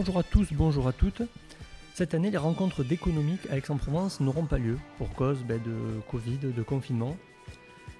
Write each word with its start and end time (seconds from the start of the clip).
Bonjour 0.00 0.16
à 0.16 0.22
tous, 0.22 0.48
bonjour 0.54 0.88
à 0.88 0.94
toutes. 0.94 1.20
Cette 1.92 2.14
année, 2.14 2.30
les 2.30 2.38
rencontres 2.38 2.82
d'économique 2.82 3.42
à 3.50 3.58
Aix-en-Provence 3.58 4.20
n'auront 4.20 4.46
pas 4.46 4.56
lieu 4.56 4.78
pour 4.96 5.12
cause 5.12 5.44
ben, 5.44 5.60
de 5.62 6.00
Covid, 6.10 6.38
de 6.38 6.62
confinement. 6.62 7.18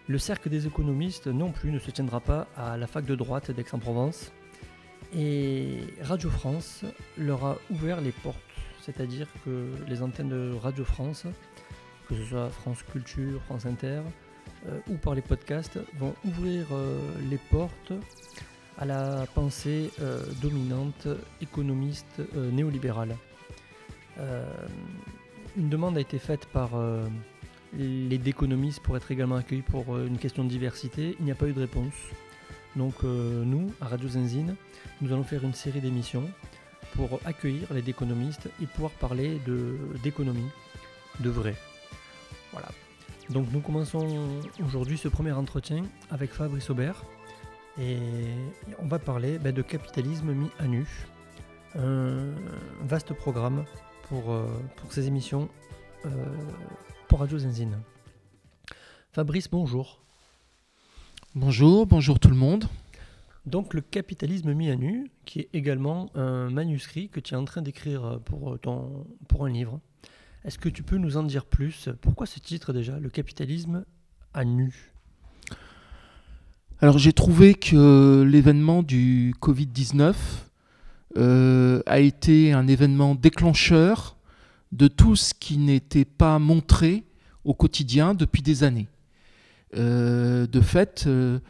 Le 0.08 0.16
cercle 0.16 0.48
des 0.48 0.66
économistes 0.66 1.26
non 1.26 1.52
plus 1.52 1.70
ne 1.70 1.78
se 1.78 1.90
tiendra 1.90 2.20
pas 2.20 2.46
à 2.56 2.78
la 2.78 2.86
fac 2.86 3.04
de 3.04 3.14
droite 3.14 3.50
d'Aix-en-Provence. 3.50 4.32
Et 5.14 5.80
Radio 6.00 6.30
France 6.30 6.86
leur 7.18 7.44
a 7.44 7.58
ouvert 7.70 8.00
les 8.00 8.12
portes, 8.12 8.40
c'est-à-dire 8.80 9.28
que 9.44 9.68
les 9.86 10.00
antennes 10.00 10.30
de 10.30 10.54
Radio 10.54 10.86
France, 10.86 11.26
que 12.08 12.14
ce 12.14 12.24
soit 12.24 12.48
France 12.48 12.82
Culture, 12.82 13.42
France 13.42 13.66
Inter 13.66 14.00
euh, 14.66 14.78
ou 14.88 14.94
par 14.94 15.14
les 15.14 15.20
podcasts, 15.20 15.78
vont 15.98 16.14
ouvrir 16.24 16.64
euh, 16.72 16.98
les 17.28 17.38
portes 17.50 17.92
à 18.80 18.84
la 18.86 19.26
pensée 19.34 19.90
euh, 20.00 20.24
dominante 20.40 21.06
économiste 21.40 22.22
néolibérale. 22.34 23.16
une 25.56 25.68
demande 25.68 25.96
a 25.96 26.00
été 26.00 26.18
faite 26.18 26.46
par 26.46 26.70
les 27.72 28.18
d'économistes 28.18 28.80
pour 28.80 28.96
être 28.96 29.10
également 29.10 29.36
accueillis 29.36 29.62
pour 29.62 29.96
une 29.98 30.18
question 30.18 30.44
de 30.44 30.48
diversité. 30.48 31.16
Il 31.20 31.24
n'y 31.24 31.30
a 31.30 31.34
pas 31.34 31.46
eu 31.46 31.52
de 31.52 31.60
réponse. 31.60 31.94
Donc 32.76 33.02
nous, 33.02 33.72
à 33.80 33.88
Radio 33.88 34.08
Zenzine, 34.08 34.56
nous 35.00 35.12
allons 35.12 35.24
faire 35.24 35.44
une 35.44 35.54
série 35.54 35.80
d'émissions 35.80 36.28
pour 36.94 37.20
accueillir 37.24 37.72
les 37.72 37.88
économistes 37.88 38.48
et 38.62 38.66
pouvoir 38.66 38.92
parler 38.92 39.40
d'économie, 40.02 40.50
de 41.20 41.30
vrai. 41.30 41.54
Voilà. 42.52 42.68
Donc 43.30 43.46
nous 43.52 43.60
commençons 43.60 44.40
aujourd'hui 44.64 44.98
ce 44.98 45.08
premier 45.08 45.32
entretien 45.32 45.84
avec 46.10 46.32
Fabrice 46.32 46.68
Aubert 46.70 47.04
et 47.80 47.96
on 48.78 48.86
va 48.86 48.98
parler 48.98 49.38
ben, 49.38 49.54
de 49.54 49.62
capitalisme 49.62 50.32
mis 50.32 50.50
à 50.58 50.66
nu. 50.66 50.86
Un 51.76 52.34
vaste 52.82 53.14
programme 53.14 53.64
pour, 54.08 54.32
euh, 54.32 54.46
pour 54.76 54.92
ces 54.92 55.06
émissions 55.06 55.48
euh, 56.04 56.08
pour 57.08 57.20
Radio 57.20 57.38
Zenzine. 57.38 57.78
Fabrice, 59.12 59.48
bonjour. 59.48 60.02
Bonjour, 61.34 61.86
bonjour 61.86 62.18
tout 62.18 62.28
le 62.28 62.36
monde. 62.36 62.64
Donc 63.46 63.72
le 63.72 63.80
capitalisme 63.80 64.52
mis 64.52 64.70
à 64.70 64.76
nu, 64.76 65.10
qui 65.24 65.40
est 65.40 65.48
également 65.54 66.10
un 66.14 66.50
manuscrit 66.50 67.08
que 67.08 67.20
tu 67.20 67.34
es 67.34 67.36
en 67.36 67.44
train 67.44 67.62
d'écrire 67.62 68.20
pour, 68.24 68.58
ton, 68.60 69.06
pour 69.28 69.46
un 69.46 69.50
livre. 69.50 69.80
Est-ce 70.44 70.58
que 70.58 70.68
tu 70.68 70.82
peux 70.82 70.96
nous 70.96 71.16
en 71.16 71.22
dire 71.22 71.46
plus? 71.46 71.88
Pourquoi 72.00 72.26
ce 72.26 72.40
titre 72.40 72.72
déjà, 72.72 72.98
le 72.98 73.10
capitalisme 73.10 73.84
à 74.34 74.44
nu? 74.44 74.92
Alors 76.82 76.96
j'ai 76.96 77.12
trouvé 77.12 77.52
que 77.52 78.22
l'événement 78.22 78.82
du 78.82 79.34
Covid-19 79.42 80.14
euh, 81.18 81.82
a 81.84 81.98
été 82.00 82.54
un 82.54 82.66
événement 82.68 83.14
déclencheur 83.14 84.16
de 84.72 84.88
tout 84.88 85.14
ce 85.14 85.34
qui 85.34 85.58
n'était 85.58 86.06
pas 86.06 86.38
montré 86.38 87.04
au 87.44 87.52
quotidien 87.52 88.14
depuis 88.14 88.40
des 88.40 88.64
années. 88.64 88.88
Euh, 89.76 90.46
de 90.46 90.60
fait, 90.62 91.04
euh, 91.06 91.40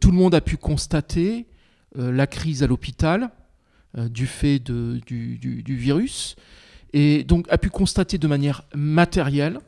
tout 0.00 0.10
le 0.10 0.16
monde 0.16 0.34
a 0.34 0.40
pu 0.40 0.56
constater 0.56 1.46
la 1.94 2.26
crise 2.26 2.64
à 2.64 2.66
l'hôpital 2.66 3.30
du 3.94 4.26
fait 4.26 4.58
du, 4.58 5.62
virus 5.64 6.34
et 6.92 7.22
donc 7.22 7.46
a 7.50 7.58
pu 7.58 7.68
constater 7.68 8.16
de 8.16 8.26
manière 8.26 8.62
matérielle 8.74 9.60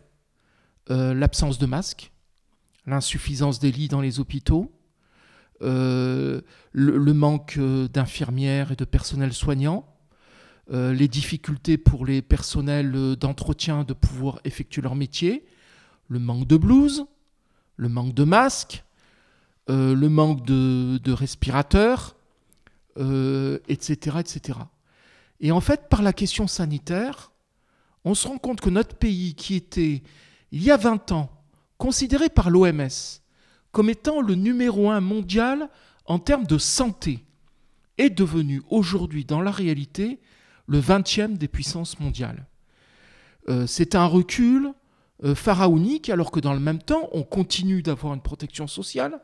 l'absence 0.89 1.59
de 1.59 1.67
masques, 1.67 2.13
l'insuffisance 2.87 3.59
des 3.59 3.71
lits 3.71 3.89
dans 3.89 4.01
les 4.01 4.21
hôpitaux, 4.21 4.74
euh, 5.63 6.41
le, 6.73 7.13
manque 7.13 7.57
euh, 7.59 7.89
d'infirmières 7.89 8.73
et 8.73 8.77
de 8.77 8.85
personnel 8.85 9.33
soignant, 9.33 9.87
les 10.71 11.09
difficultés 11.09 11.77
pour 11.77 12.07
les 12.07 12.23
personnels 12.23 13.17
d'entretien 13.17 13.85
de 13.85 13.93
pouvoir 13.93 14.41
effectuer 14.45 14.81
leur 14.81 14.95
métier, 14.95 15.45
le 16.09 16.19
manque 16.19 16.47
de 16.47 16.57
blouses, 16.57 17.05
le 17.77 17.91
manque 17.91 18.15
de 18.15 18.25
masques, 18.25 18.83
le 19.69 20.09
manque 20.09 20.43
de, 20.47 20.97
de 20.97 21.13
respirateurs, 21.13 22.17
etc., 22.97 24.17
etc. 24.21 24.59
Et 25.41 25.53
en 25.53 25.61
fait, 25.61 25.91
par 25.91 26.01
la 26.01 26.15
question 26.15 26.47
sanitaire, 26.47 27.31
on 28.07 28.15
se 28.15 28.27
rend 28.27 28.39
compte 28.39 28.63
que 28.63 28.71
notre 28.71 28.97
pays, 28.97 29.35
qui 29.35 29.57
était, 29.57 30.03
il 30.51 30.63
y 30.63 30.71
a 30.71 30.79
20 30.79 31.13
ans, 31.13 31.31
considéré 31.77 32.31
par 32.31 32.49
l'OMS 32.49 33.21
comme 33.75 33.91
étant 33.91 34.23
le 34.23 34.37
numéro 34.37 34.89
un 34.89 35.01
mondial 35.01 35.69
en 36.07 36.19
termes 36.19 36.47
de 36.47 36.59
santé, 36.59 37.25
est 37.99 38.11
devenu 38.11 38.63
aujourd'hui, 38.71 39.25
dans 39.25 39.41
la 39.41 39.51
réalité, 39.51 40.21
le 40.67 40.81
20e 40.81 41.37
des 41.37 41.49
puissances 41.49 41.99
mondiales. 42.01 42.47
Euh, 43.49 43.67
c'est 43.67 43.95
un 43.95 44.07
recul 44.07 44.73
euh, 45.25 45.35
pharaonique, 45.35 46.09
alors 46.09 46.31
que 46.31 46.41
dans 46.41 46.55
le 46.55 46.61
même 46.61 46.81
temps, 46.83 47.09
on 47.13 47.25
continue 47.25 47.83
d'avoir 47.83 48.15
une 48.15 48.23
protection 48.23 48.67
sociale, 48.67 49.21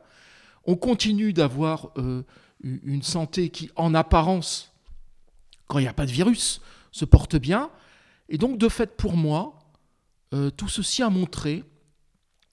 on 0.65 0.77
continue 0.77 1.33
d'avoir 1.33 1.91
euh, 1.97 2.23
une 2.63 3.03
santé 3.03 3.51
qui, 3.51 3.71
en 3.77 3.95
apparence, 3.95 4.73
quand 5.69 5.79
il 5.79 5.83
n'y 5.83 5.89
a 5.89 5.95
pas 5.95 6.07
de 6.07 6.13
virus, 6.13 6.61
se 6.91 7.05
porte 7.05 7.37
bien. 7.37 7.71
Et 8.29 8.37
donc, 8.37 8.59
de 8.59 8.69
fait, 8.69 8.97
pour 8.97 9.17
moi, 9.17 9.59
tout 10.57 10.69
ceci 10.69 11.03
a 11.03 11.11
montré 11.11 11.65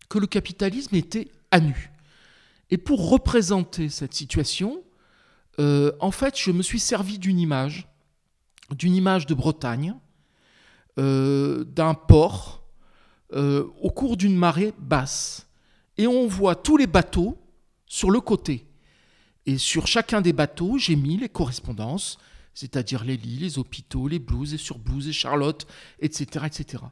que 0.09 0.17
le 0.17 0.25
capitalisme 0.25 0.95
était 0.95 1.27
à 1.51 1.59
nu. 1.59 1.91
Et 2.69 2.77
pour 2.77 3.09
représenter 3.09 3.89
cette 3.89 4.13
situation, 4.13 4.83
euh, 5.59 5.91
en 5.99 6.11
fait, 6.11 6.37
je 6.37 6.51
me 6.51 6.61
suis 6.61 6.79
servi 6.79 7.17
d'une 7.17 7.39
image, 7.39 7.87
d'une 8.71 8.95
image 8.95 9.25
de 9.25 9.33
Bretagne, 9.33 9.95
euh, 10.99 11.63
d'un 11.63 11.93
port 11.93 12.63
au 13.29 13.91
cours 13.91 14.15
d'une 14.15 14.37
marée 14.37 14.73
basse. 14.79 15.47
Et 15.97 16.07
on 16.07 16.27
voit 16.27 16.55
tous 16.55 16.77
les 16.77 16.87
bateaux 16.87 17.37
sur 17.85 18.09
le 18.09 18.21
côté. 18.21 18.65
Et 19.45 19.57
sur 19.57 19.85
chacun 19.85 20.21
des 20.21 20.31
bateaux, 20.31 20.77
j'ai 20.77 20.95
mis 20.95 21.17
les 21.17 21.27
correspondances 21.27 22.19
c'est-à-dire 22.57 23.03
les 23.03 23.17
lits, 23.17 23.37
les 23.37 23.59
hôpitaux, 23.59 24.07
les 24.07 24.17
blues 24.17 24.55
et 24.55 24.57
sur 24.57 24.79
blues 24.79 25.07
et 25.07 25.13
Charlotte, 25.13 25.67
etc., 25.99 26.47
etc. 26.47 26.83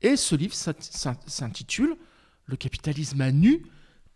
Et 0.00 0.14
ce 0.14 0.36
livre 0.36 0.54
s'intitule 0.54 1.96
Le 2.46 2.54
capitalisme 2.54 3.20
à 3.20 3.32
nu 3.32 3.66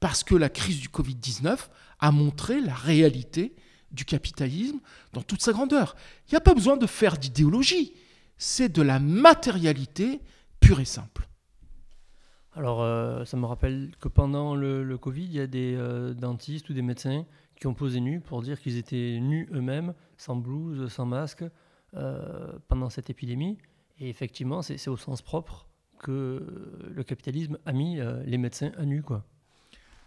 parce 0.03 0.25
que 0.25 0.35
la 0.35 0.49
crise 0.49 0.81
du 0.81 0.89
Covid-19 0.89 1.69
a 2.01 2.11
montré 2.11 2.61
la 2.61 2.75
réalité 2.75 3.55
du 3.93 4.05
capitalisme 4.05 4.81
dans 5.13 5.23
toute 5.23 5.41
sa 5.41 5.53
grandeur. 5.53 5.95
Il 6.27 6.33
n'y 6.33 6.37
a 6.37 6.41
pas 6.41 6.55
besoin 6.55 6.77
de 6.77 6.89
faire 6.89 7.17
d'idéologie, 7.17 7.95
c'est 8.37 8.69
de 8.69 8.83
la 8.83 8.99
matérialité 8.99 10.21
pure 10.59 10.81
et 10.81 10.85
simple. 10.85 11.29
Alors, 12.57 12.83
euh, 12.83 13.25
ça 13.25 13.37
me 13.37 13.47
rappelle 13.47 13.93
que 14.01 14.09
pendant 14.09 14.57
le, 14.57 14.99
Covid, 14.99 15.23
il 15.23 15.35
y 15.35 15.41
a 15.41 15.47
des 15.47 15.77
euh, 15.77 16.15
dentistes 16.15 16.69
ou 16.69 16.73
des 16.73 16.83
médecins 16.83 17.25
qui 17.55 17.69
ont 17.69 17.75
posé 17.75 18.01
nus 18.01 18.21
pour 18.21 18.43
dire 18.43 18.61
qu'ils 18.61 18.79
étaient 18.79 19.21
nus 19.21 19.49
eux-mêmes, 19.53 19.95
sans 20.17 20.34
blouse, 20.34 20.93
sans 20.93 21.07
masque, 21.07 21.45
euh, 21.95 22.59
pendant 22.67 22.91
cette 22.91 23.09
épidémie. 23.09 23.57
Et 24.01 24.09
effectivement, 24.09 24.63
c'est 24.63 24.89
au 24.89 24.97
sens 24.97 25.23
propre 25.23 25.69
que 26.01 26.91
le 26.93 27.05
capitalisme 27.05 27.57
a 27.67 27.73
mis 27.73 28.01
les 28.25 28.37
médecins 28.39 28.73
à 28.77 28.84
nu. 28.84 29.05
Quoi. 29.05 29.25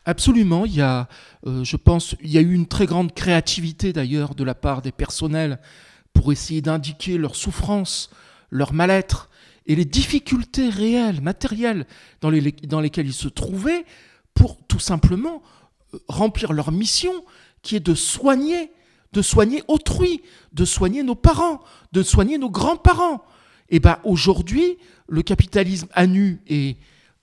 Absolument, 0.06 0.66
il 0.66 0.76
y 0.76 0.82
a, 0.82 1.08
euh, 1.48 1.64
je 1.64 1.78
pense, 1.78 2.16
il 2.22 2.30
y 2.30 2.38
a 2.38 2.42
eu 2.42 2.54
une 2.54 2.68
très 2.68 2.86
grande 2.86 3.14
créativité 3.14 3.92
d'ailleurs 3.92 4.36
de 4.36 4.44
la 4.44 4.54
part 4.54 4.84
des 4.84 4.92
personnels 4.92 5.60
pour 6.14 6.32
essayer 6.32 6.62
d'indiquer 6.62 7.18
leur 7.18 7.36
souffrance, 7.36 8.12
leur 8.52 8.72
mal-être 8.72 9.30
et 9.66 9.76
les 9.76 9.86
difficultés 9.86 10.70
réelles, 10.70 11.22
matérielles 11.22 11.88
dans, 12.22 12.30
les, 12.30 12.52
dans 12.52 12.82
lesquelles 12.82 13.08
ils 13.08 13.14
se 13.14 13.28
trouvaient 13.28 13.84
pour 14.36 14.64
tout 14.68 14.80
simplement 14.80 15.42
remplir 16.08 16.54
leur 16.54 16.72
mission 16.72 17.12
qui 17.64 17.76
est 17.76 17.86
de 17.86 17.96
soigner, 17.96 18.72
de 19.12 19.24
soigner 19.24 19.64
autrui, 19.68 20.22
de 20.53 20.66
soigner 20.66 21.02
nos 21.02 21.16
parents, 21.16 21.62
de 21.94 22.03
soigner 22.03 22.38
nos 22.38 22.52
grands-parents. 22.52 23.24
Et 23.70 23.78
eh 23.78 23.79
bien 23.79 23.97
aujourd'hui, 24.03 24.78
le 25.08 25.24
capitalisme 25.24 25.88
à 25.94 26.06
nu 26.06 26.41
et 26.47 26.78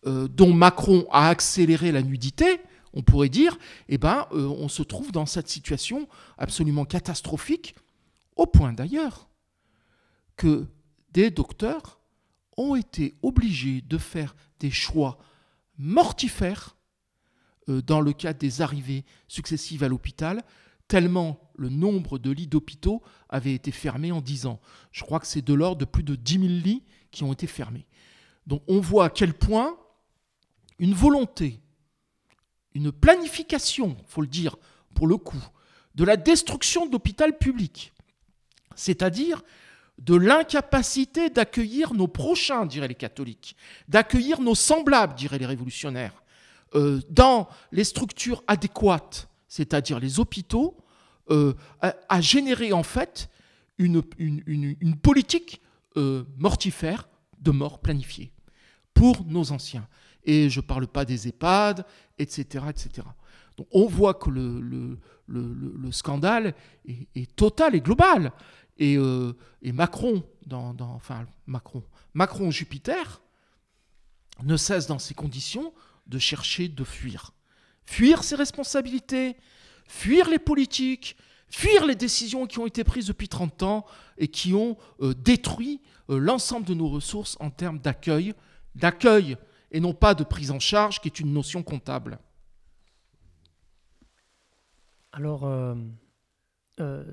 euh, 0.07 0.27
dont 0.27 0.53
Macron 0.53 1.07
a 1.13 1.29
accéléré 1.29 1.93
la 1.93 2.03
nudité, 2.03 2.61
on 2.95 3.03
pourrait 3.03 3.29
dire, 3.29 3.59
eh 3.89 3.99
ben, 3.99 4.27
euh, 4.33 4.47
on 4.47 4.69
se 4.69 4.83
trouve 4.83 5.13
dans 5.13 5.27
cette 5.27 5.49
situation 5.49 6.09
absolument 6.39 6.85
catastrophique, 6.85 7.75
au 8.37 8.47
point 8.47 8.73
d'ailleurs 8.73 9.29
que 10.37 10.67
des 11.13 11.31
docteurs 11.31 12.01
ont 12.57 12.75
été 12.75 13.15
obligés 13.23 13.83
de 13.83 13.99
faire 13.99 14.35
des 14.61 14.71
choix 14.71 15.19
mortifères 15.79 16.77
euh, 17.69 17.83
dans 17.83 18.01
le 18.01 18.13
cadre 18.13 18.39
des 18.39 18.63
arrivées 18.63 19.05
successives 19.29 19.85
à 19.85 19.89
l'hôpital, 19.89 20.43
tellement 20.89 21.41
le 21.55 21.69
nombre 21.69 22.19
de 22.19 22.31
lits 22.31 22.47
d'hôpitaux 22.47 23.03
avait 23.29 23.55
été 23.55 23.71
fermé 23.71 24.13
en 24.13 24.21
10 24.21 24.47
ans. 24.47 24.61
Je 24.91 25.03
crois 25.03 25.21
que 25.21 25.27
c'est 25.27 25.43
de 25.43 25.55
l'ordre 25.55 25.79
de 25.79 25.85
plus 25.85 26.03
de 26.03 26.15
10 26.15 26.33
000 26.35 26.45
lits 26.47 26.83
qui 27.11 27.25
ont 27.25 27.33
été 27.33 27.47
fermés. 27.47 27.87
Donc 28.47 28.63
on 28.69 28.81
voit 28.81 29.07
à 29.07 29.11
quel 29.11 29.35
point 29.35 29.77
une 30.79 30.95
volonté, 30.95 31.61
une 32.75 32.93
planification, 32.93 33.97
faut 34.07 34.21
le 34.23 34.27
dire 34.27 34.57
pour 34.95 35.07
le 35.07 35.17
coup, 35.17 35.43
de 35.95 36.05
la 36.05 36.17
destruction 36.17 36.87
de 36.87 36.93
l'hôpital 36.93 37.37
public, 37.37 37.93
c'est-à-dire 38.75 39.43
de 39.99 40.15
l'incapacité 40.15 41.31
d'accueillir 41.31 41.95
nos 41.95 42.09
prochains, 42.09 42.67
diraient 42.67 42.89
les 42.89 42.95
catholiques, 42.95 43.57
d'accueillir 43.89 44.41
nos 44.41 44.55
semblables, 44.55 45.15
diraient 45.15 45.39
les 45.39 45.47
révolutionnaires, 45.47 46.23
euh, 46.75 47.01
dans 47.11 47.49
les 47.71 47.85
structures 47.85 48.43
adéquates, 48.47 49.29
c'est-à-dire 49.49 50.01
les 50.01 50.19
hôpitaux, 50.19 50.77
euh, 51.31 51.55
a, 51.81 52.21
généré 52.21 52.73
en 52.73 52.83
fait 52.83 53.29
une, 53.79 54.03
une, 54.19 54.97
politique 54.97 55.61
euh, 55.97 56.25
mortifère 56.37 57.09
de 57.41 57.51
mort 57.51 57.79
planifiée 57.81 58.33
pour 58.95 59.25
nos 59.27 59.53
anciens. 59.53 59.87
Et 60.25 60.49
je 60.49 60.61
ne 60.61 60.65
parle 60.65 60.87
pas 60.87 61.05
des 61.05 61.29
EHPAD, 61.29 61.85
etc. 62.19 62.65
etc. 62.69 63.07
Donc 63.57 63.67
on 63.73 63.87
voit 63.87 64.15
que 64.15 64.31
le, 64.31 64.61
le, 64.61 64.99
le, 65.27 65.93
scandale 65.93 66.55
est, 66.87 67.37
total 67.37 67.75
et 67.75 67.81
global. 67.81 68.33
Et, 68.79 68.97
euh, 68.97 69.35
et 69.61 69.73
Macron, 69.73 70.25
dans, 70.47 70.75
dans, 70.75 70.95
enfin 70.95 71.27
Macron, 71.47 71.83
Macron 72.15 72.51
Jupiter, 72.51 73.21
ne 74.43 74.57
cesse 74.57 74.87
dans 74.87 74.99
ces 74.99 75.15
conditions 75.15 75.73
de 76.07 76.19
chercher 76.19 76.69
de 76.69 76.85
fuir. 76.85 77.33
Fuir 77.85 78.25
ses 78.25 78.37
responsabilités, 78.37 79.37
fuir 79.87 80.29
les 80.29 80.39
politiques, 80.39 81.17
fuir 81.49 81.85
les 81.85 81.95
décisions 81.95 82.47
qui 82.47 82.59
ont 82.59 82.67
été 82.67 82.83
prises 82.83 83.07
depuis 83.07 83.29
30 83.29 83.63
ans 83.63 83.87
et 84.19 84.29
qui 84.29 84.55
ont 84.55 84.77
euh, 85.01 85.15
détruit 85.15 85.81
euh, 86.11 86.19
l'ensemble 86.19 86.67
de 86.67 86.75
nos 86.75 86.89
ressources 86.89 87.37
en 87.41 87.51
termes 87.51 87.79
d'accueil, 87.79 88.35
d'accueil 88.75 89.37
et 89.73 89.81
non 89.81 89.95
pas 89.95 90.15
de 90.15 90.23
prise 90.23 90.51
en 90.51 90.61
charge 90.61 91.01
qui 91.01 91.09
est 91.09 91.19
une 91.19 91.33
notion 91.33 91.63
comptable. 91.63 92.19
Alors, 95.11 95.45
euh, 95.45 95.75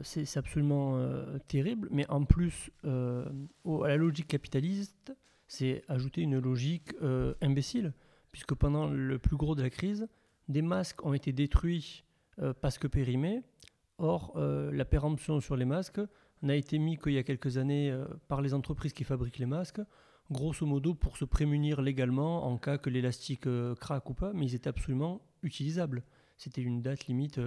c'est 0.03 0.37
absolument 0.37 1.01
terrible, 1.47 1.89
mais 1.91 2.07
en 2.09 2.23
plus, 2.23 2.71
à 2.83 3.87
la 3.87 3.97
logique 3.97 4.27
capitaliste, 4.27 5.13
c'est 5.47 5.83
ajouter 5.87 6.21
une 6.21 6.39
logique 6.39 6.93
imbécile, 7.41 7.93
puisque 8.31 8.53
pendant 8.53 8.87
le 8.87 9.19
plus 9.19 9.35
gros 9.35 9.55
de 9.55 9.63
la 9.63 9.69
crise, 9.69 10.07
des 10.47 10.61
masques 10.61 11.05
ont 11.05 11.13
été 11.13 11.31
détruits 11.31 12.03
euh, 12.41 12.53
parce 12.59 12.77
que 12.77 12.87
périmés. 12.87 13.41
Or, 13.97 14.33
euh, 14.35 14.71
la 14.71 14.85
péremption 14.85 15.39
sur 15.39 15.55
les 15.55 15.65
masques 15.65 16.01
n'a 16.41 16.55
été 16.55 16.79
mise 16.79 16.99
qu'il 16.99 17.13
y 17.13 17.17
a 17.17 17.23
quelques 17.23 17.57
années 17.57 17.91
euh, 17.91 18.05
par 18.27 18.41
les 18.41 18.53
entreprises 18.53 18.93
qui 18.93 19.03
fabriquent 19.03 19.39
les 19.39 19.45
masques, 19.45 19.81
grosso 20.31 20.65
modo 20.65 20.93
pour 20.93 21.17
se 21.17 21.25
prémunir 21.25 21.81
légalement 21.81 22.45
en 22.45 22.57
cas 22.57 22.77
que 22.77 22.89
l'élastique 22.89 23.47
craque 23.79 24.09
ou 24.09 24.13
pas, 24.13 24.33
mais 24.33 24.45
ils 24.45 24.55
étaient 24.55 24.69
absolument 24.69 25.21
utilisables. 25.43 26.03
C'était 26.37 26.61
une 26.61 26.81
date 26.81 27.07
limite, 27.07 27.39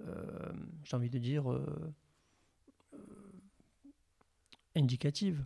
j'ai 0.00 0.96
envie 0.96 1.10
de 1.10 1.18
dire, 1.18 1.44
indicative. 4.76 5.44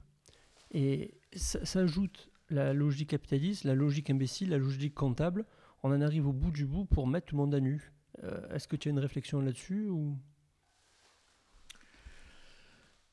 Et 0.71 1.15
ça, 1.35 1.65
ça 1.65 1.81
ajoute 1.81 2.31
la 2.51 2.73
logique 2.73 3.11
capitaliste, 3.11 3.65
la 3.65 3.75
logique 3.75 4.11
imbécile, 4.11 4.51
la 4.51 4.59
logique 4.59 4.95
comptable. 4.95 5.45
On 5.83 5.93
en 5.93 6.01
arrive 6.01 6.27
au 6.27 6.33
bout 6.33 6.51
du 6.51 6.67
bout 6.67 6.85
pour 6.85 7.07
mettre 7.07 7.27
tout 7.27 7.37
le 7.37 7.43
monde 7.43 7.55
à 7.55 7.61
nu. 7.61 7.93
Euh, 8.25 8.55
est-ce 8.55 8.67
que 8.67 8.77
tu 8.77 8.89
as 8.89 8.91
une 8.91 8.99
réflexion 8.99 9.41
là-dessus 9.41 9.89
ou... 9.89 10.17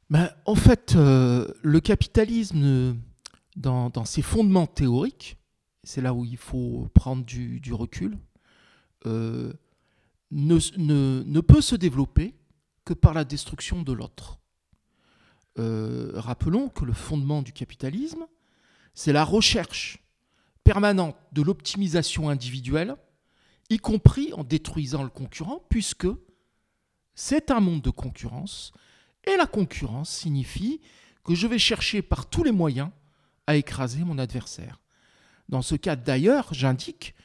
Ben, 0.10 0.30
en 0.46 0.56
fait, 0.56 0.94
euh, 0.96 1.48
le 1.64 1.80
capitalisme, 1.80 2.96
dans, 3.56 4.06
ses 4.06 4.22
fondements 4.22 4.68
théoriques, 4.68 5.38
c'est 5.84 6.02
là 6.02 6.14
où 6.14 6.26
il 6.26 6.38
faut 6.38 6.88
prendre 6.94 7.24
du, 7.24 7.74
recul, 7.74 8.18
euh, 9.06 9.54
ne, 10.32 10.58
ne, 11.24 11.42
peut 11.42 11.62
se 11.62 11.76
développer 11.76 12.36
que 12.84 12.94
par 12.94 13.14
la 13.14 13.24
destruction 13.24 13.82
de 13.82 13.94
l'autre. 13.94 14.40
rappelons 15.58 16.70
que 16.70 16.86
le 16.86 16.94
fondement 16.94 17.42
du 17.42 17.54
capitalisme, 17.54 18.26
c'est 18.94 19.14
la 19.14 19.24
recherche 19.24 20.00
permanente 20.64 21.16
de 21.32 21.42
l'optimisation 21.42 22.30
individuelle 22.30 22.98
y 23.70 23.78
compris 23.78 24.34
en 24.34 24.44
détruisant 24.44 25.04
le 25.04 25.10
concurrent, 25.10 25.64
puisque 25.70 26.08
c'est 27.14 27.52
un 27.52 27.60
monde 27.60 27.82
de 27.82 27.90
concurrence, 27.90 28.72
et 29.26 29.38
la 29.38 29.48
concurrence 29.48 30.10
signifie 30.10 30.82
que 31.24 31.34
je 31.34 31.48
vais 31.48 31.58
chercher 31.58 32.02
par 32.02 32.30
tous 32.30 32.44
les 32.44 32.52
moyens 32.52 32.90
à 33.48 33.56
écraser 33.56 34.04
mon 34.04 34.18
adversaire. 34.18 34.80
Dans 35.50 35.62
ce 35.62 35.76
cas 35.76 35.96
d'ailleurs, 35.96 36.48
j'indique 36.52 37.16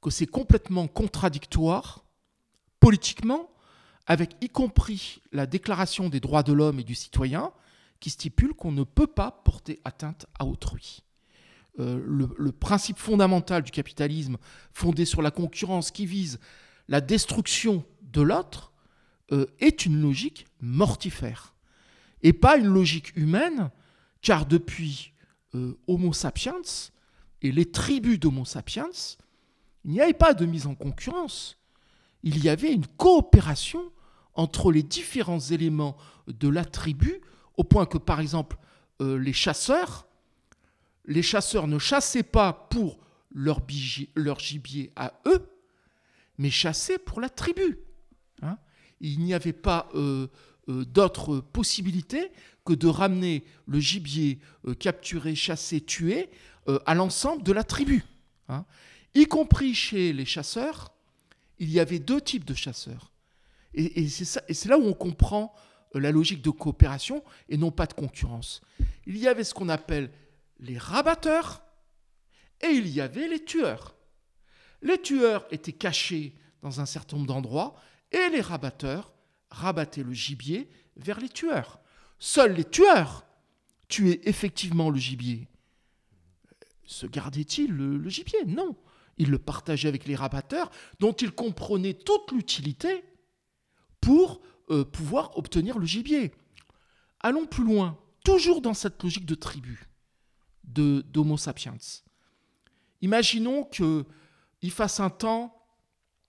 que 0.00 0.10
c'est 0.10 0.26
complètement 0.26 0.86
contradictoire 0.86 2.04
politiquement 2.78 3.50
avec 4.06 4.36
y 4.40 4.48
compris 4.48 5.20
la 5.32 5.46
Déclaration 5.46 6.08
des 6.08 6.20
droits 6.20 6.42
de 6.42 6.52
l'homme 6.52 6.80
et 6.80 6.84
du 6.84 6.94
citoyen 6.94 7.52
qui 8.00 8.10
stipule 8.10 8.54
qu'on 8.54 8.72
ne 8.72 8.84
peut 8.84 9.06
pas 9.06 9.30
porter 9.30 9.78
atteinte 9.84 10.26
à 10.38 10.46
autrui. 10.46 11.02
Euh, 11.78 12.02
le, 12.36 12.52
principe 12.52 12.98
fondamental 12.98 13.62
du 13.62 13.70
capitalisme 13.70 14.36
fondé 14.72 15.04
sur 15.04 15.22
la 15.22 15.30
concurrence 15.30 15.90
qui 15.90 16.04
vise 16.04 16.40
la 16.88 17.00
destruction 17.00 17.84
de 18.02 18.22
l'autre 18.22 18.72
euh, 19.32 19.46
est 19.60 19.86
une 19.86 20.00
logique 20.00 20.46
mortifère 20.60 21.54
et 22.22 22.32
pas 22.32 22.56
une 22.56 22.66
logique 22.66 23.16
humaine, 23.16 23.70
car 24.20 24.46
depuis 24.46 25.09
euh, 25.54 25.78
Homo 25.86 26.12
sapiens 26.12 26.62
et 27.42 27.52
les 27.52 27.70
tribus 27.70 28.18
d'Homo 28.18 28.44
sapiens, 28.44 28.90
il 29.84 29.92
n'y 29.92 30.00
avait 30.00 30.12
pas 30.12 30.34
de 30.34 30.46
mise 30.46 30.66
en 30.66 30.74
concurrence. 30.74 31.56
Il 32.22 32.42
y 32.44 32.48
avait 32.48 32.72
une 32.72 32.86
coopération 32.86 33.82
entre 34.34 34.72
les 34.72 34.82
différents 34.82 35.40
éléments 35.40 35.96
de 36.28 36.48
la 36.48 36.64
tribu, 36.64 37.20
au 37.56 37.64
point 37.64 37.86
que, 37.86 37.98
par 37.98 38.20
exemple, 38.20 38.56
les 39.00 39.32
chasseurs 39.32 40.06
les 41.10 41.22
chasseurs 41.22 41.66
ne 41.66 41.78
chassaient 41.78 42.22
pas 42.22 42.52
pour 42.52 42.98
leur, 43.32 43.60
gibier 43.68 44.92
à 44.96 45.12
eux, 45.26 45.48
mais 46.38 46.50
chassaient 46.50 46.98
pour 46.98 47.20
la 47.20 47.28
tribu. 47.28 47.78
Hein. 48.42 48.56
Il 49.00 49.20
n'y 49.20 49.34
avait 49.34 49.52
pas 49.52 49.88
euh, 49.94 50.28
euh, 50.70 50.84
d'autre 50.84 51.40
possibilité 51.40 52.30
que 52.64 52.72
de 52.72 52.86
ramener 52.86 53.44
le 53.66 53.80
gibier 53.80 54.38
euh, 54.66 54.74
capturé, 54.74 55.34
chassé, 55.34 55.80
tué 55.80 56.30
à 56.86 56.94
l'ensemble 56.94 57.42
de 57.42 57.50
la 57.50 57.64
tribu. 57.64 58.04
Hein. 58.48 58.64
Y 59.14 59.24
compris 59.26 59.74
chez 59.74 60.12
les 60.12 60.26
chasseurs, 60.26 60.92
il 61.58 61.68
y 61.70 61.80
avait 61.80 61.98
deux 61.98 62.20
types 62.20 62.44
de 62.44 62.54
chasseurs. 62.54 63.10
Et, 63.74 64.02
et 64.02 64.08
c'est 64.08 64.66
là 64.66 64.78
où 64.78 64.84
on 64.84 64.92
comprend 64.92 65.52
la 65.94 66.12
logique 66.12 66.42
de 66.42 66.50
coopération 66.50 67.24
et 67.48 67.56
non 67.56 67.72
pas 67.72 67.86
de 67.86 67.94
concurrence. 67.94 68.60
Il 69.06 69.16
y 69.16 69.26
avait 69.26 69.42
ce 69.42 69.54
qu'on 69.54 69.68
appelle 69.68 70.12
les 70.60 70.78
rabatteurs 70.78 71.64
et 72.60 72.68
il 72.68 72.88
y 72.88 73.00
avait 73.00 73.26
les 73.26 73.44
tueurs. 73.44 73.96
Les 74.82 75.00
tueurs 75.00 75.46
étaient 75.50 75.72
cachés 75.72 76.34
dans 76.62 76.80
un 76.80 76.86
certain 76.86 77.16
nombre 77.16 77.28
d'endroits 77.28 77.74
et 78.12 78.28
les 78.30 78.40
rabatteurs 78.40 79.12
rabattaient 79.50 80.02
le 80.02 80.12
gibier 80.12 80.68
vers 80.96 81.20
les 81.20 81.28
tueurs. 81.28 81.80
Seuls 82.18 82.54
les 82.54 82.64
tueurs 82.64 83.24
tuaient 83.88 84.20
effectivement 84.24 84.90
le 84.90 84.98
gibier. 84.98 85.48
Se 86.84 87.06
gardaient-ils 87.06 87.70
le, 87.70 88.08
gibier? 88.08 88.44
Non. 88.46 88.76
Ils 89.16 89.30
le 89.30 89.38
partageaient 89.38 89.88
avec 89.88 90.06
les 90.06 90.16
rabatteurs 90.16 90.70
dont 90.98 91.12
ils 91.12 91.32
comprenaient 91.32 91.94
toute 91.94 92.32
l'utilité 92.32 93.04
pour 94.00 94.40
euh, 94.70 94.84
pouvoir 94.84 95.36
obtenir 95.36 95.78
le 95.78 95.86
gibier. 95.86 96.32
Allons 97.20 97.46
plus 97.46 97.64
loin, 97.64 97.98
toujours 98.24 98.60
dans 98.60 98.74
cette 98.74 99.02
logique 99.02 99.26
de 99.26 99.34
tribu 99.34 99.86
d'Homo 100.64 101.36
sapiens. 101.36 101.76
Imaginons 103.02 103.64
qu'il 103.64 104.70
fasse 104.70 105.00
un 105.00 105.10
temps 105.10 105.56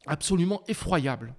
absolument 0.07 0.63
effroyable 0.67 1.35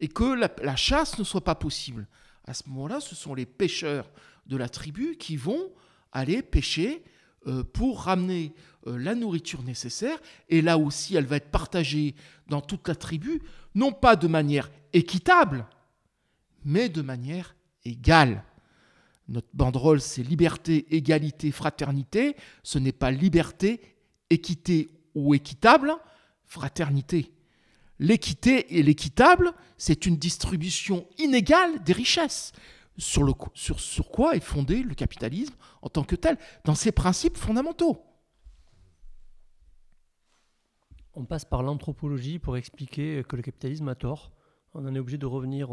et 0.00 0.08
que 0.08 0.24
la, 0.24 0.76
chasse 0.76 1.18
ne 1.18 1.24
soit 1.24 1.44
pas 1.44 1.54
possible. 1.54 2.06
À 2.44 2.54
ce 2.54 2.68
moment-là, 2.68 3.00
ce 3.00 3.14
sont 3.14 3.34
les 3.34 3.46
pêcheurs 3.46 4.10
de 4.46 4.56
la 4.56 4.68
tribu 4.68 5.16
qui 5.16 5.36
vont 5.36 5.72
aller 6.12 6.42
pêcher 6.42 7.02
euh, 7.46 7.64
pour 7.64 8.02
ramener 8.02 8.52
euh, 8.86 8.96
la 8.98 9.14
nourriture 9.14 9.62
nécessaire. 9.62 10.18
Et 10.48 10.62
là 10.62 10.78
aussi, 10.78 11.16
elle 11.16 11.26
va 11.26 11.36
être 11.36 11.50
partagée 11.50 12.14
dans 12.48 12.60
toute 12.60 12.86
la 12.88 12.94
tribu, 12.94 13.42
non 13.74 13.92
pas 13.92 14.16
de 14.16 14.28
manière 14.28 14.70
équitable, 14.92 15.66
mais 16.64 16.88
de 16.88 17.02
manière 17.02 17.56
égale. 17.84 18.44
Notre 19.28 19.48
banderole, 19.54 20.00
c'est 20.00 20.22
liberté, 20.22 20.86
égalité, 20.94 21.50
fraternité. 21.50 22.36
Ce 22.62 22.78
n'est 22.78 22.92
pas 22.92 23.10
liberté, 23.10 23.80
équité 24.30 24.88
ou 25.14 25.34
équitable, 25.34 25.92
fraternité. 26.44 27.32
L'équité 27.98 28.78
et 28.78 28.82
l'équitable, 28.82 29.52
c'est 29.78 30.06
une 30.06 30.16
distribution 30.16 31.06
inégale 31.18 31.82
des 31.82 31.92
richesses. 31.92 32.52
Sur, 32.98 33.36
quoi 34.10 34.36
est 34.36 34.40
fondé 34.40 34.82
le 34.82 34.94
capitalisme 34.94 35.54
en 35.82 35.88
tant 35.88 36.04
que 36.04 36.16
tel, 36.16 36.38
dans 36.64 36.74
ses 36.74 36.92
principes 36.92 37.36
fondamentaux. 37.36 38.02
On 41.14 41.24
passe 41.24 41.44
par 41.44 41.62
l'anthropologie 41.62 42.38
pour 42.38 42.56
expliquer 42.56 43.22
que 43.26 43.36
le 43.36 43.42
capitalisme 43.42 43.88
a 43.88 43.94
tort. 43.94 44.32
On 44.74 44.86
en 44.86 44.94
est 44.94 44.98
obligé 44.98 45.18
de 45.18 45.26
revenir 45.26 45.70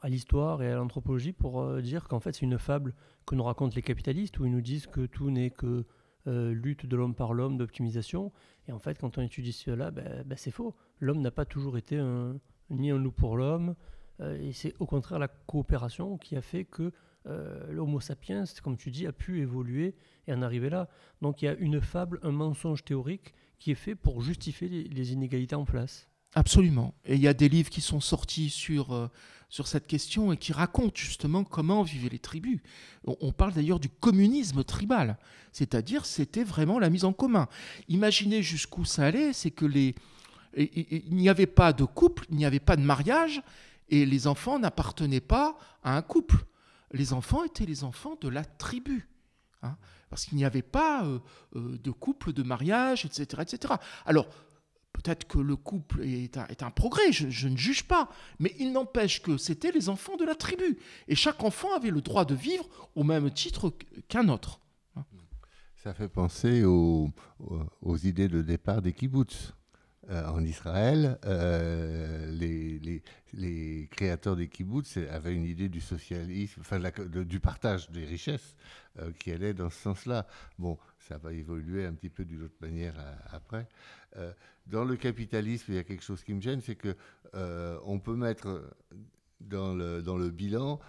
à 0.00 0.08
l'histoire 0.08 0.62
et 0.62 0.70
à 0.70 0.76
l'anthropologie 0.76 1.32
pour 1.32 1.60
euh, 1.60 1.80
dire 1.80 2.08
qu'en 2.08 2.20
fait 2.20 2.32
c'est 2.32 2.46
une 2.46 2.58
fable 2.58 2.94
que 3.26 3.34
nous 3.34 3.44
racontent 3.44 3.74
les 3.76 3.82
capitalistes 3.82 4.38
où 4.38 4.46
ils 4.46 4.50
nous 4.50 4.62
disent 4.62 4.86
que 4.86 5.06
tout 5.06 5.30
n'est 5.30 5.50
que 5.50 5.84
euh, 6.26 6.52
lutte 6.52 6.86
de 6.86 6.96
l'homme 6.96 7.14
par 7.14 7.32
l'homme, 7.32 7.56
d'optimisation. 7.56 8.32
Et 8.68 8.72
en 8.72 8.78
fait, 8.78 8.98
quand 8.98 9.18
on 9.18 9.22
étudie 9.22 9.52
cela, 9.52 9.90
ben, 9.90 10.22
ben, 10.24 10.36
c'est 10.36 10.50
faux. 10.50 10.74
L'homme 11.00 11.20
n'a 11.20 11.30
pas 11.30 11.44
toujours 11.44 11.78
été 11.78 12.00
ni 12.70 12.90
un 12.90 12.98
loup 12.98 13.12
pour 13.12 13.36
l'homme. 13.36 13.74
et 14.20 14.52
c'est 14.52 14.74
au 14.78 14.86
contraire 14.86 15.18
la 15.18 15.28
coopération 15.28 16.18
qui 16.18 16.36
a 16.36 16.42
fait 16.42 16.64
que 16.64 16.92
l'Homo 17.70 18.00
sapiens, 18.00 18.44
comme 18.62 18.76
tu 18.76 18.90
dis, 18.90 19.06
a 19.06 19.12
pu 19.12 19.40
évoluer 19.40 19.94
et 20.26 20.32
en 20.32 20.42
arriver 20.42 20.70
là. 20.70 20.88
Donc 21.22 21.42
il 21.42 21.46
y 21.46 21.48
a 21.48 21.54
une 21.54 21.80
fable, 21.80 22.20
un 22.22 22.32
mensonge 22.32 22.84
théorique 22.84 23.34
qui 23.58 23.70
est 23.70 23.76
fait 23.76 23.94
pour 23.94 24.20
justifier 24.20 24.68
les 24.68 25.12
inégalités 25.12 25.56
en 25.56 25.64
place. 25.64 26.07
Absolument. 26.34 26.94
Et 27.04 27.14
il 27.14 27.20
y 27.20 27.28
a 27.28 27.34
des 27.34 27.48
livres 27.48 27.70
qui 27.70 27.80
sont 27.80 28.00
sortis 28.00 28.50
sur, 28.50 28.92
euh, 28.92 29.08
sur 29.48 29.66
cette 29.66 29.86
question 29.86 30.32
et 30.32 30.36
qui 30.36 30.52
racontent 30.52 30.94
justement 30.94 31.42
comment 31.44 31.82
vivaient 31.82 32.10
les 32.10 32.18
tribus. 32.18 32.60
On, 33.06 33.32
parle 33.32 33.54
d'ailleurs 33.54 33.80
du 33.80 33.88
communisme 33.88 34.62
tribal, 34.62 35.18
c'est-à-dire 35.52 36.04
c'était 36.04 36.44
vraiment 36.44 36.78
la 36.78 36.90
mise 36.90 37.04
en 37.04 37.12
commun. 37.12 37.48
Imaginez 37.88 38.42
jusqu'où 38.42 38.84
ça 38.84 39.06
allait, 39.06 39.32
c'est 39.32 39.50
que 39.50 39.64
les 39.64 39.94
il 40.56 41.14
n'y 41.14 41.28
avait 41.28 41.46
pas 41.46 41.72
de 41.72 41.84
couple, 41.84 42.24
il 42.30 42.36
n'y 42.36 42.46
avait 42.46 42.58
pas 42.58 42.76
de 42.76 42.82
mariage, 42.82 43.42
et 43.90 44.06
les 44.06 44.26
enfants 44.26 44.58
n'appartenaient 44.58 45.20
pas 45.20 45.56
à 45.84 45.96
un 45.96 46.02
couple. 46.02 46.44
Les 46.92 47.12
enfants 47.12 47.44
étaient 47.44 47.66
les 47.66 47.84
enfants 47.84 48.16
de 48.20 48.28
la 48.28 48.44
tribu. 48.44 49.08
Hein, 49.62 49.76
parce 50.08 50.24
qu'il 50.24 50.38
n'y 50.38 50.44
avait 50.44 50.62
pas 50.62 51.04
euh, 51.04 51.18
euh, 51.56 51.78
de 51.82 51.90
couple, 51.90 52.32
de 52.32 52.42
mariage, 52.42 53.04
etc., 53.04 53.42
etc. 53.42 53.74
Alors, 54.06 54.28
Peut-être 54.92 55.26
que 55.26 55.38
le 55.38 55.54
couple 55.54 56.02
est 56.02 56.36
un, 56.36 56.70
progrès, 56.70 57.12
je, 57.12 57.48
ne 57.48 57.56
juge 57.56 57.84
pas, 57.84 58.08
mais 58.40 58.54
il 58.58 58.72
n'empêche 58.72 59.22
que 59.22 59.36
c'était 59.36 59.70
les 59.70 59.88
enfants 59.88 60.16
de 60.16 60.24
la 60.24 60.34
tribu. 60.34 60.78
Et 61.06 61.14
chaque 61.14 61.42
enfant 61.44 61.72
avait 61.74 61.90
le 61.90 62.00
droit 62.00 62.24
de 62.24 62.34
vivre 62.34 62.68
au 62.94 63.04
même 63.04 63.30
titre 63.30 63.72
qu'un 64.08 64.28
autre. 64.28 64.60
Ça 65.76 65.94
fait 65.94 66.08
penser 66.08 66.64
aux, 66.64 67.12
idées 68.02 68.28
de 68.28 68.42
départ 68.42 68.82
des 68.82 68.92
kibbutz. 68.92 69.54
Euh, 70.10 70.26
en 70.30 70.42
Israël, 70.42 71.18
euh, 71.26 72.30
les, 72.30 72.87
créateurs 73.90 74.36
des 74.36 74.48
kibbutz 74.48 74.96
avaient 75.10 75.34
une 75.34 75.44
idée 75.44 75.68
du 75.68 75.80
socialisme, 75.80 76.60
enfin 76.60 76.80
du 77.24 77.40
partage 77.40 77.90
des 77.90 78.04
richesses 78.04 78.56
euh, 78.98 79.10
qui 79.18 79.32
allait 79.32 79.54
dans 79.54 79.70
ce 79.70 79.78
sens-là. 79.78 80.26
Bon, 80.58 80.78
ça 80.98 81.18
va 81.18 81.32
évoluer 81.32 81.84
un 81.84 81.92
petit 81.92 82.10
peu 82.10 82.24
d'une 82.24 82.44
autre 82.44 82.56
manière 82.60 82.94
après. 83.32 83.68
dans 84.66 84.84
le 84.84 84.96
capitalisme, 84.96 85.72
il 85.72 85.74
y 85.76 85.78
a 85.78 85.84
quelque 85.84 86.04
chose 86.04 86.22
qui 86.22 86.34
me 86.34 86.40
gêne, 86.40 86.60
c'est 86.60 86.76
que 86.76 86.96
on 87.84 87.98
peut 87.98 88.16
mettre 88.16 88.62
dans 89.40 89.74
le, 89.74 90.02
dans 90.02 90.16
le 90.16 90.30
bilan 90.30 90.80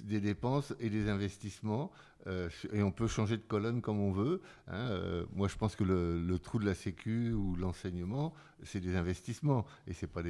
des 0.00 0.20
dépenses 0.20 0.74
et 0.80 0.90
des 0.90 1.08
investissements 1.08 1.90
euh, 2.26 2.48
et 2.72 2.82
on 2.82 2.90
peut 2.90 3.06
changer 3.06 3.36
de 3.36 3.42
colonne 3.42 3.80
comme 3.80 4.00
on 4.00 4.10
veut. 4.10 4.42
Hein, 4.66 4.88
euh, 4.90 5.26
moi, 5.32 5.48
je 5.48 5.56
pense 5.56 5.76
que 5.76 5.84
le, 5.84 6.38
trou 6.38 6.58
de 6.58 6.66
la 6.66 6.74
Sécu 6.74 7.32
ou 7.32 7.54
l'enseignement, 7.56 8.34
c'est 8.64 8.80
des 8.80 8.96
investissements 8.96 9.64
et 9.86 9.92
c'est 9.92 10.08
pas 10.08 10.22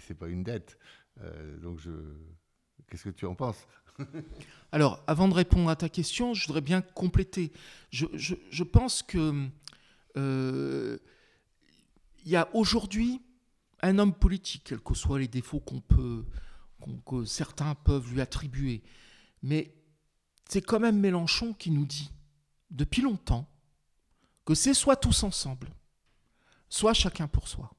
c'est 0.00 0.18
pas 0.18 0.28
une 0.28 0.42
dette. 0.42 0.78
Euh, 1.20 1.56
donc, 1.58 1.78
je, 1.78 1.90
qu'est-ce 2.88 3.04
que 3.04 3.10
tu 3.10 3.26
en 3.26 3.34
penses? 3.34 3.66
Alors, 4.72 5.02
avant 5.06 5.28
de 5.28 5.34
répondre 5.34 5.70
à 5.70 5.76
ta 5.76 5.88
question, 5.88 6.34
je 6.34 6.46
voudrais 6.46 6.60
bien 6.60 6.80
compléter. 6.82 7.52
Je, 7.90 8.06
je, 8.14 8.34
je 8.50 8.64
pense 8.64 9.02
que 9.02 9.48
il 12.26 12.30
y 12.30 12.36
a 12.36 12.48
aujourd'hui 12.54 13.20
un 13.82 13.98
homme 13.98 14.14
politique, 14.14 14.62
quels 14.64 14.80
que 14.80 14.94
soient 14.94 15.18
les 15.18 15.28
défauts 15.28 15.60
qu'on 15.60 15.80
peut, 15.80 16.24
que 17.06 17.24
certains 17.24 17.74
peuvent 17.74 18.12
lui 18.12 18.20
attribuer, 18.20 18.82
mais 19.42 19.74
c'est 20.48 20.62
quand 20.62 20.80
même 20.80 20.98
Mélenchon 20.98 21.52
qui 21.52 21.70
nous 21.70 21.86
dit, 21.86 22.10
depuis 22.70 23.02
longtemps, 23.02 23.48
que 24.44 24.54
c'est 24.54 24.74
soit 24.74 24.96
tous 24.96 25.22
ensemble, 25.22 25.68
soit 26.68 26.94
chacun 26.94 27.28
pour 27.28 27.48
soi. 27.48 27.70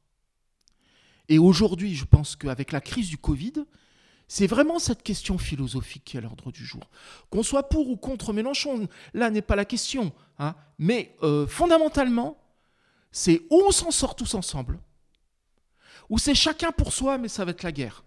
Et 1.27 1.39
aujourd'hui, 1.39 1.95
je 1.95 2.05
pense 2.05 2.35
qu'avec 2.35 2.71
la 2.71 2.81
crise 2.81 3.09
du 3.09 3.17
Covid, 3.17 3.65
c'est 4.27 4.47
vraiment 4.47 4.79
cette 4.79 5.03
question 5.03 5.37
philosophique 5.37 6.03
qui 6.05 6.17
est 6.17 6.19
à 6.19 6.21
l'ordre 6.21 6.51
du 6.51 6.65
jour. 6.65 6.89
Qu'on 7.29 7.43
soit 7.43 7.69
pour 7.69 7.89
ou 7.89 7.97
contre 7.97 8.33
Mélenchon, 8.33 8.87
là 9.13 9.29
n'est 9.29 9.41
pas 9.41 9.55
la 9.55 9.65
question. 9.65 10.13
Hein. 10.37 10.55
mais 10.77 11.15
euh, 11.23 11.47
fondamentalement, 11.47 12.37
c'est 13.11 13.43
où 13.49 13.61
on 13.65 13.71
s'en 13.71 13.91
sort 13.91 14.15
tous 14.15 14.33
ensemble, 14.33 14.79
ou 16.09 16.17
c'est 16.17 16.35
chacun 16.35 16.71
pour 16.71 16.91
soi, 16.91 17.17
mais 17.17 17.29
ça 17.29 17.45
va 17.45 17.51
être 17.51 17.63
la 17.63 17.71
guerre. 17.71 18.03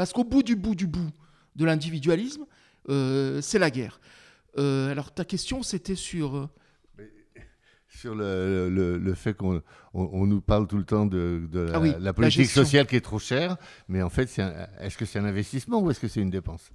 Parce 0.00 0.14
qu'au 0.14 0.24
bout 0.24 0.42
du 0.42 0.56
bout 0.56 0.74
du 0.74 0.86
bout 0.86 1.10
de 1.56 1.66
l'individualisme, 1.66 2.46
euh, 2.88 3.42
c'est 3.42 3.58
la 3.58 3.70
guerre. 3.70 4.00
Euh, 4.56 4.90
alors 4.90 5.12
ta 5.12 5.26
question, 5.26 5.62
c'était 5.62 5.94
sur... 5.94 6.38
Euh, 6.38 6.48
sur 7.86 8.14
le, 8.14 9.12
fait 9.14 9.34
qu'on 9.34 9.60
nous 9.92 10.40
parle 10.40 10.66
tout 10.68 10.78
le 10.78 10.84
temps 10.84 11.04
de, 11.04 11.46
ah 11.74 11.80
la, 11.98 12.14
politique 12.14 12.48
sociale 12.48 12.86
qui 12.86 12.96
est 12.96 13.02
trop 13.02 13.18
chère, 13.18 13.58
mais 13.88 14.00
en 14.00 14.08
fait, 14.08 14.40
est-ce 14.80 14.96
que 14.96 15.04
c'est 15.04 15.18
un 15.18 15.26
investissement 15.26 15.82
ou 15.82 15.90
est-ce 15.90 16.00
que 16.00 16.08
c'est 16.08 16.22
une 16.22 16.30
dépense? 16.30 16.70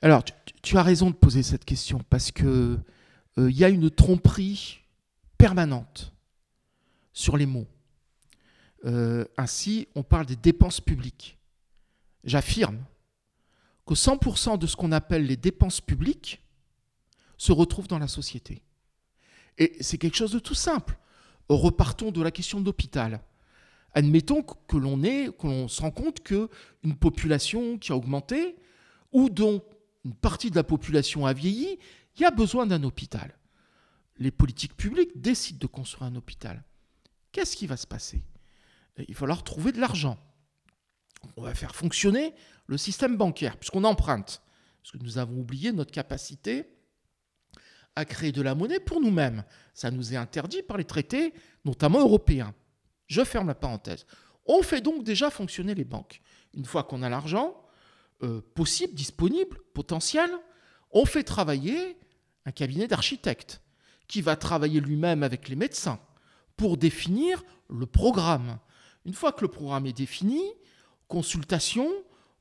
Alors, 0.00 0.24
tu, 0.62 0.78
as 0.78 0.82
raison 0.82 1.10
de 1.10 1.14
poser 1.14 1.42
cette 1.42 1.66
question, 1.66 2.00
parce 2.08 2.30
que 2.30 2.78
il 3.36 3.50
y 3.50 3.64
a 3.64 3.68
une 3.68 3.90
tromperie 3.90 4.80
permanente 5.36 6.14
sur 7.12 7.36
les 7.36 7.44
mots. 7.44 7.68
Ainsi, 9.36 9.88
on 9.94 10.02
parle 10.02 10.26
des 10.26 10.36
dépenses 10.36 10.80
publiques. 10.80 11.38
J'affirme 12.24 12.84
que 13.86 13.94
100% 13.94 14.58
de 14.58 14.66
ce 14.66 14.76
qu'on 14.76 14.92
appelle 14.92 15.26
les 15.26 15.36
dépenses 15.36 15.80
publiques 15.80 16.42
se 17.36 17.52
retrouvent 17.52 17.88
dans 17.88 17.98
la 17.98 18.08
société. 18.08 18.62
Et 19.58 19.76
c'est 19.80 19.98
quelque 19.98 20.16
chose 20.16 20.32
de 20.32 20.38
tout 20.38 20.54
simple. 20.54 20.98
Repartons 21.48 22.10
de 22.10 22.22
la 22.22 22.30
question 22.30 22.60
de 22.60 22.66
l'hôpital. 22.66 23.20
Admettons 23.92 24.42
que 24.42 24.76
l'on 24.76 25.02
est, 25.02 25.36
que 25.36 25.46
l'on 25.46 25.66
se 25.66 25.82
rend 25.82 25.90
compte 25.90 26.20
qu'une 26.22 26.96
population 27.00 27.76
qui 27.78 27.92
a 27.92 27.96
augmenté, 27.96 28.56
ou 29.12 29.28
dont 29.28 29.62
une 30.04 30.14
partie 30.14 30.50
de 30.50 30.56
la 30.56 30.64
population 30.64 31.26
a 31.26 31.32
vieilli, 31.32 31.78
il 32.16 32.22
y 32.22 32.24
a 32.24 32.30
besoin 32.30 32.66
d'un 32.66 32.82
hôpital. 32.84 33.34
Les 34.18 34.30
politiques 34.30 34.76
publiques 34.76 35.20
décident 35.20 35.58
de 35.58 35.66
construire 35.66 36.10
un 36.10 36.16
hôpital. 36.16 36.62
Qu'est-ce 37.32 37.56
qui 37.56 37.66
va 37.66 37.76
se 37.76 37.86
passer? 37.86 38.22
Il 39.08 39.14
va 39.14 39.20
falloir 39.20 39.44
trouver 39.44 39.72
de 39.72 39.80
l'argent. 39.80 40.18
On 41.36 41.42
va 41.42 41.54
faire 41.54 41.74
fonctionner 41.74 42.34
le 42.66 42.78
système 42.78 43.16
bancaire, 43.16 43.56
puisqu'on 43.56 43.84
emprunte. 43.84 44.42
Parce 44.82 44.92
que 44.92 44.98
nous 44.98 45.18
avons 45.18 45.40
oublié 45.40 45.72
notre 45.72 45.90
capacité 45.90 46.66
à 47.96 48.04
créer 48.04 48.32
de 48.32 48.42
la 48.42 48.54
monnaie 48.54 48.80
pour 48.80 49.00
nous-mêmes. 49.00 49.44
Ça 49.74 49.90
nous 49.90 50.14
est 50.14 50.16
interdit 50.16 50.62
par 50.62 50.76
les 50.76 50.84
traités, 50.84 51.34
notamment 51.64 52.00
européens. 52.00 52.54
Je 53.06 53.24
ferme 53.24 53.48
la 53.48 53.54
parenthèse. 53.54 54.06
On 54.46 54.62
fait 54.62 54.80
donc 54.80 55.04
déjà 55.04 55.30
fonctionner 55.30 55.74
les 55.74 55.84
banques. 55.84 56.22
Une 56.54 56.64
fois 56.64 56.84
qu'on 56.84 57.02
a 57.02 57.08
l'argent 57.08 57.60
euh, 58.22 58.40
possible, 58.54 58.94
disponible, 58.94 59.58
potentiel, 59.74 60.30
on 60.92 61.04
fait 61.04 61.24
travailler 61.24 61.96
un 62.46 62.52
cabinet 62.52 62.86
d'architectes 62.86 63.60
qui 64.08 64.22
va 64.22 64.36
travailler 64.36 64.80
lui-même 64.80 65.22
avec 65.22 65.48
les 65.48 65.56
médecins 65.56 66.00
pour 66.56 66.76
définir 66.76 67.42
le 67.68 67.86
programme. 67.86 68.58
Une 69.04 69.14
fois 69.14 69.32
que 69.32 69.42
le 69.42 69.48
programme 69.48 69.86
est 69.86 69.96
défini, 69.96 70.42
consultation, 71.08 71.88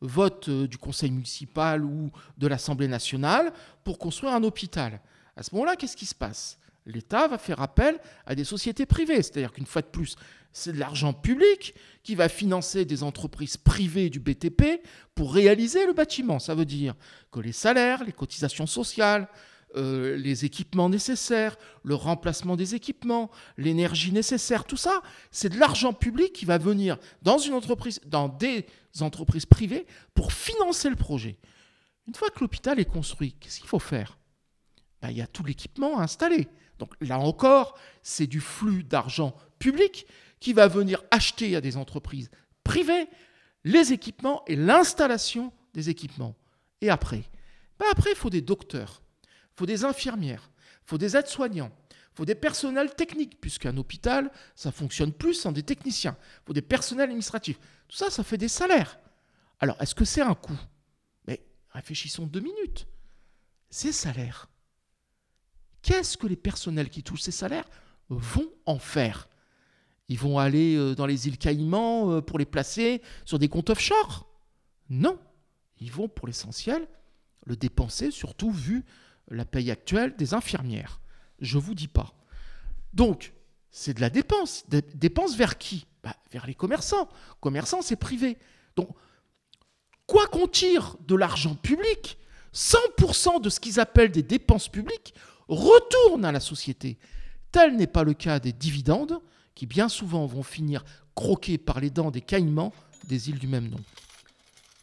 vote 0.02 0.50
euh, 0.50 0.68
du 0.68 0.78
conseil 0.78 1.12
municipal 1.12 1.84
ou 1.84 2.12
de 2.38 2.48
l'Assemblée 2.48 2.88
nationale 2.88 3.52
pour 3.84 3.98
construire 3.98 4.34
un 4.34 4.44
hôpital. 4.44 5.02
À 5.36 5.44
ce 5.44 5.54
moment-là, 5.56 5.76
qu'est-ce 5.76 5.98
qui 5.98 6.06
se 6.06 6.16
passe? 6.16 6.60
L'État 6.86 7.28
va 7.28 7.38
faire 7.38 7.62
appel 7.62 8.00
à 8.26 8.36
des 8.36 8.44
sociétés 8.44 8.86
privées, 8.86 9.22
c'est-à-dire 9.22 9.52
qu'une 9.52 9.66
fois 9.66 9.82
de 9.82 9.88
plus, 9.88 10.16
c'est 10.52 10.74
de 10.74 10.80
l'argent 10.80 11.14
public 11.14 11.76
qui 12.04 12.16
va 12.16 12.28
financer 12.28 12.86
des 12.86 13.04
entreprises 13.04 13.58
privées 13.58 14.10
du 14.10 14.20
BTP 14.20 14.82
pour 15.14 15.34
réaliser 15.34 15.86
le 15.86 15.94
bâtiment. 15.94 16.40
Ça 16.40 16.56
veut 16.56 16.66
dire 16.66 16.96
que 17.32 17.40
les 17.40 17.52
salaires, 17.52 18.04
les 18.04 18.12
cotisations 18.12 18.66
sociales, 18.66 19.28
euh, 19.76 20.18
les 20.18 20.46
équipements 20.46 20.90
nécessaires, 20.90 21.58
le 21.84 21.94
remplacement 21.96 22.56
des 22.56 22.74
équipements, 22.74 23.30
l'énergie 23.58 24.12
nécessaire, 24.12 24.66
tout 24.66 24.78
ça, 24.78 25.02
c'est 25.32 25.50
de 25.50 25.60
l'argent 25.60 25.94
public 25.94 26.34
qui 26.34 26.46
va 26.46 26.58
venir 26.58 26.98
dans 27.22 27.38
une 27.38 27.54
entreprise, 27.54 28.02
dans 28.06 28.30
des 28.30 28.66
entreprises 29.02 29.46
privées 29.46 29.86
pour 30.16 30.34
financer 30.34 30.90
le 30.90 30.96
projet. 30.96 31.38
Une 32.08 32.16
fois 32.16 32.30
que 32.30 32.40
l'hôpital 32.40 32.80
est 32.80 32.86
construit, 32.86 33.34
qu'est-ce 33.40 33.60
qu'il 33.60 33.70
faut 33.70 33.80
faire? 33.80 34.18
Ben, 35.02 35.12
Il 35.12 35.18
y 35.18 35.22
a 35.22 35.28
tout 35.28 35.44
l'équipement 35.44 36.00
à 36.00 36.04
installer. 36.04 36.48
Donc 36.80 36.94
là 37.02 37.20
encore, 37.20 37.78
c'est 38.02 38.28
du 38.28 38.40
flux 38.40 38.84
d'argent 38.84 39.36
public 39.60 40.08
qui 40.40 40.54
va 40.54 40.68
venir 40.68 41.04
acheter 41.12 41.56
à 41.56 41.62
des 41.62 41.78
entreprises 41.78 42.32
privées 42.64 43.08
les 43.64 43.94
équipements 43.94 44.44
et 44.48 44.56
l'installation 44.56 45.52
des 45.74 45.90
équipements. 45.90 46.36
Et 46.82 46.90
après? 46.90 47.24
Ben 47.78 47.86
Après, 47.92 48.12
il 48.12 48.16
faut 48.16 48.30
des 48.30 48.42
docteurs 48.42 49.02
faut 49.60 49.66
des 49.66 49.84
infirmières, 49.84 50.50
faut 50.86 50.98
des 50.98 51.18
aides-soignants, 51.18 51.72
faut 52.14 52.24
des 52.24 52.34
personnels 52.34 52.96
techniques, 52.96 53.42
puisqu'un 53.42 53.76
hôpital, 53.76 54.32
ça 54.56 54.72
fonctionne 54.72 55.12
plus 55.12 55.34
sans 55.34 55.52
des 55.52 55.64
techniciens. 55.64 56.16
Faut 56.46 56.54
des 56.54 56.62
personnels 56.62 57.10
administratifs. 57.10 57.60
Tout 57.90 57.98
ça, 57.98 58.10
ça 58.10 58.24
fait 58.24 58.38
des 58.38 58.48
salaires. 58.48 58.98
Alors, 59.60 59.76
est-ce 59.82 59.94
que 59.94 60.06
c'est 60.06 60.22
un 60.22 60.34
coût? 60.34 60.58
Mais 61.28 61.46
réfléchissons 61.72 62.26
deux 62.26 62.40
minutes. 62.40 62.88
Ces 63.70 63.92
salaires, 63.92 64.50
qu'est-ce 65.82 66.16
que 66.18 66.28
les 66.28 66.38
personnels 66.38 66.90
qui 66.90 67.04
touchent 67.04 67.24
ces 67.24 67.32
salaires 67.32 67.70
vont 68.08 68.50
en 68.66 68.80
faire? 68.80 69.28
Ils 70.08 70.20
vont 70.20 70.40
aller 70.40 70.78
euh, 70.78 70.96
dans 70.96 71.06
les 71.06 71.28
îles 71.28 71.38
Caïmans 71.38 72.10
euh, 72.10 72.22
pour 72.22 72.40
les 72.40 72.46
placer 72.46 73.02
sur 73.26 73.40
des 73.40 73.50
comptes 73.50 73.72
offshore? 73.72 74.26
Non. 74.90 75.20
Ils 75.80 75.92
vont, 75.92 76.08
pour 76.08 76.28
l'essentiel, 76.28 76.88
le 77.46 77.58
dépenser, 77.58 78.10
surtout 78.10 78.52
vu 78.52 78.86
la 79.30 79.46
paye 79.46 79.72
actuelle 79.72 80.16
des 80.18 80.34
infirmières. 80.34 81.00
Je 81.40 81.58
vous 81.58 81.76
dis 81.76 81.88
pas. 81.88 82.14
Donc, 82.94 83.34
c'est 83.72 83.94
de 83.94 84.02
la 84.02 84.10
dépense. 84.10 84.66
Dépense 84.96 85.36
vers 85.36 85.58
qui? 85.58 85.86
Bah, 86.04 86.16
Vers 86.32 86.48
les 86.48 86.56
commerçants. 86.56 87.10
Commerçants, 87.40 87.82
c'est 87.82 87.96
privé. 87.96 88.38
Donc, 88.76 88.90
quoi 90.08 90.28
qu'on 90.28 90.48
tire 90.48 90.98
de 91.08 91.16
l'argent 91.16 91.56
public, 91.56 92.18
100% 92.54 93.42
de 93.42 93.50
ce 93.50 93.60
qu'ils 93.60 93.80
appellent 93.80 94.12
des 94.12 94.24
dépenses 94.24 94.70
publiques 94.70 95.14
retourne 95.48 96.26
à 96.26 96.32
la 96.32 96.40
société. 96.40 96.98
Tel 97.52 97.76
n'est 97.76 97.88
pas 97.88 98.04
le 98.04 98.14
cas 98.14 98.40
des 98.40 98.54
dividendes, 98.54 99.20
qui 99.56 99.66
bien 99.66 99.90
souvent 99.90 100.26
vont 100.26 100.44
finir 100.44 100.84
croqués 101.16 101.58
par 101.58 101.80
les 101.80 101.90
dents 101.90 102.12
des 102.12 102.22
caïmans 102.22 102.74
des 103.08 103.30
îles 103.30 103.40
du 103.40 103.48
même 103.48 103.68
nom. 103.68 103.80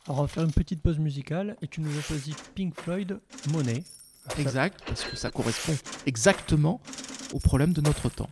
Alors 0.07 0.19
on 0.19 0.23
va 0.23 0.29
faire 0.29 0.45
une 0.45 0.53
petite 0.53 0.83
pause 0.83 0.99
musicale 0.99 1.57
et 1.63 1.69
tu 1.69 1.81
nous 1.81 1.97
as 1.99 2.03
choisi 2.03 2.35
Pink 2.55 2.79
Floyd, 2.81 3.19
Money. 3.51 3.83
Exact, 4.39 4.81
parce 4.87 5.05
que 5.05 5.17
ça 5.17 5.31
correspond 5.31 5.75
exactement 6.07 6.81
au 7.33 7.39
problème 7.39 7.73
de 7.73 7.81
notre 7.81 8.09
temps. 8.09 8.31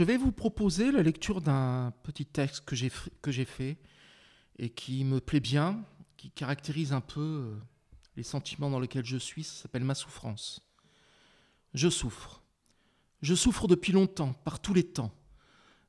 Je 0.00 0.04
vais 0.06 0.16
vous 0.16 0.32
proposer 0.32 0.92
la 0.92 1.02
lecture 1.02 1.42
d'un 1.42 1.92
petit 2.04 2.24
texte 2.24 2.64
que 2.64 2.74
j'ai 3.30 3.44
fait 3.44 3.76
et 4.58 4.70
qui 4.70 5.04
me 5.04 5.20
plaît 5.20 5.40
bien, 5.40 5.84
qui 6.16 6.30
caractérise 6.30 6.94
un 6.94 7.02
peu 7.02 7.20
euh, 7.20 7.54
les 8.16 8.22
sentiments 8.22 8.70
dans 8.70 8.80
lesquels 8.80 9.04
je 9.04 9.18
suis. 9.18 9.44
Ça 9.44 9.60
s'appelle 9.60 9.84
ma 9.84 9.94
souffrance. 9.94 10.62
Je 11.74 11.90
souffre. 11.90 12.40
Je 13.20 13.34
souffre 13.34 13.68
depuis 13.68 13.92
longtemps, 13.92 14.32
par 14.32 14.60
tous 14.60 14.72
les 14.72 14.84
temps. 14.84 15.12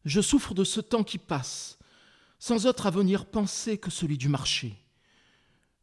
Je 0.04 0.20
souffre 0.20 0.54
de 0.54 0.66
ce 0.66 0.82
temps 0.82 1.06
qui 1.06 1.18
passe, 1.18 1.80
sans 2.38 2.66
autre 2.66 2.88
avenir 2.88 3.26
pensé 3.26 3.78
que 3.78 3.92
celui 3.92 4.18
du 4.18 4.28
marché. 4.28 4.76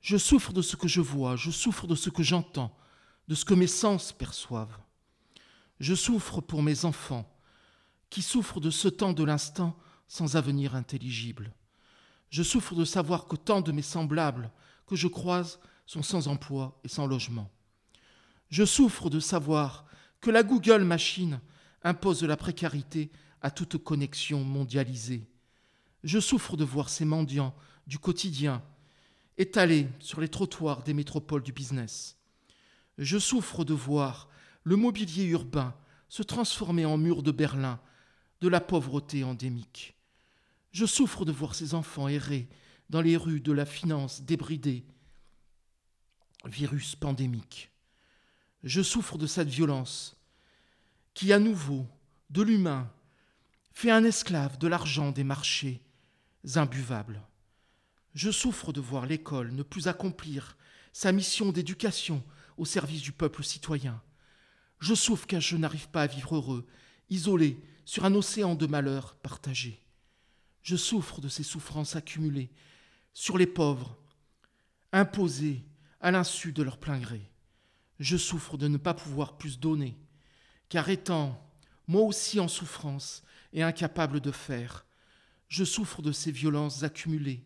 Je 0.03 0.19
souffre 0.19 0.53
de 0.53 0.61
ce 0.61 0.77
que 0.77 0.87
je 0.87 1.01
vois, 1.01 1.37
je 1.37 1.51
souffre 1.51 1.87
de 1.87 1.95
ce 1.95 2.11
que 2.11 2.23
j'entends, 2.23 2.77
de 3.27 3.35
ce 3.35 3.47
que 3.47 3.55
mes 3.55 3.67
sens 3.67 4.13
perçoivent. 4.13 4.79
Je 5.81 5.95
souffre 5.95 6.43
pour 6.43 6.63
mes 6.63 6.85
enfants, 6.85 7.27
qui 8.11 8.23
souffrent 8.23 8.61
de 8.61 8.71
ce 8.71 8.89
temps 8.89 9.13
de 9.13 9.25
l'instant 9.25 9.77
sans 10.07 10.37
avenir 10.37 10.75
intelligible. 10.75 11.53
Je 12.31 12.43
souffre 12.43 12.75
de 12.75 12.85
savoir 12.85 13.27
que 13.27 13.37
tant 13.37 13.61
de 13.61 13.73
mes 13.73 13.83
semblables 13.83 14.51
que 14.87 14.97
je 14.97 15.09
croise 15.09 15.61
sont 15.87 16.03
sans 16.03 16.29
emploi 16.29 16.79
et 16.85 16.89
sans 16.89 17.07
logement. 17.07 17.51
Je 18.51 18.65
souffre 18.65 19.11
de 19.11 19.21
savoir 19.21 19.85
que 20.21 20.31
la 20.31 20.43
Google 20.43 20.85
machine 20.85 21.41
impose 21.83 22.23
la 22.25 22.37
précarité 22.37 23.11
à 23.41 23.51
toute 23.51 23.77
connexion 23.79 24.43
mondialisée. 24.43 25.29
Je 26.05 26.19
souffre 26.19 26.57
de 26.57 26.65
voir 26.65 26.89
ces 26.89 27.05
mendiants 27.05 27.55
du 27.87 27.99
quotidien 27.99 28.63
étalés 29.37 29.89
sur 30.01 30.21
les 30.21 30.29
trottoirs 30.29 30.83
des 30.83 30.95
métropoles 30.95 31.43
du 31.43 31.53
business. 31.53 32.17
Je 32.99 33.19
souffre 33.19 33.65
de 33.65 33.75
voir 33.75 34.29
le 34.65 34.77
mobilier 34.77 35.25
urbain 35.25 35.75
se 36.09 36.23
transformer 36.23 36.85
en 36.85 36.97
mur 36.97 37.23
de 37.23 37.31
Berlin 37.31 37.79
de 38.41 38.49
la 38.49 38.61
pauvreté 38.61 39.25
endémique. 39.25 39.97
Je 40.73 40.87
souffre 40.87 41.25
de 41.25 41.33
voir 41.33 41.55
ces 41.55 41.75
enfants 41.75 42.09
errer 42.09 42.49
dans 42.91 43.01
les 43.01 43.17
rues 43.17 43.41
de 43.41 43.53
la 43.53 43.67
finance 43.67 44.23
débridée, 44.23 44.85
virus 46.45 46.95
pandémique. 46.95 47.71
Je 48.63 48.83
souffre 48.83 49.19
de 49.19 49.27
cette 49.27 49.49
violence 49.49 50.17
qui, 51.15 51.33
à 51.33 51.39
nouveau, 51.39 51.87
de 52.31 52.43
l'humain, 52.43 52.91
fait 53.73 53.91
un 53.91 54.05
esclave 54.05 54.59
de 54.59 54.69
l'argent 54.69 55.13
des 55.13 55.25
marchés 55.25 55.83
imbuvables. 56.55 57.23
Je 58.15 58.31
souffre 58.31 58.73
de 58.73 58.81
voir 58.81 59.07
l'école 59.07 59.53
ne 59.53 59.63
plus 59.63 59.89
accomplir 59.89 60.57
sa 60.93 61.13
mission 61.13 61.53
d'éducation 61.53 62.25
au 62.57 62.65
service 62.65 63.03
du 63.03 63.13
peuple 63.13 63.45
citoyen. 63.45 64.03
Je 64.81 64.95
souffre 64.95 65.27
car 65.27 65.41
je 65.41 65.57
n'arrive 65.57 65.89
pas 65.89 66.03
à 66.03 66.07
vivre 66.07 66.37
heureux, 66.37 66.67
isolé 67.11 67.61
sur 67.89 68.05
un 68.05 68.15
océan 68.15 68.55
de 68.55 68.67
malheurs 68.67 69.15
partagés. 69.15 69.83
Je 70.61 70.77
souffre 70.77 71.23
de 71.23 71.29
ces 71.31 71.43
souffrances 71.43 71.97
accumulées 71.97 72.51
sur 73.15 73.39
les 73.39 73.47
pauvres, 73.47 73.97
imposées 74.93 75.65
à 76.03 76.11
l'insu 76.11 76.53
de 76.53 76.63
leur 76.63 76.77
plein 76.77 76.99
gré. 76.99 77.23
Je 77.99 78.19
souffre 78.19 78.59
de 78.59 78.69
ne 78.69 78.77
pas 78.77 78.93
pouvoir 78.93 79.39
plus 79.39 79.59
donner, 79.59 79.97
car 80.69 80.91
étant 80.91 81.43
moi 81.87 82.03
aussi 82.03 82.39
en 82.41 82.47
souffrance 82.47 83.23
et 83.55 83.63
incapable 83.63 84.21
de 84.21 84.33
faire, 84.33 84.85
je 85.49 85.65
souffre 85.65 86.03
de 86.03 86.13
ces 86.13 86.31
violences 86.31 86.83
accumulées 86.83 87.43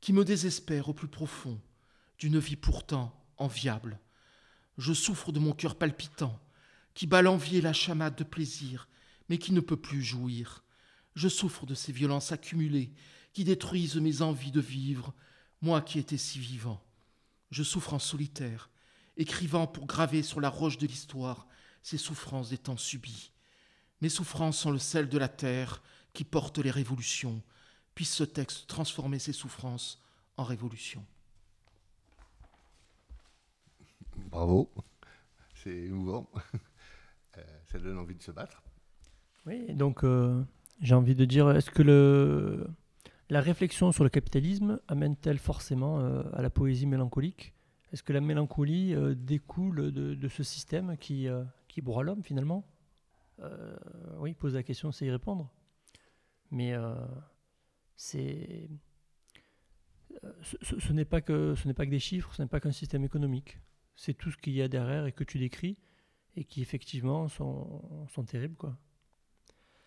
qui 0.00 0.12
me 0.12 0.24
désespèrent 0.24 0.90
au 0.90 0.94
plus 0.94 1.08
profond 1.08 1.60
d'une 2.20 2.38
vie 2.38 2.54
pourtant 2.54 3.12
enviable. 3.38 3.98
Je 4.78 4.92
souffre 4.92 5.32
de 5.32 5.40
mon 5.40 5.52
cœur 5.52 5.74
palpitant 5.74 6.38
qui 6.94 7.08
bat 7.08 7.22
l'envie 7.22 7.56
et 7.56 7.60
la 7.60 7.72
chamade 7.72 8.14
de 8.14 8.22
plaisir, 8.22 8.86
mais 9.28 9.38
qui 9.38 9.52
ne 9.52 9.60
peut 9.60 9.76
plus 9.76 10.02
jouir. 10.02 10.64
Je 11.14 11.28
souffre 11.28 11.66
de 11.66 11.74
ces 11.74 11.92
violences 11.92 12.32
accumulées 12.32 12.92
qui 13.32 13.44
détruisent 13.44 13.96
mes 13.96 14.22
envies 14.22 14.52
de 14.52 14.60
vivre, 14.60 15.14
moi 15.62 15.80
qui 15.80 15.98
étais 15.98 16.18
si 16.18 16.38
vivant. 16.38 16.82
Je 17.50 17.62
souffre 17.62 17.94
en 17.94 17.98
solitaire, 17.98 18.70
écrivant 19.16 19.66
pour 19.66 19.86
graver 19.86 20.22
sur 20.22 20.40
la 20.40 20.48
roche 20.48 20.78
de 20.78 20.86
l'histoire 20.86 21.46
ces 21.82 21.98
souffrances 21.98 22.48
des 22.48 22.58
temps 22.58 22.76
subis. 22.76 23.30
Mes 24.00 24.08
souffrances 24.08 24.58
sont 24.58 24.70
le 24.70 24.78
sel 24.78 25.08
de 25.08 25.18
la 25.18 25.28
terre 25.28 25.82
qui 26.12 26.24
porte 26.24 26.58
les 26.58 26.70
révolutions. 26.70 27.42
Puisse 27.94 28.12
ce 28.12 28.24
texte 28.24 28.66
transformer 28.66 29.18
ces 29.18 29.32
souffrances 29.32 30.02
en 30.36 30.44
révolution. 30.44 31.04
Bravo, 34.16 34.72
c'est 35.54 35.70
émouvant. 35.70 36.30
Euh, 37.36 37.42
ça 37.64 37.80
donne 37.80 37.98
envie 37.98 38.14
de 38.14 38.22
se 38.22 38.30
battre. 38.30 38.63
Oui, 39.46 39.74
donc 39.74 40.04
euh, 40.04 40.42
j'ai 40.80 40.94
envie 40.94 41.14
de 41.14 41.24
dire, 41.24 41.50
est-ce 41.50 41.70
que 41.70 42.66
la 43.30 43.40
réflexion 43.40 43.92
sur 43.92 44.04
le 44.04 44.10
capitalisme 44.10 44.80
amène-t-elle 44.88 45.38
forcément 45.38 46.00
euh, 46.00 46.22
à 46.32 46.42
la 46.42 46.50
poésie 46.50 46.86
mélancolique? 46.86 47.54
Est-ce 47.92 48.02
que 48.02 48.12
la 48.12 48.20
mélancolie 48.20 48.94
découle 49.14 49.92
de, 49.92 50.28
ce 50.28 50.42
système 50.42 50.96
qui, 50.96 51.28
broie 51.80 52.02
l'homme 52.02 52.24
finalement? 52.24 52.66
Euh, 53.40 53.76
oui, 54.18 54.34
pose 54.34 54.54
la 54.54 54.62
question, 54.62 54.92
c'est 54.92 55.06
y 55.06 55.10
répondre. 55.10 55.50
Mais 56.50 56.72
euh, 56.72 56.94
c'est 57.96 58.68
euh, 60.24 60.32
ce, 60.42 60.92
n'est 60.92 61.04
pas 61.04 61.20
que 61.20 61.54
ce 61.54 61.68
pas 61.72 61.84
que 61.84 61.90
des 61.90 61.98
chiffres, 61.98 62.32
ce 62.34 62.42
n'est 62.42 62.48
pas 62.48 62.60
qu'un 62.60 62.72
système 62.72 63.04
économique. 63.04 63.58
C'est 63.96 64.14
tout 64.14 64.30
ce 64.30 64.36
qu'il 64.36 64.54
y 64.54 64.62
a 64.62 64.68
derrière 64.68 65.06
et 65.06 65.12
que 65.12 65.24
tu 65.24 65.38
décris 65.38 65.76
et 66.36 66.44
qui 66.44 66.62
effectivement 66.62 67.28
sont, 67.28 68.06
sont 68.08 68.24
terribles 68.24 68.56
quoi. 68.56 68.76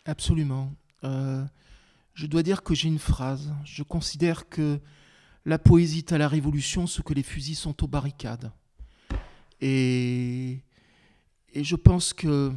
Absolument. 0.08 0.74
je 1.04 2.26
dois 2.26 2.42
dire 2.42 2.64
que 2.64 2.74
j'ai 2.74 2.88
une 2.88 2.98
phrase. 3.00 3.54
Je 3.64 3.84
considère 3.84 4.50
que 4.50 4.80
la 5.48 5.58
poésie 5.58 6.00
est 6.00 6.12
à 6.12 6.18
la 6.18 6.28
révolution 6.28 6.88
ce 6.88 7.02
que 7.02 7.14
les 7.14 7.24
fusils 7.24 7.56
sont 7.56 7.84
aux 7.84 7.88
barricades. 7.88 8.52
Et, 9.62 10.60
je 11.56 11.76
pense 11.76 12.14
que 12.14 12.52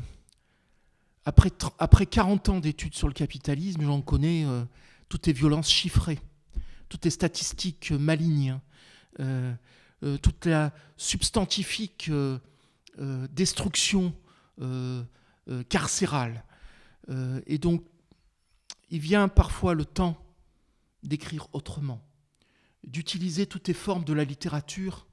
après, 1.25 1.51
après 1.79 2.07
40 2.07 2.49
ans 2.49 2.61
d'études 2.61 2.95
sur 2.95 3.07
le 3.07 3.15
capitalisme, 3.15 3.83
j'en 3.83 4.03
connais 4.03 4.45
euh, 4.45 4.65
toutes 5.09 5.29
les 5.29 5.33
violences 5.33 5.71
chiffrées, 5.71 6.19
toutes 6.89 7.05
les 7.05 7.11
statistiques 7.11 7.93
malignes, 7.93 8.59
euh, 9.21 9.55
euh, 10.03 10.19
toute 10.19 10.47
la 10.47 10.73
substantifique 10.97 12.11
destruction 13.31 14.13
carcérale. 15.69 16.45
Et 17.09 17.59
donc, 17.59 17.85
il 18.91 19.01
vient 19.01 19.29
parfois 19.29 19.75
le 19.75 19.85
temps 19.85 20.17
d'écrire 21.03 21.49
autrement, 21.53 22.01
d'utiliser 22.85 23.47
toutes 23.47 23.69
les 23.69 23.75
formes 23.75 24.05
de 24.05 24.13
la 24.13 24.25
littérature 24.25 25.07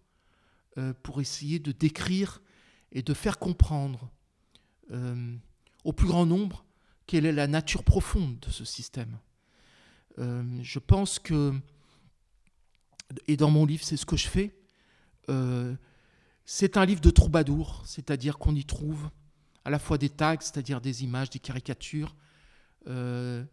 pour 1.01 1.21
essayer 1.21 1.59
de 1.59 1.71
décrire 1.71 2.41
et 2.91 3.01
de 3.01 3.13
faire 3.13 3.39
comprendre 3.39 4.11
au 5.83 5.93
plus 5.93 6.07
grand 6.07 6.25
nombre 6.25 6.65
quelle 7.07 7.25
est 7.25 7.31
la 7.31 7.47
nature 7.47 7.83
profonde 7.83 8.39
de 8.41 8.49
ce 8.51 8.65
système. 8.65 9.17
Euh, 10.19 10.43
je 10.61 10.79
pense 10.79 11.19
que, 11.19 11.53
et 13.27 13.37
dans 13.37 13.49
mon 13.49 13.65
livre 13.65 13.83
c'est 13.83 13.97
ce 13.97 14.05
que 14.05 14.17
je 14.17 14.27
fais, 14.27 14.53
euh, 15.29 15.75
c'est 16.45 16.77
un 16.77 16.85
livre 16.85 17.01
de 17.01 17.09
troubadour, 17.09 17.83
c'est-à-dire 17.85 18.37
qu'on 18.37 18.55
y 18.55 18.65
trouve 18.65 19.09
à 19.67 19.69
la 19.69 19.79
fois 19.79 19.97
des 19.97 20.07
tags, 20.07 20.39
c'est-à-dire 20.39 20.79
des 20.79 21.03
images, 21.03 21.29
des 21.29 21.39
caricatures, 21.39 22.15
euh, 22.87 23.43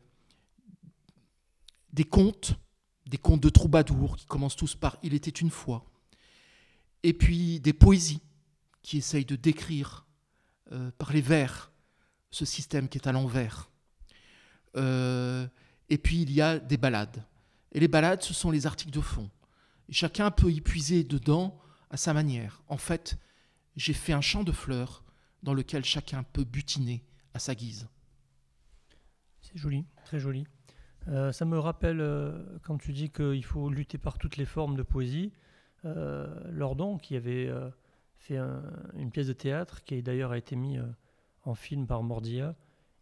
des 1.93 2.05
contes, 2.05 2.55
des 3.07 3.19
contes 3.19 3.41
de 3.41 3.49
troubadour 3.49 4.17
qui 4.17 4.25
commencent 4.27 4.55
tous 4.55 4.77
par 4.77 4.97
Il 5.03 5.13
était 5.13 5.33
une 5.33 5.51
fois, 5.51 5.85
et 7.03 7.15
puis 7.15 7.59
des 7.59 7.73
poésies 7.73 8.23
qui 8.83 8.99
essayent 8.99 9.25
de 9.25 9.35
décrire 9.35 10.07
par 10.99 11.13
les 11.13 11.21
vers 11.21 11.73
ce 12.31 12.45
système 12.45 12.89
qui 12.89 12.99
est 12.99 13.09
à 13.09 13.13
l'envers. 13.13 13.71
Euh, 14.77 15.47
et 15.89 15.99
puis 15.99 16.23
il 16.23 16.33
y 16.33 16.41
a 16.41 16.59
des 16.59 16.77
balades. 16.77 17.25
Et 17.73 17.81
les 17.81 17.89
balades, 17.89 18.23
ce 18.23 18.35
sont 18.35 18.51
les 18.51 18.67
articles 18.67 18.93
de 18.93 19.01
fond. 19.01 19.31
Chacun 19.91 20.31
peut 20.31 20.51
y 20.51 20.61
puiser 20.61 21.05
dedans 21.05 21.59
à 21.91 21.97
sa 21.97 22.13
manière. 22.13 22.63
En 22.69 22.77
fait, 22.77 23.19
j'ai 23.77 23.93
fait 23.93 24.13
un 24.13 24.21
champ 24.21 24.45
de 24.45 24.53
fleurs 24.53 25.04
dans 25.45 25.55
lequel 25.55 25.85
chacun 25.85 26.25
peut 26.25 26.43
butiner 26.43 27.05
à 27.35 27.39
sa 27.39 27.55
guise. 27.55 27.89
C'est 29.41 29.57
joli, 29.57 29.85
très 30.05 30.19
joli. 30.19 30.47
Euh, 31.07 31.31
ça 31.31 31.45
me 31.45 31.59
rappelle 31.59 32.01
euh, 32.01 32.59
quand 32.63 32.79
tu 32.79 32.93
dis 32.93 33.11
qu'il 33.11 33.45
faut 33.45 33.69
lutter 33.69 33.99
par 33.99 34.19
toutes 34.19 34.37
les 34.37 34.47
formes 34.47 34.77
de 34.77 34.83
poésie. 34.83 35.33
Lordon, 36.49 36.97
qui 36.97 37.15
avait 37.15 37.53
fait 38.17 38.39
une 38.95 39.11
pièce 39.11 39.27
de 39.27 39.35
théâtre, 39.35 39.85
qui 39.85 40.03
d'ailleurs 40.03 40.33
a 40.33 40.39
été 40.39 40.57
mise 40.57 40.83
en 41.43 41.55
film 41.55 41.87
par 41.87 42.03
Mordia 42.03 42.57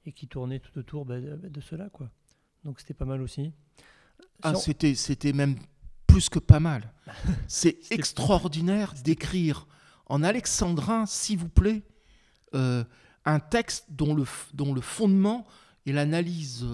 et 0.04 0.12
qui 0.12 0.26
tournait 0.26 0.58
tout 0.58 0.76
autour 0.78 1.04
bah, 1.04 1.20
de, 1.20 1.60
cela. 1.60 1.88
Quoi. 1.90 2.10
Donc 2.64 2.80
c'était 2.80 2.94
pas 2.94 3.04
mal 3.04 3.22
aussi. 3.22 3.52
Ah, 4.42 4.54
c'était 4.54 5.32
même 5.32 5.56
plus 6.06 6.28
que 6.28 6.38
pas 6.38 6.60
mal. 6.60 6.92
C'est 7.48 7.78
extraordinaire 7.90 8.94
d'écrire 9.04 9.66
en 10.06 10.22
alexandrin, 10.22 11.06
s'il 11.06 11.38
vous 11.38 11.48
plaît, 11.48 11.82
euh, 12.54 12.84
un 13.24 13.40
texte 13.40 13.86
dont 13.90 14.14
le, 14.14 14.24
dont 14.54 14.74
le 14.74 14.80
fondement 14.80 15.46
et 15.86 15.92
l'analyse 15.92 16.66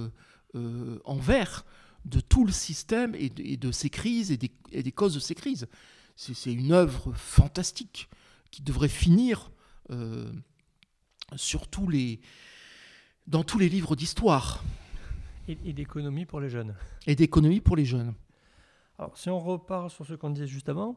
euh, 0.55 0.99
en 1.05 1.17
vert 1.17 1.65
de 2.05 2.21
tout 2.21 2.45
le 2.45 2.53
système 2.53 3.15
et 3.15 3.29
de, 3.29 3.73
ses 3.73 3.91
crises 3.91 4.31
et 4.31 4.37
des, 4.37 4.93
causes 4.93 5.15
de 5.15 5.21
ces 5.21 5.35
crises. 5.35 5.69
C'est 6.17 6.53
une 6.53 6.73
œuvre 6.73 7.13
fantastique 7.13 8.09
qui 8.51 8.63
devrait 8.63 8.89
finir 8.89 9.51
euh, 9.91 10.31
sur 11.37 11.67
les, 11.89 12.21
dans 13.27 13.45
tous 13.45 13.59
les 13.59 13.69
livres 13.69 13.95
d'histoire. 13.95 14.65
Et, 15.47 15.73
d'économie 15.73 16.27
pour 16.27 16.41
les 16.41 16.51
jeunes. 16.51 16.75
Et 17.07 17.15
d'économie 17.15 17.61
pour 17.61 17.77
les 17.77 17.85
jeunes. 17.85 18.15
Alors, 18.99 19.17
si 19.17 19.31
on 19.31 19.39
repart 19.39 19.91
sur 19.91 20.05
ce 20.05 20.15
qu'on 20.15 20.31
disait 20.31 20.47
juste 20.47 20.69
avant, 20.69 20.97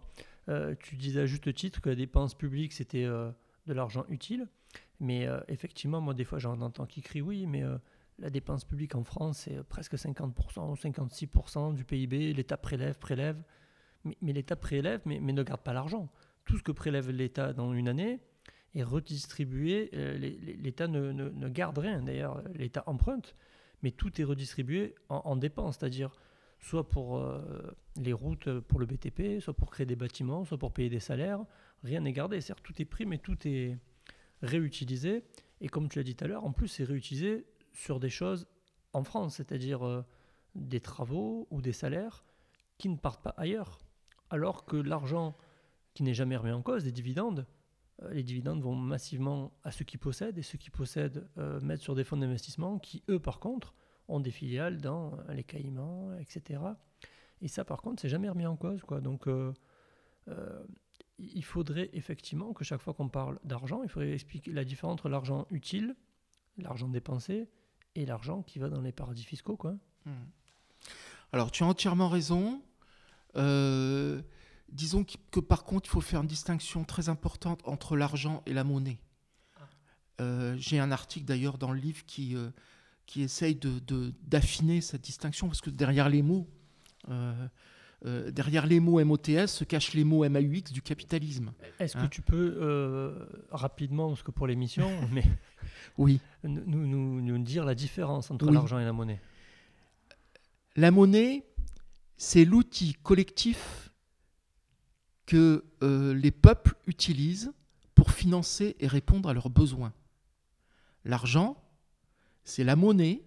euh, 0.50 0.76
tu 0.80 0.96
disais 0.96 1.22
à 1.22 1.26
juste 1.26 1.54
titre 1.54 1.82
que 1.82 1.90
la 1.90 1.96
dépense 1.96 2.34
publique, 2.34 2.74
c'était 2.74 3.06
euh, 3.06 3.32
de 3.68 3.74
l'argent 3.74 4.06
utile. 4.10 4.48
Mais 5.02 5.28
effectivement, 5.48 6.00
moi, 6.00 6.14
des 6.14 6.24
fois, 6.24 6.38
j'en 6.38 6.62
entends 6.62 6.86
qui 6.86 7.02
crient 7.02 7.24
oui, 7.24 7.48
mais 7.48 7.64
la 8.22 8.30
dépense 8.30 8.64
publique 8.64 8.96
en 8.96 9.04
France, 9.04 9.40
c'est 9.40 9.64
presque 9.64 9.96
50% 9.96 10.70
ou 10.70 10.76
56% 10.76 11.74
du 11.74 11.84
PIB. 11.84 12.34
L'État 12.34 12.56
prélève, 12.56 12.98
prélève. 13.00 13.44
Mais, 14.04 14.34
l'État 14.34 14.56
prélève, 14.56 15.02
mais, 15.06 15.20
ne 15.20 15.44
garde 15.44 15.62
pas 15.62 15.74
l'argent. 15.74 16.10
Tout 16.46 16.58
ce 16.58 16.64
que 16.64 16.72
prélève 16.72 17.10
l'État 17.10 17.54
dans 17.54 17.74
une 17.74 17.88
année 17.88 18.20
est 18.76 18.84
redistribué. 18.84 19.90
Euh, 19.94 20.18
L'État 20.18 20.88
ne, 20.88 21.50
garde 21.50 21.80
rien. 21.80 22.02
D'ailleurs, 22.02 22.44
l'État 22.54 22.84
emprunte, 22.86 23.36
mais 23.82 23.92
tout 23.92 24.22
est 24.22 24.24
redistribué 24.24 24.96
en, 25.10 25.36
dépenses, 25.36 25.78
c'est-à-dire 25.80 26.12
soit 26.60 26.88
pour 26.88 27.18
euh, 27.18 27.42
les 28.00 28.14
routes 28.14 28.60
pour 28.60 28.80
le 28.80 28.86
BTP, 28.86 29.40
soit 29.40 29.56
pour 29.56 29.72
créer 29.72 29.88
des 29.88 29.96
bâtiments, 29.96 30.46
soit 30.46 30.60
pour 30.60 30.74
payer 30.74 30.90
des 30.90 31.00
salaires. 31.00 31.44
Rien 31.84 32.02
n'est 32.02 32.14
gardé. 32.14 32.40
Certes, 32.40 32.62
tout 32.64 32.80
est 32.80 32.86
pris, 32.86 33.08
mais 33.08 33.18
tout 33.18 33.38
est 33.48 33.78
réutilisé. 34.42 35.24
Et 35.60 35.68
comme 35.68 35.90
tu 35.90 36.00
l'as 36.00 36.04
dit 36.04 36.16
tout 36.16 36.26
à 36.26 36.28
l'heure, 36.28 36.46
en 36.46 36.52
plus, 36.52 36.68
c'est 36.68 36.84
réutilisé 36.84 37.46
sur 37.74 38.00
des 38.00 38.10
choses 38.10 38.48
en 38.94 39.04
France, 39.04 39.36
c'est-à-dire 39.36 39.86
euh, 39.86 40.04
des 40.56 40.80
travaux 40.80 41.48
ou 41.52 41.62
des 41.62 41.72
salaires 41.72 42.26
qui 42.78 42.90
ne 42.90 42.98
partent 42.98 43.24
pas 43.24 43.36
ailleurs. 43.38 43.80
Alors 44.30 44.66
que 44.66 44.76
l'argent 44.76 45.36
qui 45.94 46.04
n'est 46.04 46.14
jamais 46.14 46.36
remis 46.36 46.52
en 46.52 46.62
cause, 46.62 46.84
des 46.84 46.92
dividendes, 46.92 47.46
euh, 48.02 48.12
les 48.12 48.24
dividendes 48.24 48.62
vont 48.62 48.76
massivement 48.76 49.52
à 49.64 49.72
ceux 49.72 49.86
qui 49.86 49.98
possèdent 49.98 50.38
et 50.38 50.42
ceux 50.42 50.58
qui 50.58 50.70
possèdent 50.70 51.28
euh, 51.38 51.60
mettent 51.62 51.82
sur 51.82 51.96
des 51.96 52.04
fonds 52.04 52.18
d'investissement 52.18 52.80
qui, 52.80 53.04
eux, 53.10 53.20
par 53.20 53.40
contre, 53.40 53.74
ont 54.08 54.20
des 54.20 54.32
filiales 54.32 54.82
dans 54.82 55.18
les 55.30 55.44
Caïmans, 55.44 56.18
etc. 56.20 56.60
Et 57.42 57.48
ça, 57.48 57.64
par 57.64 57.82
contre, 57.82 58.02
c'est 58.02 58.10
jamais 58.10 58.30
remis 58.30 58.46
en 58.46 58.58
cause. 58.58 58.82
Quoi. 58.82 59.00
Donc, 59.00 59.26
il 61.34 61.44
faudrait 61.44 61.90
effectivement 61.94 62.54
que 62.54 62.64
chaque 62.64 62.82
fois 62.82 62.94
qu'on 62.94 63.10
parle 63.10 63.40
d'argent, 63.44 63.84
il 63.84 63.90
faudrait 63.90 64.14
expliquer 64.14 64.52
la 64.52 64.64
différence 64.64 64.94
entre 64.94 65.10
l'argent 65.10 65.46
utile, 65.52 65.96
l'argent 66.58 66.88
dépensé, 66.88 67.50
et 67.96 68.06
l'argent 68.06 68.42
qui 68.44 68.60
va 68.60 68.70
dans 68.70 68.82
les 68.82 68.92
paradis 68.92 69.24
fiscaux. 69.24 69.58
Quoi. 69.58 69.76
Hmm. 70.06 70.14
Alors, 71.34 71.52
tu 71.52 71.64
as 71.64 71.68
entièrement 71.68 72.10
raison. 72.10 72.62
Euh, 73.36 74.22
disons 74.70 75.06
que, 75.32 75.40
par 75.40 75.64
contre, 75.64 75.90
il 75.90 75.92
faut 75.92 76.02
faire 76.02 76.22
une 76.22 76.28
distinction 76.28 76.84
très 76.84 77.10
importante 77.10 77.62
entre 77.66 77.96
l'argent 77.96 78.44
et 78.46 78.54
la 78.54 78.64
monnaie. 78.64 79.00
Ah. 79.56 79.70
Euh, 80.22 80.56
j'ai 80.58 80.80
un 80.80 80.92
article 80.92 81.26
d'ailleurs 81.26 81.58
dans 81.58 81.72
le 81.72 81.80
livre 81.80 82.06
qui, 82.06 82.36
euh, 82.36 82.50
qui 83.06 83.22
essaye 83.22 83.56
d'affiner 83.56 84.78
de, 84.78 84.82
cette 84.82 85.02
distinction, 85.02 85.48
parce 85.48 85.62
que 85.62 85.70
derrière 85.70 86.10
les 86.10 86.22
mots, 86.22 86.48
derrière 88.04 88.66
les 88.66 88.80
mots 88.80 89.04
MOTS 89.04 89.48
se 89.48 89.64
cachent 89.64 89.94
les 89.94 90.04
mots 90.04 90.28
MAUX 90.28 90.72
du 90.72 90.82
capitalisme. 90.82 91.54
Est-ce 91.80 91.96
que 91.96 92.02
hein 92.02 92.08
tu 92.10 92.22
peux, 92.22 93.16
rapidement, 93.52 94.10
parce 94.10 94.24
que 94.24 94.32
pour 94.32 94.48
l'émission, 94.48 94.90
mais 95.12 95.24
oui. 95.98 96.20
Nous, 96.44 96.64
nous, 96.66 97.22
nous, 97.22 97.38
dire 97.40 97.66
la 97.66 97.76
différence 97.76 98.32
entre 98.32 98.50
l'argent 98.50 98.80
et 98.80 98.86
la 98.86 98.94
monnaie? 98.94 99.20
La 100.76 100.92
monnaie, 100.92 101.46
c'est 102.18 102.46
l'outil 102.46 102.94
collectif 103.04 103.92
que 105.26 105.66
euh, 105.84 106.14
les 106.14 106.32
peuples 106.32 106.76
utilisent 106.88 107.54
pour 107.96 108.12
financer 108.12 108.76
et 108.80 108.88
répondre 108.88 109.30
à 109.30 109.34
leurs 109.34 109.50
besoins. 109.50 109.94
L'argent, 111.06 111.62
c'est 112.44 112.64
la 112.64 112.76
monnaie 112.76 113.24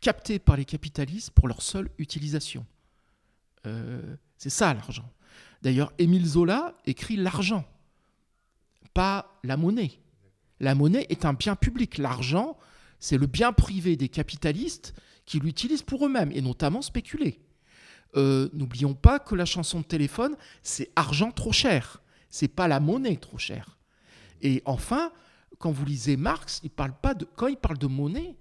captée 0.00 0.38
par 0.38 0.56
les 0.56 0.64
capitalistes 0.64 1.30
pour 1.30 1.48
leur 1.48 1.62
seule 1.62 1.90
utilisation. 1.98 2.66
Euh, 3.66 4.16
c'est 4.36 4.50
ça 4.50 4.74
l'argent. 4.74 5.10
D'ailleurs, 5.62 5.92
Émile 5.98 6.26
Zola 6.26 6.74
écrit 6.86 7.16
l'argent, 7.16 7.64
pas 8.94 9.38
la 9.44 9.56
monnaie. 9.56 10.00
La 10.58 10.74
monnaie 10.74 11.06
est 11.08 11.24
un 11.24 11.32
bien 11.32 11.56
public. 11.56 11.98
L'argent, 11.98 12.56
c'est 12.98 13.18
le 13.18 13.26
bien 13.26 13.52
privé 13.52 13.96
des 13.96 14.08
capitalistes 14.08 14.94
qui 15.26 15.38
l'utilisent 15.38 15.82
pour 15.82 16.04
eux-mêmes, 16.06 16.32
et 16.32 16.42
notamment 16.42 16.82
spéculer. 16.82 17.40
Euh, 18.16 18.48
n'oublions 18.52 18.94
pas 18.94 19.18
que 19.18 19.34
la 19.34 19.44
chanson 19.44 19.80
de 19.80 19.84
téléphone, 19.84 20.36
c'est 20.62 20.90
argent 20.96 21.30
trop 21.30 21.52
cher. 21.52 22.02
C'est 22.28 22.48
pas 22.48 22.68
la 22.68 22.80
monnaie 22.80 23.16
trop 23.16 23.38
chère. 23.38 23.78
Et 24.42 24.62
enfin, 24.64 25.12
quand 25.58 25.70
vous 25.70 25.84
lisez 25.84 26.16
Marx, 26.16 26.60
il 26.64 26.70
parle 26.70 26.94
pas 27.00 27.14
de, 27.14 27.26
quand 27.36 27.46
il 27.46 27.56
parle 27.56 27.78
de 27.78 27.86
monnaie, 27.86 28.36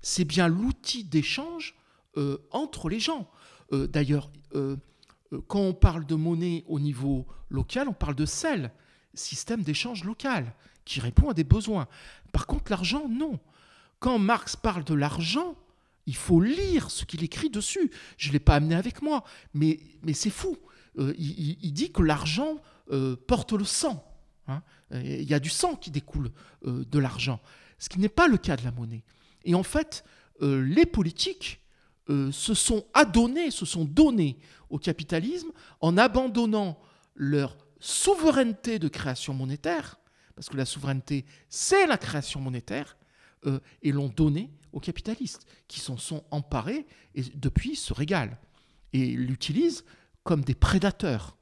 c'est 0.00 0.24
bien 0.24 0.48
l'outil 0.48 1.04
d'échange 1.04 1.74
euh, 2.16 2.38
entre 2.50 2.88
les 2.88 3.00
gens. 3.00 3.28
Euh, 3.72 3.86
d'ailleurs, 3.86 4.30
quand 5.48 5.60
on 5.60 5.74
parle 5.74 6.06
de 6.06 6.14
monnaie 6.14 6.64
au 6.68 6.78
niveau 6.78 7.26
local, 7.50 7.88
on 7.88 7.92
parle 7.92 8.14
de 8.14 8.26
sel, 8.26 8.70
système 9.14 9.62
d'échange 9.62 10.04
local 10.04 10.52
qui 10.84 11.00
répond 11.00 11.30
à 11.30 11.34
des 11.34 11.44
besoins. 11.44 11.88
Par 12.32 12.46
contre, 12.46 12.70
l'argent, 12.70 13.08
non. 13.08 13.40
Quand 13.98 14.18
Marx 14.18 14.56
parle 14.56 14.84
de 14.84 14.94
l'argent, 14.94 15.56
il 16.06 16.16
faut 16.16 16.40
lire 16.40 16.90
ce 16.90 17.04
qu'il 17.04 17.24
écrit 17.24 17.50
dessus. 17.50 17.90
Je 18.18 18.28
ne 18.28 18.34
l'ai 18.34 18.40
pas 18.40 18.56
amené 18.56 18.74
avec 18.74 19.02
moi, 19.02 19.24
mais, 19.54 19.80
c'est 20.12 20.30
fou. 20.30 20.56
Euh, 20.98 21.14
il, 21.18 21.72
dit 21.72 21.90
que 21.90 22.02
l'argent 22.02 22.58
euh, 22.92 23.16
porte 23.16 23.52
le 23.52 23.64
sang. 23.64 24.04
Hein. 24.46 24.62
Il 24.92 25.28
y 25.28 25.34
a 25.34 25.40
du 25.40 25.48
sang 25.48 25.74
qui 25.74 25.90
découle 25.90 26.30
euh, 26.66 26.84
de 26.84 26.98
l'argent, 26.98 27.40
ce 27.78 27.88
qui 27.88 27.98
n'est 27.98 28.08
pas 28.08 28.28
le 28.28 28.36
cas 28.36 28.56
de 28.56 28.64
la 28.64 28.70
monnaie. 28.70 29.02
Et 29.44 29.54
en 29.54 29.62
fait, 29.62 30.04
les 30.40 30.84
politiques 30.86 31.60
se 32.08 32.54
sont 32.54 32.84
adonnés, 32.92 33.50
se 33.50 33.64
sont 33.64 33.84
donnés 33.84 34.38
au 34.68 34.78
capitalisme 34.78 35.50
en 35.80 35.96
abandonnant 35.96 36.78
leur 37.14 37.56
souveraineté 37.80 38.78
de 38.78 38.88
création 38.88 39.32
monétaire 39.32 39.98
parce 40.34 40.48
que 40.48 40.56
la 40.56 40.64
souveraineté, 40.64 41.24
c'est 41.48 41.86
la 41.86 41.98
création 41.98 42.40
monétaire, 42.40 42.96
euh, 43.46 43.60
et 43.82 43.92
l'ont 43.92 44.08
donné 44.08 44.50
aux 44.72 44.80
capitalistes, 44.80 45.46
qui 45.68 45.80
s'en 45.80 45.96
sont 45.96 46.24
emparés 46.30 46.86
et 47.14 47.22
depuis 47.34 47.76
se 47.76 47.92
régalent, 47.92 48.36
et 48.92 49.06
l'utilisent 49.12 49.84
comme 50.24 50.42
des 50.42 50.54
prédateurs. 50.54 51.36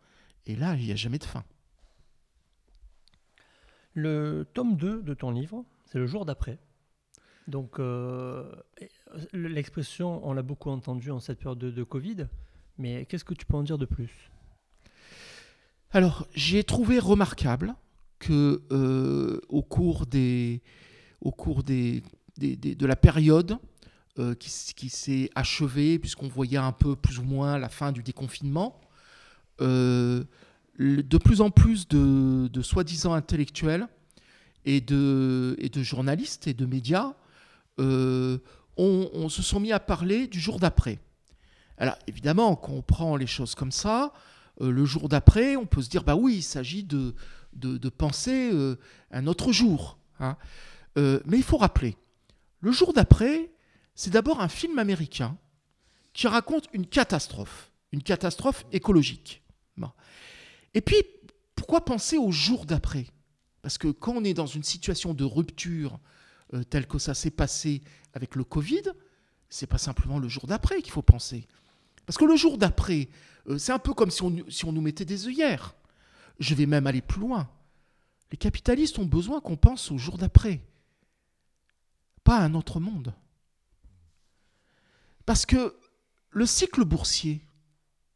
Et 0.46 0.56
là, 0.56 0.74
il 0.74 0.84
n'y 0.84 0.92
a 0.92 0.96
jamais 0.96 1.18
de 1.18 1.24
fin. 1.24 1.44
Le 3.94 4.46
tome 4.52 4.76
2 4.76 5.02
de 5.02 5.14
ton 5.14 5.30
livre, 5.30 5.64
c'est 5.86 5.98
le 5.98 6.06
jour 6.06 6.24
d'après. 6.24 6.58
Donc, 7.46 7.78
euh, 7.78 8.50
l'expression, 9.32 10.26
on 10.26 10.32
l'a 10.32 10.42
beaucoup 10.42 10.70
entendue 10.70 11.10
en 11.10 11.20
cette 11.20 11.38
période 11.38 11.58
de, 11.58 11.84
Covid, 11.84 12.26
mais 12.78 13.06
qu'est-ce 13.06 13.24
que 13.24 13.34
tu 13.34 13.46
peux 13.46 13.56
en 13.56 13.62
dire 13.62 13.78
de 13.78 13.86
plus? 13.86 14.30
Alors, 15.90 16.26
j'ai 16.34 16.64
trouvé 16.64 16.98
remarquable 16.98 17.74
que 18.18 18.62
euh, 18.70 19.40
au 19.48 19.62
cours 19.62 20.06
de 20.06 20.60
la 22.86 22.96
période 22.96 23.58
euh, 24.18 24.34
qui, 24.34 24.88
s'est 24.88 25.30
achevée 25.34 25.98
puisqu'on 25.98 26.28
voyait 26.28 26.58
un 26.58 26.72
peu 26.72 26.96
plus 26.96 27.18
ou 27.18 27.22
moins 27.22 27.58
la 27.58 27.68
fin 27.68 27.92
du 27.92 28.02
déconfinement 28.02 28.80
euh, 29.60 30.24
de 30.78 31.18
plus 31.18 31.40
en 31.40 31.50
plus 31.50 31.88
de, 31.88 32.62
soi-disant 32.62 33.12
intellectuels 33.12 33.86
et 34.64 34.80
de, 34.80 35.56
et 35.58 35.68
de 35.68 35.82
journalistes 35.82 36.46
et 36.46 36.54
de 36.54 36.64
médias 36.64 37.14
on, 38.76 39.28
se 39.28 39.42
sont 39.42 39.60
mis 39.60 39.72
à 39.72 39.80
parler 39.80 40.26
du 40.26 40.40
jour 40.40 40.58
d'après. 40.58 40.98
Alors 41.78 41.96
évidemment, 42.06 42.56
quand 42.56 42.72
on 42.72 42.82
prend 42.82 43.16
les 43.16 43.26
choses 43.26 43.54
comme 43.54 43.72
ça, 43.72 44.12
le 44.60 44.84
jour 44.84 45.08
d'après, 45.08 45.56
on 45.56 45.66
peut 45.66 45.82
se 45.82 45.88
dire, 45.88 46.04
bah 46.04 46.14
oui, 46.14 46.36
il 46.36 46.42
s'agit 46.42 46.84
de, 46.84 47.14
de, 47.54 47.88
penser 47.88 48.50
euh, 48.52 48.78
un 49.10 49.26
autre 49.26 49.52
jour. 49.52 49.98
Hein. 50.20 50.36
Euh, 50.98 51.20
mais 51.26 51.38
il 51.38 51.42
faut 51.42 51.56
rappeler, 51.56 51.96
le 52.60 52.70
jour 52.70 52.92
d'après, 52.92 53.50
c'est 53.94 54.10
d'abord 54.10 54.40
un 54.40 54.48
film 54.48 54.78
américain 54.78 55.36
qui 56.12 56.26
raconte 56.26 56.68
une 56.72 56.86
catastrophe, 56.86 57.72
une 57.92 58.02
catastrophe 58.02 58.64
écologique. 58.72 59.42
Et 60.74 60.80
puis, 60.80 60.96
pourquoi 61.54 61.84
penser 61.84 62.16
au 62.16 62.30
jour 62.30 62.64
d'après? 62.64 63.06
Parce 63.60 63.78
que 63.78 63.88
quand 63.88 64.14
on 64.16 64.24
est 64.24 64.34
dans 64.34 64.46
une 64.46 64.62
situation 64.62 65.14
de 65.14 65.24
rupture 65.24 65.98
euh, 66.54 66.64
telle 66.64 66.86
que 66.86 66.98
ça 66.98 67.14
s'est 67.14 67.30
passé 67.30 67.82
avec 68.14 68.34
le 68.36 68.44
Covid, 68.44 68.82
c'est 69.48 69.66
pas 69.66 69.78
simplement 69.78 70.18
le 70.18 70.28
jour 70.28 70.46
d'après 70.46 70.82
qu'il 70.82 70.92
faut 70.92 71.02
penser. 71.02 71.46
Parce 72.06 72.18
que 72.18 72.24
le 72.24 72.36
jour 72.36 72.58
d'après, 72.58 73.08
c'est 73.58 73.72
un 73.72 73.78
peu 73.78 73.94
comme 73.94 74.10
si 74.10 74.22
on, 74.22 74.36
si 74.48 74.64
on 74.64 74.72
nous 74.72 74.80
mettait 74.80 75.04
des 75.04 75.26
œillères. 75.26 75.74
Je 76.38 76.54
vais 76.54 76.66
même 76.66 76.86
aller 76.86 77.02
plus 77.02 77.20
loin. 77.20 77.48
Les 78.30 78.38
capitalistes 78.38 78.98
ont 78.98 79.04
besoin 79.04 79.40
qu'on 79.40 79.56
pense 79.56 79.90
au 79.90 79.98
jour 79.98 80.16
d'après, 80.16 80.64
pas 82.24 82.38
à 82.38 82.44
un 82.44 82.54
autre 82.54 82.80
monde. 82.80 83.14
Parce 85.26 85.46
que 85.46 85.76
le 86.30 86.46
cycle 86.46 86.84
boursier, 86.84 87.44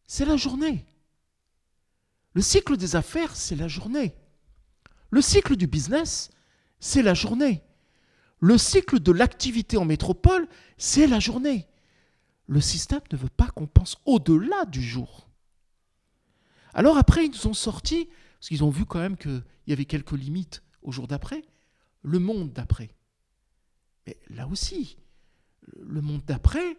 c'est 0.07 0.25
la 0.25 0.37
journée. 0.37 0.87
Le 2.33 2.43
cycle 2.43 2.77
des 2.77 2.97
affaires, 2.97 3.37
c'est 3.37 3.57
la 3.57 3.69
journée. 3.69 4.15
Le 5.11 5.21
cycle 5.21 5.57
du 5.57 5.67
business, 5.67 6.31
c'est 6.81 7.03
la 7.03 7.15
journée. 7.15 7.63
Le 8.41 8.59
cycle 8.59 9.01
de 9.01 9.13
l'activité 9.13 9.77
en 9.77 9.85
métropole, 9.85 10.47
c'est 10.77 11.07
la 11.07 11.21
journée. 11.21 11.67
Le 12.47 12.61
système 12.61 13.01
ne 13.11 13.17
veut 13.17 13.29
pas 13.29 13.49
qu'on 13.49 13.67
pense 13.67 13.97
au-delà 14.05 14.65
du 14.67 14.83
jour. 14.83 15.29
Alors 16.75 16.99
après, 16.99 17.25
ils 17.25 17.31
nous 17.31 17.47
ont 17.47 17.55
sorti, 17.55 18.09
parce 18.39 18.49
qu'ils 18.49 18.63
ont 18.63 18.71
vu 18.71 18.85
quand 18.85 18.99
même 18.99 19.17
qu'il 19.17 19.43
y 19.67 19.73
avait 19.73 19.87
quelques 19.87 20.13
limites 20.13 20.63
au 20.83 20.93
jour 20.93 21.09
d'après, 21.09 21.43
le 22.03 22.19
monde 22.19 22.53
d'après. 22.53 22.91
Mais 24.07 24.19
là 24.29 24.47
aussi, 24.47 24.99
le 25.83 26.01
monde 26.01 26.23
d'après 26.27 26.77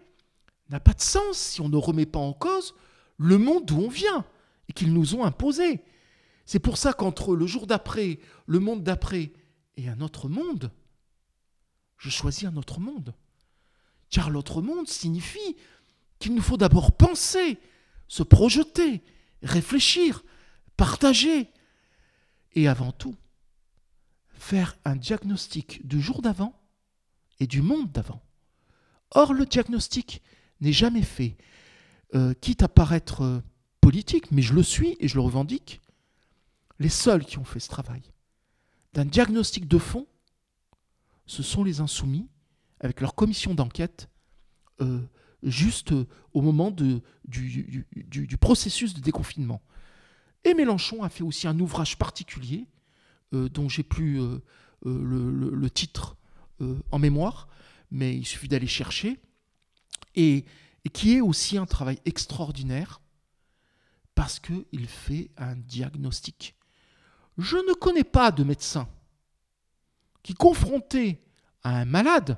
n'a 0.70 0.80
pas 0.80 0.94
de 0.94 1.02
sens 1.02 1.38
si 1.38 1.62
on 1.62 1.70
ne 1.70 1.78
remet 1.78 2.06
pas 2.06 2.20
en 2.20 2.34
cause 2.34 2.74
le 3.18 3.38
monde 3.38 3.66
d'où 3.66 3.80
on 3.80 3.90
vient 3.90 4.26
et 4.70 4.74
qu'ils 4.74 4.94
nous 4.94 5.16
ont 5.16 5.24
imposé. 5.24 5.82
C'est 6.46 6.60
pour 6.60 6.78
ça 6.78 6.94
qu'entre 6.94 7.36
le 7.36 7.48
jour 7.48 7.68
d'après, 7.68 8.20
le 8.46 8.60
monde 8.60 8.84
d'après 8.84 9.32
et 9.76 9.90
un 9.90 10.02
autre 10.02 10.30
monde, 10.30 10.72
je 11.98 12.10
choisis 12.10 12.46
un 12.46 12.56
autre 12.58 12.80
monde. 12.80 13.14
Car 14.10 14.30
l'autre 14.30 14.62
monde 14.62 14.88
signifie 14.88 15.58
qu'il 16.20 16.34
nous 16.34 16.42
faut 16.42 16.58
d'abord 16.58 16.92
penser, 16.92 17.60
se 18.08 18.24
projeter, 18.24 19.04
réfléchir, 19.44 20.24
partager, 20.78 21.52
et 22.54 22.68
avant 22.68 22.92
tout, 22.92 23.16
faire 24.34 24.78
un 24.86 24.96
diagnostic 24.96 25.86
du 25.86 26.02
jour 26.02 26.22
d'avant 26.22 26.60
et 27.40 27.48
du 27.48 27.62
monde 27.62 27.92
d'avant. 27.92 28.22
Or, 29.12 29.34
le 29.34 29.46
diagnostic 29.46 30.22
n'est 30.62 30.74
jamais 30.74 31.04
fait, 31.04 31.38
euh, 32.16 32.34
quitte 32.34 32.64
à 32.64 32.68
paraître 32.68 33.22
euh, 33.22 33.44
politique, 33.82 34.32
mais 34.32 34.42
je 34.42 34.54
le 34.54 34.64
suis 34.64 34.96
et 35.00 35.08
je 35.08 35.16
le 35.16 35.22
revendique. 35.22 35.82
Les 36.80 36.90
seuls 36.90 37.26
qui 37.26 37.38
ont 37.38 37.44
fait 37.44 37.60
ce 37.60 37.70
travail 37.70 38.02
d'un 38.94 39.06
diagnostic 39.06 39.68
de 39.68 39.78
fond, 39.78 40.08
ce 41.28 41.44
sont 41.44 41.64
les 41.64 41.80
insoumis, 41.80 42.28
avec 42.80 43.02
leur 43.02 43.16
commission 43.16 43.54
d'enquête, 43.54 44.10
euh, 44.82 45.02
juste 45.44 45.94
au 46.34 46.42
moment 46.42 46.72
du, 46.72 47.02
processus 48.40 48.94
de 48.94 49.02
déconfinement. 49.02 49.62
Et 50.44 50.54
Mélenchon 50.54 51.04
a 51.04 51.10
fait 51.10 51.24
aussi 51.24 51.48
un 51.48 51.60
ouvrage 51.60 51.98
particulier, 51.98 52.68
dont 53.32 53.68
j'ai 53.68 53.84
plus 53.84 54.20
le, 54.86 55.52
le, 55.52 55.70
titre 55.70 56.16
en 56.92 57.00
mémoire, 57.00 57.50
mais 57.92 58.16
il 58.16 58.26
suffit 58.26 58.48
d'aller 58.48 58.68
chercher, 58.68 59.20
et, 60.18 60.46
qui 60.94 61.16
est 61.16 61.22
aussi 61.22 61.58
un 61.58 61.66
travail 61.66 62.00
extraordinaire 62.06 63.02
parce 64.16 64.40
qu'il 64.40 64.88
fait 64.88 65.30
un 65.38 65.56
diagnostic. 65.56 66.56
Je 67.38 67.58
ne 67.58 67.74
connais 67.74 68.06
pas 68.06 68.32
de 68.32 68.44
médecin 68.44 68.88
qui, 70.28 70.34
confronté 70.34 71.22
à 71.64 71.70
un 71.78 71.86
malade, 71.86 72.38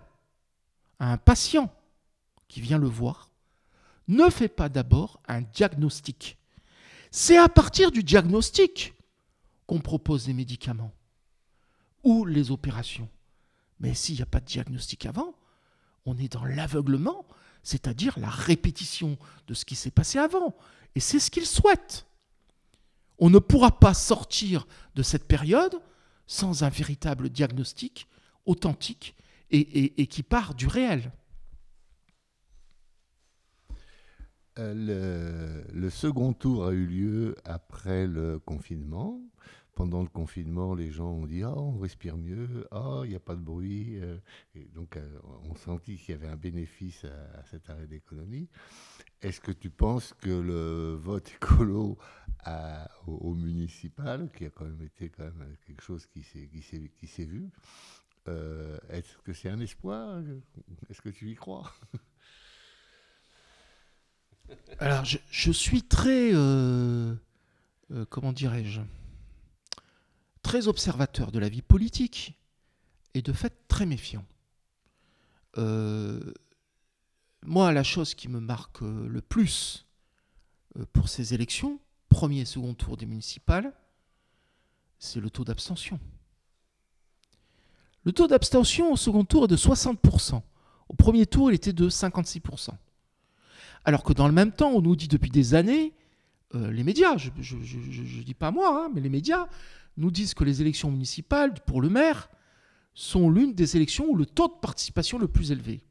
à 1.00 1.12
un 1.12 1.18
patient 1.18 1.74
qui 2.48 2.62
vient 2.62 2.78
le 2.78 2.88
voir, 2.88 3.32
ne 4.08 4.30
fait 4.30 4.48
pas 4.48 4.70
d'abord 4.70 5.20
un 5.28 5.42
diagnostic. 5.42 6.38
C'est 7.10 7.40
à 7.40 7.50
partir 7.50 7.90
du 7.90 8.04
diagnostic 8.04 8.94
qu'on 9.66 9.80
propose 9.80 10.28
les 10.28 10.36
médicaments 10.36 10.94
ou 12.04 12.26
les 12.26 12.52
opérations. 12.52 13.10
Mais 13.80 13.96
s'il 13.96 14.18
n'y 14.18 14.22
a 14.22 14.28
pas 14.28 14.40
de 14.40 14.46
diagnostic 14.46 15.08
avant, 15.08 15.34
on 16.06 16.16
est 16.20 16.32
dans 16.32 16.46
l'aveuglement, 16.46 17.26
c'est-à-dire 17.64 18.20
la 18.20 18.30
répétition 18.30 19.18
de 19.48 19.56
ce 19.56 19.66
qui 19.66 19.76
s'est 19.76 19.90
passé 19.90 20.20
avant. 20.20 20.56
Et 20.94 21.00
c'est 21.00 21.20
ce 21.20 21.32
qu'il 21.32 21.48
souhaite. 21.48 22.06
On 23.18 23.32
ne 23.32 23.40
pourra 23.40 23.80
pas 23.80 23.96
sortir 23.96 24.68
de 24.94 25.02
cette 25.02 25.28
période 25.28 25.82
sans 26.30 26.64
un 26.64 26.70
véritable 26.70 27.30
diagnostic 27.30 28.08
authentique 28.46 29.16
et, 29.50 30.06
qui 30.06 30.22
part 30.22 30.54
du 30.54 30.68
réel. 30.68 31.12
Euh, 34.60 35.64
le, 35.74 35.90
second 35.90 36.34
tour 36.34 36.68
a 36.68 36.72
eu 36.72 36.86
lieu 36.86 37.36
après 37.46 38.06
le 38.06 38.38
confinement 38.38 39.20
pendant 39.80 40.02
le 40.02 40.10
confinement, 40.10 40.76
les 40.76 40.92
gens 40.92 41.10
ont 41.10 41.26
dit 41.26 41.42
Ah, 41.42 41.58
on 41.58 41.78
respire 41.78 42.18
mieux, 42.18 42.68
ah, 42.70 43.00
il 43.06 43.12
n'y 43.12 43.16
a 43.16 43.20
pas 43.22 43.36
de 43.36 43.42
bruit. 43.42 43.98
Euh. 44.02 44.18
Donc, 44.74 44.98
euh, 44.98 45.20
on 45.50 45.56
sentit 45.56 45.96
qu'il 45.96 46.14
y 46.14 46.18
avait 46.18 46.28
un 46.28 46.36
bénéfice 46.36 47.06
à, 47.06 47.46
cet 47.46 47.70
arrêt 47.70 47.88
d'économie. 47.88 48.50
Est-ce 49.22 49.40
que 49.40 49.54
tu 49.54 49.70
penses 49.70 50.14
que 50.20 50.30
le 50.30 50.96
vote 50.96 51.32
écolo 51.42 51.98
au, 53.08 53.34
municipal, 53.34 54.30
qui 54.32 54.46
a 54.46 54.50
quand 54.50 54.66
même 54.66 54.82
été 54.82 55.10
quand 55.10 55.24
même 55.24 55.56
quelque 55.66 55.84
chose 55.84 56.06
qui 56.08 56.24
s'est, 56.24 57.26
vu, 57.26 57.50
euh, 58.28 58.78
est-ce 58.90 59.18
que 59.20 59.34
c'est 59.34 59.50
un 59.50 59.60
espoir? 59.60 60.22
Est-ce 60.90 61.02
que 61.02 61.10
tu 61.10 61.30
y 61.30 61.36
crois? 61.36 61.72
Alors, 64.80 65.06
je, 65.06 65.18
je, 65.30 65.52
suis 65.52 65.84
très. 65.84 66.32
comment 68.10 68.34
dirais-je 68.34 68.82
très 70.50 70.68
observateur 70.68 71.32
de 71.32 71.38
la 71.38 71.48
vie 71.48 71.62
politique 71.62 72.34
et 73.14 73.22
de 73.22 73.34
fait 73.34 73.54
très 73.68 73.86
méfiant. 73.86 74.26
Euh, 75.58 76.34
moi, 77.44 77.72
la 77.72 77.84
chose 77.84 78.16
qui 78.16 78.28
me 78.30 78.40
marque 78.40 78.82
euh, 78.82 79.08
le 79.08 79.22
plus 79.22 79.86
euh, 80.78 80.86
pour 80.92 81.08
ces 81.08 81.36
élections, 81.36 81.80
premier 82.20 82.42
et 82.42 82.46
second 82.46 82.74
tour 82.74 82.98
des 82.98 83.06
municipales, 83.06 83.72
c'est 84.98 85.22
le 85.22 85.30
taux 85.30 85.46
d'abstention. 85.46 86.02
Le 88.04 88.12
taux 88.12 88.28
d'abstention 88.28 88.92
au 88.92 88.98
second 88.98 89.24
tour 89.24 89.46
est 89.46 89.48
de 89.48 89.56
60%. 89.56 90.42
Au 90.90 90.96
premier 90.96 91.26
tour, 91.26 91.50
il 91.50 91.56
était 91.56 91.72
de 91.72 91.90
56%. 91.90 92.72
Alors 93.86 94.04
que 94.04 94.12
dans 94.12 94.28
le 94.28 94.34
même 94.34 94.52
temps, 94.52 94.72
on 94.72 94.82
nous 94.82 94.98
dit 94.98 95.08
depuis 95.08 95.30
des 95.30 95.54
années, 95.54 95.94
les 96.54 96.84
médias, 96.84 97.16
je 97.16 97.30
ne 97.56 98.24
dis 98.24 98.34
pas 98.34 98.52
moi, 98.52 98.84
hein, 98.84 98.92
mais 98.94 99.00
les 99.00 99.08
médias 99.08 99.48
nous 99.96 100.12
disent 100.12 100.34
que 100.34 100.44
les 100.44 100.60
élections 100.60 100.92
municipales 100.92 101.54
pour 101.66 101.80
le 101.80 101.88
maire 101.88 102.30
sont 102.94 103.30
l'une 103.30 103.54
des 103.54 103.78
élections 103.78 104.08
où 104.10 104.16
le 104.18 104.26
taux 104.26 104.50
de 104.50 104.60
participation 104.60 105.20
le 105.20 105.30
plus 105.30 105.54
élevé. 105.54 105.82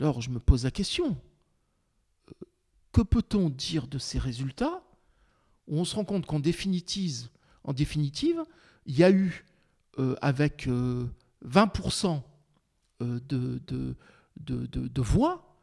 alors 0.00 0.20
je 0.20 0.30
me 0.30 0.40
pose 0.40 0.64
la 0.64 0.72
question, 0.72 1.10
euh, 1.10 1.35
que 2.96 3.02
peut-on 3.02 3.50
dire 3.50 3.88
de 3.88 3.98
ces 3.98 4.18
résultats? 4.18 4.82
On 5.68 5.84
se 5.84 5.94
rend 5.96 6.06
compte 6.06 6.24
qu'en 6.24 6.40
définitive, 6.40 7.28
en 7.62 7.74
définitive, 7.74 8.42
il 8.86 8.96
y 8.96 9.04
a 9.04 9.10
eu 9.10 9.44
euh, 9.98 10.14
avec 10.22 10.66
20% 10.66 12.22
euh, 13.02 13.20
de, 13.28 13.60
de, 14.38 15.02
voix 15.02 15.58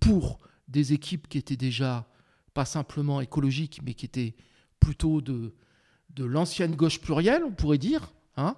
pour 0.00 0.38
des 0.68 0.92
équipes 0.92 1.28
qui 1.28 1.38
étaient 1.38 1.56
déjà 1.56 2.06
pas 2.52 2.66
simplement 2.66 3.22
écologiques, 3.22 3.80
mais 3.82 3.94
qui 3.94 4.04
étaient 4.04 4.34
plutôt 4.80 5.22
de, 5.22 5.54
l'ancienne 6.18 6.76
gauche 6.76 7.00
plurielle, 7.00 7.42
on 7.42 7.52
pourrait 7.52 7.78
dire. 7.78 8.12
Hein. 8.36 8.54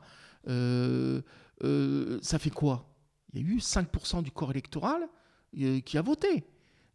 Euh, 0.48 1.22
euh, 1.62 2.18
ça 2.20 2.40
fait 2.40 2.50
quoi? 2.50 2.92
Il 3.32 3.40
y 3.40 3.44
a 3.44 3.54
eu 3.54 3.58
5% 3.58 4.24
du 4.24 4.32
corps 4.32 4.50
électoral 4.50 5.08
euh, 5.60 5.78
qui 5.80 5.98
a 5.98 6.02
voté. 6.02 6.44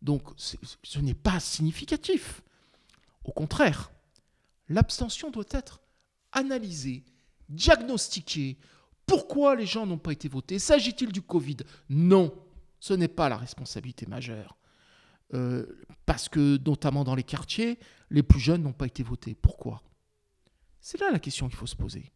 Donc 0.04 0.22
ce 0.38 0.99
n'est 0.99 1.14
pas 1.14 1.39
significatif. 1.39 2.43
Au 3.24 3.32
contraire, 3.32 3.91
l'abstention 4.68 5.32
doit 5.32 5.45
être 5.51 5.82
analysée, 6.34 7.06
diagnostiquée. 7.49 8.58
Pourquoi 9.06 9.56
les 9.56 9.66
gens 9.66 9.86
n'ont 9.86 9.97
pas 9.97 10.12
été 10.12 10.28
votés? 10.28 10.60
S'agit-il 10.60 11.12
du 11.12 11.22
Covid? 11.22 11.58
Non, 11.89 12.34
ce 12.80 12.93
n'est 12.93 13.08
pas 13.08 13.30
la 13.30 13.38
responsabilité 13.38 14.06
majeure. 14.06 14.58
Euh, 15.34 15.66
parce 16.06 16.30
que 16.30 16.60
notamment 16.66 17.04
dans 17.04 17.16
les 17.16 17.24
quartiers, 17.24 17.80
les 18.10 18.24
plus 18.24 18.39
jeunes 18.39 18.62
n'ont 18.62 18.74
pas 18.74 18.86
été 18.86 19.04
votés. 19.04 19.36
Pourquoi? 19.36 19.82
C'est 20.82 20.99
là 20.99 21.12
la 21.12 21.20
question 21.20 21.47
qu'il 21.47 21.58
faut 21.58 21.66
se 21.66 21.78
poser. 21.78 22.12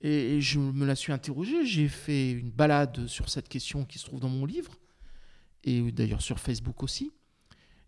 Et, 0.00 0.40
je 0.40 0.60
me 0.60 0.86
la 0.86 0.94
suis 0.94 1.12
interrogé, 1.12 1.66
j'ai 1.66 1.88
fait 1.88 2.30
une 2.30 2.50
balade 2.50 3.06
sur 3.06 3.28
cette 3.28 3.48
question 3.48 3.84
qui 3.84 3.98
se 3.98 4.04
trouve 4.04 4.20
dans 4.20 4.28
mon 4.28 4.46
livre, 4.46 4.76
et 5.64 5.92
d'ailleurs 5.92 6.22
sur 6.22 6.38
Facebook 6.38 6.82
aussi. 6.82 7.12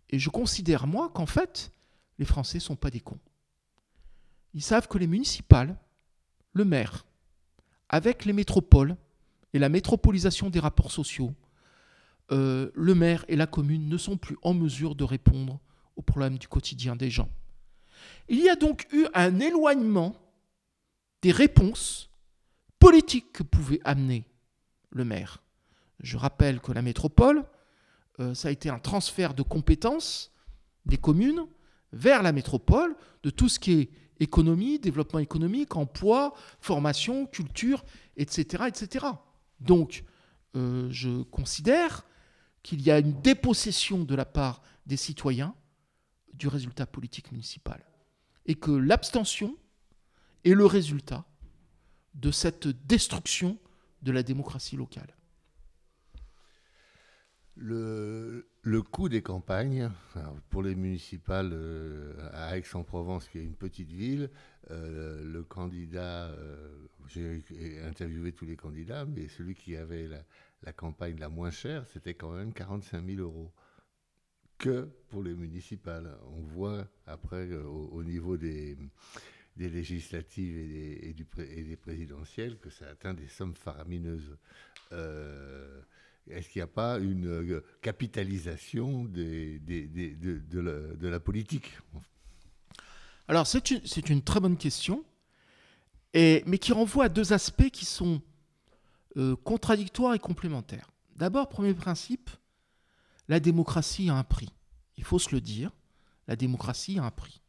Et 0.09 0.19
je 0.19 0.29
considère, 0.29 0.87
moi, 0.87 1.09
qu'en 1.13 1.25
fait, 1.25 1.71
les 2.19 2.25
Français 2.25 2.57
ne 2.57 2.63
sont 2.63 2.75
pas 2.75 2.89
des 2.89 2.99
cons. 2.99 3.19
Ils 4.53 4.63
savent 4.63 4.87
que 4.87 4.97
les 4.97 5.07
municipales, 5.07 5.77
le 6.53 6.65
maire, 6.65 7.05
avec 7.89 8.25
les 8.25 8.33
métropoles 8.33 8.95
et 9.53 9.59
la 9.59 9.69
métropolisation 9.69 10.49
des 10.49 10.59
rapports 10.59 10.91
sociaux, 10.91 11.33
euh, 12.31 12.71
le 12.73 12.95
maire 12.95 13.23
et 13.27 13.35
la 13.35 13.47
commune 13.47 13.87
ne 13.87 13.97
sont 13.97 14.17
plus 14.17 14.37
en 14.41 14.53
mesure 14.53 14.95
de 14.95 15.03
répondre 15.03 15.59
aux 15.95 16.01
problèmes 16.01 16.37
du 16.37 16.47
quotidien 16.47 16.95
des 16.95 17.09
gens. 17.09 17.29
Il 18.27 18.39
y 18.39 18.49
a 18.49 18.55
donc 18.55 18.87
eu 18.91 19.05
un 19.13 19.39
éloignement 19.39 20.15
des 21.21 21.31
réponses 21.31 22.09
politiques 22.79 23.31
que 23.33 23.43
pouvait 23.43 23.79
amener 23.83 24.25
le 24.91 25.05
maire. 25.05 25.41
Je 25.99 26.17
rappelle 26.17 26.59
que 26.59 26.71
la 26.71 26.81
métropole, 26.81 27.45
euh, 28.19 28.33
ça 28.33 28.47
a 28.47 28.51
été 28.51 28.69
un 28.69 28.79
transfert 28.79 29.33
de 29.33 29.43
compétences 29.43 30.31
des 30.85 30.97
communes 30.97 31.45
vers 31.93 32.23
la 32.23 32.31
métropole 32.31 32.95
de 33.23 33.29
tout 33.29 33.49
ce 33.49 33.59
qui 33.59 33.73
est 33.73 33.89
économie, 34.19 34.79
développement 34.79 35.19
économique, 35.19 35.75
emploi, 35.75 36.33
formation, 36.59 37.27
culture, 37.27 37.83
etc. 38.15 39.05
Donc, 39.59 40.03
euh, 40.55 40.87
je 40.91 41.23
considère 41.23 42.05
qu'il 42.63 42.81
y 42.81 42.91
a 42.91 42.99
une 42.99 43.21
dépossession 43.21 44.03
de 44.03 44.15
la 44.15 44.25
part 44.25 44.61
des 44.85 44.97
citoyens 44.97 45.53
du 46.33 46.47
résultat 46.47 46.85
politique 46.85 47.31
municipal. 47.31 47.85
Et 48.45 48.55
que 48.55 48.71
l'abstention 48.71 49.55
est 50.43 50.53
le 50.53 50.65
résultat 50.65 51.25
de 52.15 52.31
cette 52.31 52.67
destruction 52.87 53.57
de 54.01 54.11
la 54.11 54.23
démocratie 54.23 54.75
locale. 54.75 55.16
Le, 57.59 58.81
coût 58.91 59.09
des 59.09 59.21
campagnes, 59.21 59.89
pour 60.49 60.61
les 60.61 60.75
municipales 60.75 61.51
euh, 61.53 62.13
à 62.33 62.57
Aix-en-Provence, 62.57 63.27
qui 63.27 63.39
est 63.39 63.43
une 63.43 63.55
petite 63.55 63.91
ville, 63.91 64.29
euh, 64.69 65.23
le 65.23 65.43
candidat, 65.43 66.27
euh, 66.27 66.87
j'ai 67.07 67.81
interviewé 67.83 68.31
tous 68.31 68.45
les 68.45 68.55
candidats, 68.55 69.05
mais 69.05 69.27
celui 69.27 69.55
qui 69.55 69.75
avait 69.75 70.07
la, 70.63 70.73
campagne 70.73 71.17
la 71.19 71.29
moins 71.29 71.51
chère, 71.51 71.87
c'était 71.87 72.13
quand 72.13 72.31
même 72.31 72.53
45 72.53 73.05
000 73.05 73.21
euros. 73.21 73.51
Que 74.57 74.89
pour 75.09 75.21
les 75.21 75.35
municipales. 75.35 76.17
On 76.31 76.41
voit 76.41 76.87
après 77.05 77.53
au, 77.53 78.03
niveau 78.03 78.37
des, 78.37 78.75
législatives 79.55 80.57
et 80.57 81.13
des, 81.13 81.75
présidentielles 81.75 82.57
que 82.57 82.71
ça 82.71 82.87
atteint 82.87 83.13
des 83.13 83.27
sommes 83.27 83.55
faramineuses. 83.55 84.35
Est-ce 86.31 86.49
qu'il 86.49 86.59
n'y 86.59 86.63
a 86.63 86.67
pas 86.67 86.99
une 86.99 87.27
euh, 87.27 87.63
capitalisation 87.81 89.05
de, 89.05 89.59
la, 91.07 91.19
politique? 91.19 91.77
Alors, 93.27 93.47
c'est 93.47 94.09
une, 94.09 94.21
très 94.21 94.39
bonne 94.39 94.57
question, 94.57 95.03
mais 96.13 96.57
qui 96.59 96.73
renvoie 96.73 97.05
à 97.05 97.09
deux 97.09 97.33
aspects 97.33 97.69
qui 97.69 97.85
sont 97.85 98.21
euh, 99.17 99.35
contradictoires 99.35 100.13
et 100.13 100.19
complémentaires. 100.19 100.91
D'abord, 101.15 101.49
premier 101.49 101.73
principe, 101.73 102.29
la 103.27 103.39
démocratie 103.39 104.09
a 104.09 104.15
un 104.15 104.23
prix. 104.23 104.49
Il 104.95 105.03
faut 105.03 105.17
se 105.17 105.33
le 105.33 105.41
dire, 105.41 105.71
la 106.27 106.35
démocratie 106.35 106.99
a 106.99 107.03
un 107.03 107.11
prix. 107.11 107.41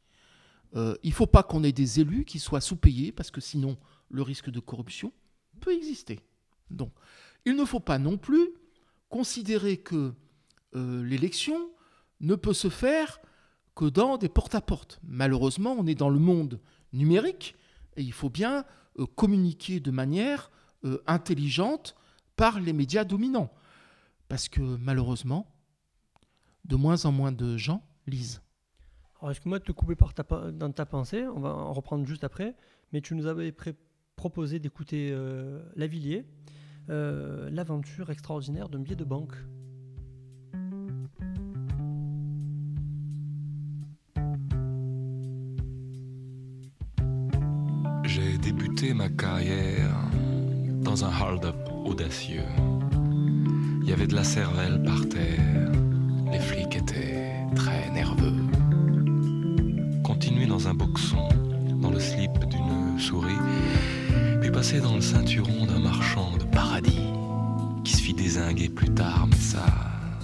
Euh, 0.76 0.96
il 1.02 1.10
ne 1.10 1.14
faut 1.14 1.26
pas 1.26 1.42
qu'on 1.42 1.64
ait 1.64 1.72
des 1.72 2.00
élus 2.00 2.24
qui 2.24 2.38
soient 2.38 2.62
sous-payés, 2.62 3.12
parce 3.12 3.30
que 3.30 3.40
sinon, 3.42 3.76
le 4.10 4.22
risque 4.22 4.48
de 4.48 4.60
corruption 4.60 5.12
peut 5.60 5.74
exister. 5.74 6.20
Donc, 6.70 6.92
il 7.44 7.54
ne 7.54 7.64
faut 7.64 7.80
pas 7.80 7.98
non 7.98 8.16
plus 8.16 8.48
considérer 9.08 9.76
que 9.76 10.14
euh, 10.74 11.02
l'élection 11.04 11.70
ne 12.20 12.34
peut 12.34 12.52
se 12.52 12.68
faire 12.68 13.20
que 13.74 13.86
dans 13.86 14.18
des 14.18 14.28
porte-à-porte. 14.28 15.00
Malheureusement, 15.04 15.74
on 15.78 15.86
est 15.86 15.94
dans 15.94 16.10
le 16.10 16.18
monde 16.18 16.60
numérique 16.92 17.54
et 17.96 18.02
il 18.02 18.12
faut 18.12 18.30
bien 18.30 18.64
euh, 18.98 19.06
communiquer 19.06 19.80
de 19.80 19.90
manière 19.90 20.50
euh, 20.84 21.02
intelligente 21.06 21.94
par 22.36 22.60
les 22.60 22.72
médias 22.72 23.04
dominants. 23.04 23.52
Parce 24.28 24.48
que 24.48 24.60
malheureusement, 24.60 25.50
de 26.64 26.76
moins 26.76 27.04
en 27.06 27.12
moins 27.12 27.32
de 27.32 27.56
gens 27.56 27.82
lisent. 28.06 28.42
Alors, 29.20 29.30
excuse-moi 29.30 29.58
de 29.58 29.64
te 29.64 29.72
couper 29.72 29.96
par 29.96 30.12
dans 30.52 30.70
ta 30.70 30.86
pensée, 30.86 31.26
on 31.26 31.40
va 31.40 31.50
en 31.50 31.72
reprendre 31.72 32.06
juste 32.06 32.24
après, 32.24 32.54
mais 32.92 33.00
tu 33.00 33.14
nous 33.14 33.26
avais 33.26 33.52
proposé 34.16 34.60
d'écouter 34.60 35.16
Lavillier. 35.74 36.24
Euh, 36.90 37.50
l'aventure 37.52 38.10
extraordinaire 38.10 38.70
d'un 38.70 38.78
billet 38.78 38.96
de 38.96 39.04
banque. 39.04 39.34
J'ai 48.04 48.38
débuté 48.38 48.94
ma 48.94 49.10
carrière 49.10 49.94
dans 50.80 51.04
un 51.04 51.10
hold-up 51.10 51.56
audacieux. 51.84 52.40
Il 53.82 53.88
y 53.88 53.92
avait 53.92 54.06
de 54.06 54.14
la 54.14 54.24
cervelle 54.24 54.82
par 54.82 55.06
terre. 55.10 55.72
Les 56.32 56.40
flics 56.40 56.74
étaient 56.74 57.44
très 57.54 57.90
nerveux. 57.90 58.36
Continuer 60.02 60.46
dans 60.46 60.68
un 60.68 60.74
boxon, 60.74 61.28
dans 61.82 61.90
le 61.90 62.00
slip 62.00 62.32
d'une 62.46 62.98
souris, 62.98 63.34
passer 64.58 64.80
dans 64.80 64.96
le 64.96 65.00
ceinturon 65.00 65.66
d'un 65.66 65.78
marchand 65.78 66.32
de 66.36 66.42
paradis 66.42 67.12
qui 67.84 67.92
se 67.92 68.02
fit 68.02 68.12
désinguer 68.12 68.68
plus 68.68 68.90
tard, 68.92 69.28
mais 69.30 69.36
ça, 69.36 69.64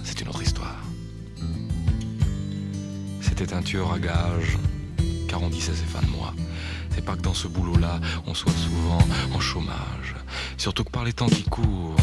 c'est 0.03 0.19
une 0.19 0.27
autre 0.27 0.41
histoire. 0.41 0.83
C'était 3.21 3.53
un 3.53 3.61
tueur 3.61 3.93
à 3.93 3.97
gages, 3.97 4.57
car 5.29 5.41
on 5.41 5.47
disait 5.47 5.71
c'est 5.73 5.89
fin 5.89 6.05
de 6.05 6.11
mois. 6.11 6.33
C'est 6.89 7.05
pas 7.05 7.15
que 7.15 7.21
dans 7.21 7.33
ce 7.33 7.47
boulot-là, 7.47 8.01
on 8.27 8.33
soit 8.33 8.51
souvent 8.51 8.99
en 9.33 9.39
chômage. 9.39 10.15
Surtout 10.57 10.83
que 10.83 10.91
par 10.91 11.05
les 11.05 11.13
temps 11.13 11.29
qui 11.29 11.43
courent, 11.43 11.95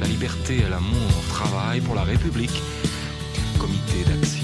la 0.00 0.06
liberté 0.06 0.60
et 0.60 0.70
l'amour 0.70 1.12
travaillent 1.28 1.82
pour 1.82 1.94
la 1.94 2.04
République. 2.04 2.62
Comité 3.58 4.04
d'action 4.06 4.37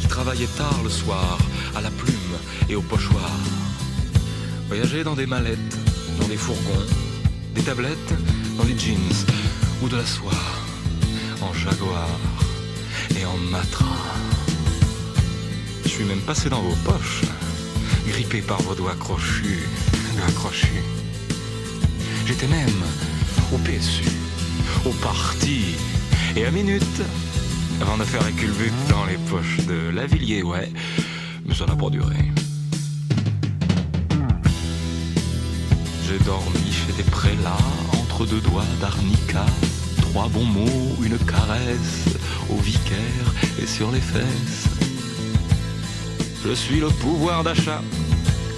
qui 0.00 0.06
travaillait 0.06 0.48
tard 0.56 0.80
le 0.82 0.88
soir 0.88 1.36
à 1.76 1.82
la 1.82 1.90
plume 1.90 2.36
et 2.70 2.74
au 2.74 2.80
pochoir. 2.80 3.30
Voyager 4.66 5.04
dans 5.04 5.14
des 5.14 5.26
mallettes, 5.26 5.76
dans 6.18 6.26
des 6.26 6.38
fourgons, 6.38 6.86
des 7.54 7.60
tablettes, 7.60 8.14
dans 8.56 8.64
des 8.64 8.78
jeans 8.78 9.26
ou 9.82 9.88
de 9.88 9.96
la 9.96 10.06
soie, 10.06 10.32
en 11.42 11.52
jaguar 11.52 12.08
et 13.14 13.26
en 13.26 13.36
matra. 13.50 13.84
Je 15.84 15.88
suis 15.90 16.04
même 16.04 16.22
passé 16.22 16.48
dans 16.48 16.62
vos 16.62 16.76
poches, 16.90 17.24
grippé 18.06 18.40
par 18.40 18.62
vos 18.62 18.74
doigts 18.74 18.96
crochus, 18.98 19.68
accrochus. 20.28 20.82
J'étais 22.26 22.48
même 22.48 22.82
au 23.52 23.58
PSU, 23.58 24.08
au 24.86 24.92
parti, 24.92 25.74
et 26.36 26.46
à 26.46 26.50
minute, 26.50 27.02
avant 27.80 27.96
de 27.96 28.04
faire 28.04 28.24
un 28.24 28.32
culbut 28.32 28.72
dans 28.88 29.04
les 29.06 29.16
poches 29.30 29.58
de 29.66 29.90
Lavillier, 29.90 30.42
ouais, 30.42 30.70
mais 31.46 31.54
ça 31.54 31.66
n'a 31.66 31.76
pas 31.76 31.90
duré. 31.90 32.16
J'ai 36.06 36.18
dormi 36.24 36.72
chez 36.72 36.92
des 36.96 37.08
prélats, 37.10 37.56
entre 37.92 38.26
deux 38.26 38.40
doigts 38.40 38.64
d'arnica, 38.80 39.44
trois 40.00 40.28
bons 40.28 40.44
mots, 40.44 40.96
une 41.02 41.18
caresse 41.18 42.16
au 42.50 42.56
vicaire 42.56 43.34
et 43.62 43.66
sur 43.66 43.90
les 43.90 44.00
fesses. 44.00 44.68
Je 46.44 46.52
suis 46.52 46.80
le 46.80 46.88
pouvoir 46.88 47.44
d'achat, 47.44 47.82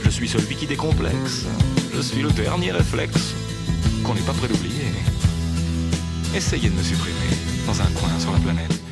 je 0.05 0.11
suis 0.11 0.29
celui 0.29 0.55
qui 0.55 0.67
décomplexe, 0.67 1.47
je 1.95 2.01
suis 2.01 2.23
le 2.23 2.31
dernier 2.31 2.73
réflexe 2.73 3.35
qu'on 4.05 4.15
n'est 4.15 4.21
pas 4.21 4.33
prêt 4.33 4.49
d'oublier. 4.49 4.93
Essayez 6.35 6.69
de 6.69 6.75
me 6.75 6.83
supprimer 6.83 7.17
dans 7.67 7.81
un 7.81 7.91
coin 7.99 8.19
sur 8.19 8.33
la 8.33 8.39
planète. 8.39 8.90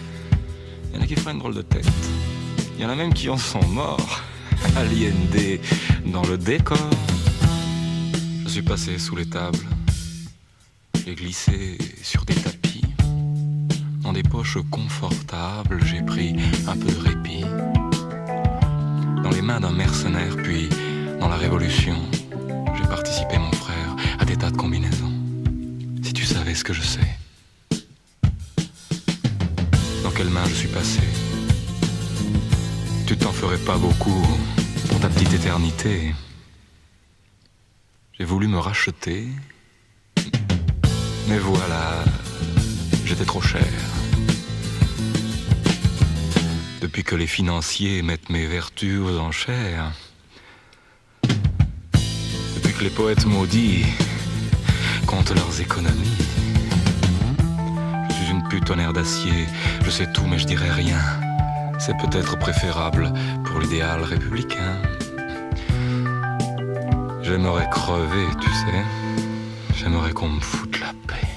De 1.08 1.62
tête. 1.62 1.88
Il 2.76 2.82
y 2.82 2.84
en 2.84 2.90
a 2.90 2.94
même 2.94 3.14
qui 3.14 3.30
en 3.30 3.38
sont 3.38 3.66
morts 3.68 4.22
l'IND 4.90 5.58
dans 6.04 6.22
le 6.22 6.36
décor. 6.36 6.76
Je 8.44 8.48
suis 8.50 8.62
passé 8.62 8.98
sous 8.98 9.16
les 9.16 9.24
tables. 9.24 9.66
J'ai 11.06 11.14
glissé 11.14 11.78
sur 12.02 12.26
des 12.26 12.34
tapis. 12.34 12.84
Dans 14.02 14.12
des 14.12 14.22
poches 14.22 14.58
confortables, 14.70 15.82
j'ai 15.86 16.02
pris 16.02 16.36
un 16.66 16.76
peu 16.76 16.92
de 16.92 16.98
répit. 16.98 17.44
Dans 19.22 19.30
les 19.30 19.40
mains 19.40 19.60
d'un 19.60 19.72
mercenaire, 19.72 20.36
puis 20.36 20.68
dans 21.20 21.28
la 21.28 21.36
révolution, 21.36 21.96
j'ai 22.76 22.86
participé, 22.86 23.38
mon 23.38 23.52
frère, 23.52 23.96
à 24.18 24.26
des 24.26 24.36
tas 24.36 24.50
de 24.50 24.58
combinaisons. 24.58 25.14
Si 26.02 26.12
tu 26.12 26.26
savais 26.26 26.54
ce 26.54 26.64
que 26.64 26.74
je 26.74 26.82
sais 26.82 27.18
quelle 30.18 30.30
main 30.30 30.44
je 30.48 30.54
suis 30.54 30.68
passé. 30.68 31.00
Tu 33.06 33.16
t'en 33.16 33.30
ferais 33.30 33.56
pas 33.58 33.78
beaucoup 33.78 34.26
pour 34.88 34.98
ta 34.98 35.08
petite 35.08 35.32
éternité. 35.32 36.12
J'ai 38.14 38.24
voulu 38.24 38.48
me 38.48 38.58
racheter, 38.58 39.28
mais 41.28 41.38
voilà, 41.38 42.04
j'étais 43.04 43.24
trop 43.24 43.40
cher. 43.40 43.72
Depuis 46.80 47.04
que 47.04 47.14
les 47.14 47.28
financiers 47.28 48.02
mettent 48.02 48.28
mes 48.28 48.46
vertus 48.46 48.98
aux 48.98 49.18
enchères, 49.18 49.92
depuis 52.56 52.72
que 52.72 52.82
les 52.82 52.90
poètes 52.90 53.24
maudits 53.24 53.86
comptent 55.06 55.36
leurs 55.36 55.60
économies, 55.60 56.27
tonnerre 58.56 58.92
d'acier, 58.92 59.46
je 59.84 59.90
sais 59.90 60.10
tout 60.12 60.26
mais 60.26 60.38
je 60.38 60.46
dirai 60.46 60.70
rien. 60.70 60.98
C'est 61.78 61.96
peut-être 61.96 62.38
préférable 62.38 63.12
pour 63.44 63.60
l'idéal 63.60 64.02
républicain. 64.02 64.82
J'aimerais 67.22 67.68
crever, 67.70 68.26
tu 68.40 68.48
sais. 68.48 68.84
J'aimerais 69.74 70.12
qu'on 70.12 70.30
me 70.30 70.40
foute 70.40 70.80
la 70.80 70.92
paix. 71.06 71.28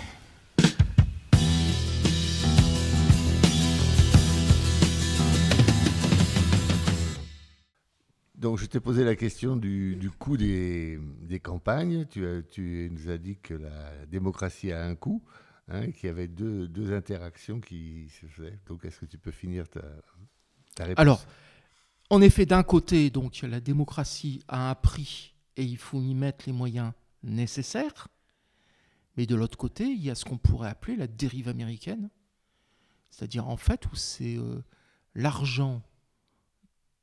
Donc, 8.36 8.58
je 8.58 8.66
t'ai 8.66 8.80
posé 8.80 9.04
la 9.04 9.16
question 9.16 9.56
du, 9.56 10.10
coût 10.18 10.36
des, 10.36 11.00
campagnes. 11.44 12.06
Tu 12.10 12.90
nous 12.92 13.12
as 13.12 13.18
dit 13.18 13.38
que 13.38 13.54
la 13.54 14.06
démocratie 14.10 14.72
a 14.72 14.84
un 14.84 14.96
coût, 14.96 15.22
hein, 15.68 15.88
y 16.04 16.08
avait 16.08 16.28
deux, 16.28 16.94
interactions 16.94 17.60
qui 17.60 18.10
se 18.10 18.26
faisaient. 18.26 18.60
Donc, 18.68 18.86
est-ce 18.86 19.00
que 19.00 19.06
tu 19.06 19.18
peux 19.18 19.32
finir 19.32 19.68
ta, 19.70 19.82
ta 20.76 20.86
réponse? 20.86 21.02
Alors, 21.02 21.26
en 22.10 22.22
effet, 22.22 22.46
d'un 22.46 22.64
côté, 22.64 23.10
donc 23.10 23.42
la 23.42 23.62
démocratie 23.62 24.44
a 24.48 24.70
un 24.70 24.76
prix 24.76 25.34
et 25.56 25.64
il 25.64 25.78
faut 25.78 26.02
y 26.02 26.14
mettre 26.14 26.46
les 26.46 26.54
moyens 26.54 26.92
nécessaires. 27.24 28.08
Mais 29.18 29.26
de 29.26 29.36
l'autre 29.36 29.58
côté, 29.58 29.86
il 29.86 30.02
y 30.02 30.10
a 30.10 30.16
ce 30.16 30.26
qu'on 30.26 30.38
pourrait 30.38 30.70
appeler 30.70 30.96
la 30.96 31.08
dérive 31.08 31.48
américaine, 31.48 32.10
c'est-à-dire 33.10 33.48
en 33.48 33.58
fait 33.58 33.86
où 33.88 33.96
c'est 33.96 34.38
euh, 34.38 34.64
l'argent 35.16 35.82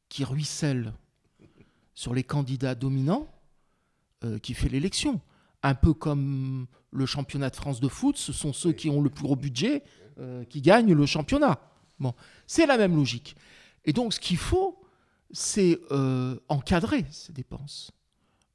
qui 0.09 0.25
ruisselle 0.25 0.95
sur 1.95 2.15
les 2.15 2.25
candidats 2.25 2.75
dominants 2.75 3.29
euh, 4.25 4.39
qui 4.39 4.55
fait 4.55 4.69
l'élection. 4.69 5.21
Un 5.69 5.75
peu 5.75 5.93
comme 5.93 6.67
le 6.91 7.07
championnat 7.07 7.51
de 7.51 7.57
France 7.57 7.81
de 7.81 7.89
foot, 7.89 8.17
ce 8.17 8.33
sont 8.33 8.55
ceux 8.55 8.73
qui 8.73 8.89
ont 8.89 9.03
le 9.03 9.11
plus 9.11 9.25
gros 9.25 9.37
budget 9.37 9.83
euh, 10.19 10.45
qui 10.45 10.61
gagnent 10.63 10.95
le 10.95 11.07
championnat. 11.07 11.61
Bon, 11.99 12.15
c'est 12.47 12.67
la 12.67 12.79
même 12.79 12.97
logique. 12.97 13.37
Et 13.85 13.93
donc, 13.93 14.15
ce 14.15 14.21
qu'il 14.21 14.39
faut, 14.39 14.81
c'est 15.31 15.79
euh, 15.91 16.39
encadrer 16.49 17.05
ces 17.11 17.33
dépenses, 17.33 17.93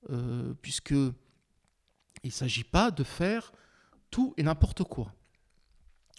Euh, 0.09 0.53
puisque 0.61 0.97
il 2.23 2.31
ne 2.33 2.39
s'agit 2.41 2.65
pas 2.77 2.91
de 2.91 3.05
faire 3.05 3.53
tout 4.09 4.33
et 4.37 4.43
n'importe 4.43 4.83
quoi. 4.83 5.07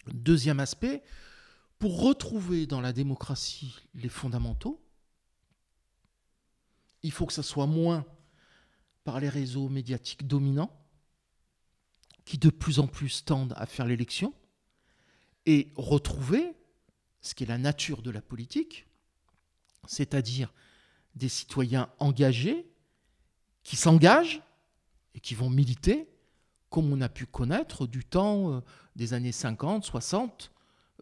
Deuxième 0.07 0.59
aspect, 0.59 1.03
pour 1.77 2.01
retrouver 2.01 2.65
dans 2.65 2.81
la 2.81 2.93
démocratie 2.93 3.75
les 3.93 4.09
fondamentaux, 4.09 4.79
il 7.03 7.11
faut 7.11 7.27
que 7.27 7.33
ça 7.33 7.43
soit 7.43 7.67
moins 7.67 8.05
par 9.03 9.19
les 9.19 9.29
réseaux 9.29 9.69
médiatiques 9.69 10.25
dominants, 10.25 10.71
qui 12.25 12.37
de 12.37 12.49
plus 12.49 12.79
en 12.79 12.87
plus 12.87 13.23
tendent 13.23 13.53
à 13.55 13.65
faire 13.65 13.85
l'élection, 13.85 14.33
et 15.45 15.71
retrouver 15.75 16.53
ce 17.21 17.35
qui 17.35 17.43
est 17.43 17.47
la 17.47 17.57
nature 17.57 18.01
de 18.01 18.11
la 18.11 18.21
politique, 18.21 18.87
c'est-à-dire 19.87 20.53
des 21.15 21.29
citoyens 21.29 21.89
engagés 21.99 22.67
qui 23.63 23.75
s'engagent 23.75 24.41
et 25.13 25.19
qui 25.19 25.35
vont 25.35 25.49
militer, 25.49 26.09
comme 26.69 26.91
on 26.91 27.01
a 27.01 27.09
pu 27.09 27.25
connaître 27.25 27.87
du 27.87 28.03
temps 28.03 28.51
euh, 28.51 28.61
des 28.95 29.13
années 29.13 29.31
50, 29.31 29.85
60, 29.85 30.51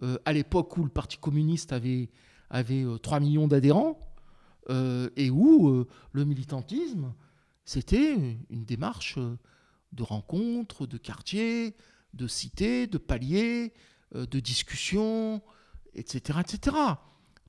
euh, 0.02 0.18
à 0.26 0.34
l'époque 0.34 0.78
où 0.78 0.84
le 0.84 0.90
Parti 0.90 1.18
communiste 1.18 1.72
avait, 1.74 2.10
avait 2.50 2.84
euh, 2.84 2.98
3 2.98 3.20
millions 3.20 3.48
d'adhérents, 3.48 3.98
euh, 4.70 5.10
et 5.18 5.30
où 5.30 5.70
euh, 5.70 5.88
le 6.14 6.26
militantisme, 6.26 7.14
c'était 7.66 8.38
une 8.50 8.64
démarche 8.64 9.18
euh, 9.18 9.38
de 9.94 10.04
rencontre, 10.04 10.88
de 10.88 10.98
quartier, 10.98 11.76
de 12.14 12.28
cité, 12.28 12.88
de 12.88 12.98
palier, 12.98 13.74
euh, 14.16 14.26
de 14.26 14.40
discussion, 14.40 15.42
etc., 15.96 16.40
etc. 16.42 16.78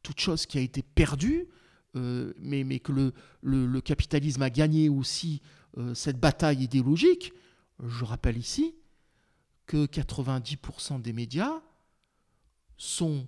Toute 0.02 0.20
chose 0.20 0.46
qui 0.46 0.58
a 0.58 0.60
été 0.60 0.82
perdue, 0.82 1.48
euh, 1.96 2.32
mais, 2.38 2.80
que 2.80 3.12
le, 3.42 3.80
capitalisme 3.80 4.42
a 4.42 4.50
gagné 4.50 4.88
aussi 4.88 5.40
euh, 5.78 5.94
cette 5.94 6.18
bataille 6.18 6.62
idéologique. 6.62 7.32
Je 7.82 8.04
rappelle 8.04 8.36
ici 8.36 8.74
que 9.66 9.86
90% 9.86 11.00
des 11.00 11.12
médias 11.12 11.62
sont 12.76 13.26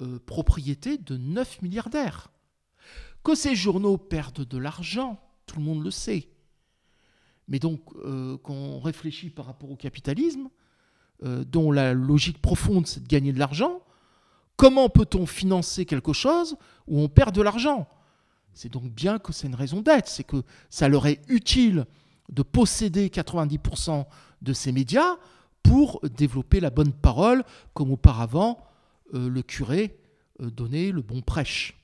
euh, 0.00 0.18
propriété 0.18 0.96
de 0.96 1.16
9 1.16 1.62
milliardaires. 1.62 2.30
Que 3.22 3.34
ces 3.34 3.54
journaux 3.54 3.98
perdent 3.98 4.46
de 4.46 4.58
l'argent, 4.58 5.20
tout 5.46 5.56
le 5.58 5.64
monde 5.64 5.84
le 5.84 5.90
sait. 5.90 6.29
Mais 7.50 7.58
donc, 7.58 7.80
euh, 8.04 8.38
quand 8.42 8.54
on 8.54 8.80
réfléchit 8.80 9.28
par 9.28 9.46
rapport 9.46 9.70
au 9.70 9.76
capitalisme, 9.76 10.48
euh, 11.22 11.44
dont 11.44 11.70
la 11.70 11.92
logique 11.92 12.40
profonde 12.40 12.86
c'est 12.86 13.02
de 13.02 13.08
gagner 13.08 13.32
de 13.32 13.38
l'argent, 13.38 13.82
comment 14.56 14.88
peut-on 14.88 15.26
financer 15.26 15.84
quelque 15.84 16.14
chose 16.14 16.56
où 16.86 16.98
on 17.00 17.08
perd 17.08 17.34
de 17.34 17.42
l'argent? 17.42 17.86
C'est 18.54 18.72
donc 18.72 18.84
bien 18.90 19.18
que 19.18 19.32
c'est 19.32 19.46
une 19.46 19.54
raison 19.54 19.82
d'être, 19.82 20.08
c'est 20.08 20.24
que 20.24 20.42
ça 20.70 20.88
leur 20.88 21.06
est 21.06 21.20
utile 21.28 21.84
de 22.30 22.42
posséder 22.42 23.08
90% 23.08 24.06
de 24.40 24.52
ces 24.52 24.72
médias 24.72 25.16
pour 25.62 26.00
développer 26.16 26.60
la 26.60 26.70
bonne 26.70 26.92
parole, 26.92 27.44
comme 27.74 27.90
auparavant 27.90 28.64
euh, 29.14 29.28
le 29.28 29.42
curé 29.42 29.98
euh, 30.40 30.50
donnait 30.50 30.90
le 30.90 31.02
bon 31.02 31.20
prêche. 31.20 31.76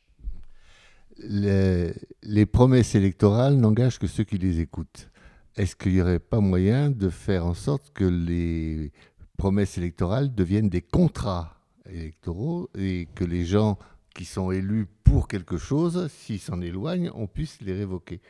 les, 1.19 1.93
les 2.23 2.47
promesses 2.47 2.95
électorales 2.95 3.57
n'engagent 3.57 3.99
que 3.99 4.07
ceux 4.07 4.25
qui 4.25 4.39
les 4.39 4.61
écoutent. 4.61 5.11
Est-ce 5.57 5.75
qu'il 5.75 5.95
n'y 5.95 6.03
aurait 6.03 6.19
pas 6.19 6.41
moyen 6.41 6.91
de 6.91 7.09
faire 7.09 7.47
en 7.47 7.55
sorte 7.55 7.91
que 7.95 8.05
les 8.05 8.93
promesses 9.39 9.79
électorales 9.79 10.35
deviennent 10.35 10.69
des 10.69 10.83
contrats 10.83 11.57
électoraux 11.89 12.69
et 12.77 13.09
que 13.15 13.25
les 13.25 13.45
gens 13.45 13.79
qui 14.15 14.25
sont 14.25 14.51
élus 14.51 14.87
pour 15.05 15.29
quelque 15.29 15.57
chose, 15.57 16.09
s'ils 16.09 16.41
s'en 16.41 16.61
éloignent, 16.61 17.11
on 17.15 17.27
puisse 17.27 17.61
les 17.63 17.73
révoquer? 17.75 18.21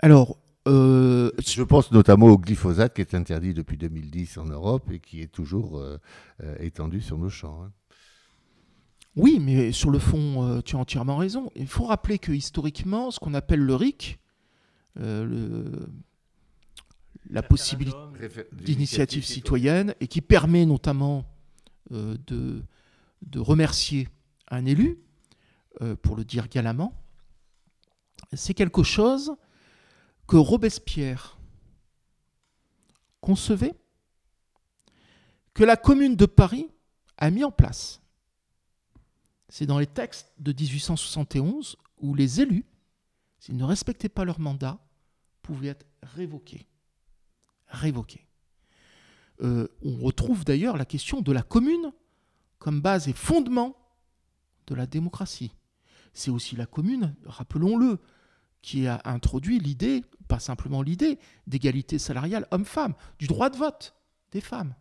Alors, 0.00 0.38
euh, 0.66 1.30
Je 1.44 1.62
pense 1.62 1.92
notamment 1.92 2.26
au 2.26 2.38
glyphosate 2.38 2.94
qui 2.94 3.00
est 3.00 3.14
interdit 3.14 3.54
depuis 3.54 3.76
2010 3.76 4.38
en 4.38 4.44
Europe 4.44 4.90
et 4.90 4.98
qui 4.98 5.22
est 5.22 5.32
toujours 5.32 5.78
euh, 5.78 5.98
euh, 6.42 6.56
étendu 6.60 7.00
sur 7.00 7.18
nos 7.18 7.28
champs. 7.30 7.62
hein. 7.64 7.72
Oui, 9.16 9.38
mais 9.40 9.72
sur 9.72 9.90
le 9.90 9.98
fond, 9.98 10.62
tu 10.64 10.76
as 10.76 10.78
entièrement 10.78 11.16
raison. 11.16 11.50
Il 11.56 11.66
faut 11.66 11.84
rappeler 11.84 12.20
que 12.20 12.30
historiquement, 12.30 13.10
ce 13.10 13.18
qu'on 13.18 13.34
appelle 13.34 13.58
le 13.58 13.74
RIC, 13.74 14.20
le- 14.98 15.88
la 17.30 17.42
possibilité 17.42 17.96
d'initiative 18.52 19.24
citoyenne, 19.24 19.94
et 20.00 20.06
qui 20.08 20.20
permet 20.20 20.64
notamment 20.66 21.24
euh, 21.92 22.16
de, 22.26 22.62
de 23.22 23.38
remercier 23.38 24.08
un 24.50 24.64
élu, 24.64 24.98
euh, 25.82 25.94
pour 25.96 26.16
le 26.16 26.24
dire 26.24 26.48
galamment, 26.48 26.92
c'est 28.32 28.54
quelque 28.54 28.82
chose 28.82 29.34
que 30.26 30.36
Robespierre 30.36 31.38
concevait, 33.20 33.74
que 35.54 35.64
la 35.64 35.76
commune 35.76 36.16
de 36.16 36.26
Paris 36.26 36.68
a 37.16 37.30
mis 37.30 37.44
en 37.44 37.50
place. 37.50 38.00
C'est 39.48 39.66
dans 39.66 39.78
les 39.78 39.86
textes 39.86 40.32
de 40.38 40.52
1871 40.52 41.76
où 42.00 42.14
les 42.14 42.40
élus, 42.40 42.64
s'ils 43.38 43.56
ne 43.56 43.64
respectaient 43.64 44.08
pas 44.08 44.24
leur 44.24 44.40
mandat, 44.40 44.78
pouvaient 45.48 45.68
être 45.68 45.86
révoqués. 46.02 46.66
Révoqués. 47.68 48.26
Euh, 49.40 49.66
on 49.82 49.96
retrouve 50.04 50.44
d'ailleurs 50.44 50.76
la 50.76 50.84
question 50.84 51.22
de 51.22 51.32
la 51.32 51.42
commune 51.42 51.90
comme 52.58 52.82
base 52.82 53.08
et 53.08 53.14
fondement 53.14 53.74
de 54.66 54.74
la 54.74 54.84
démocratie. 54.86 55.54
C'est 56.12 56.30
aussi 56.30 56.54
la 56.54 56.66
commune, 56.66 57.16
rappelons-le, 57.24 57.98
qui 58.60 58.86
a 58.86 59.00
introduit 59.06 59.58
l'idée, 59.58 60.04
pas 60.26 60.38
simplement 60.38 60.82
l'idée, 60.82 61.18
d'égalité 61.46 61.98
salariale 61.98 62.46
homme-femme, 62.50 62.94
du 63.18 63.26
droit 63.26 63.48
de 63.48 63.56
vote 63.56 63.94
des 64.32 64.42
femmes. 64.42 64.74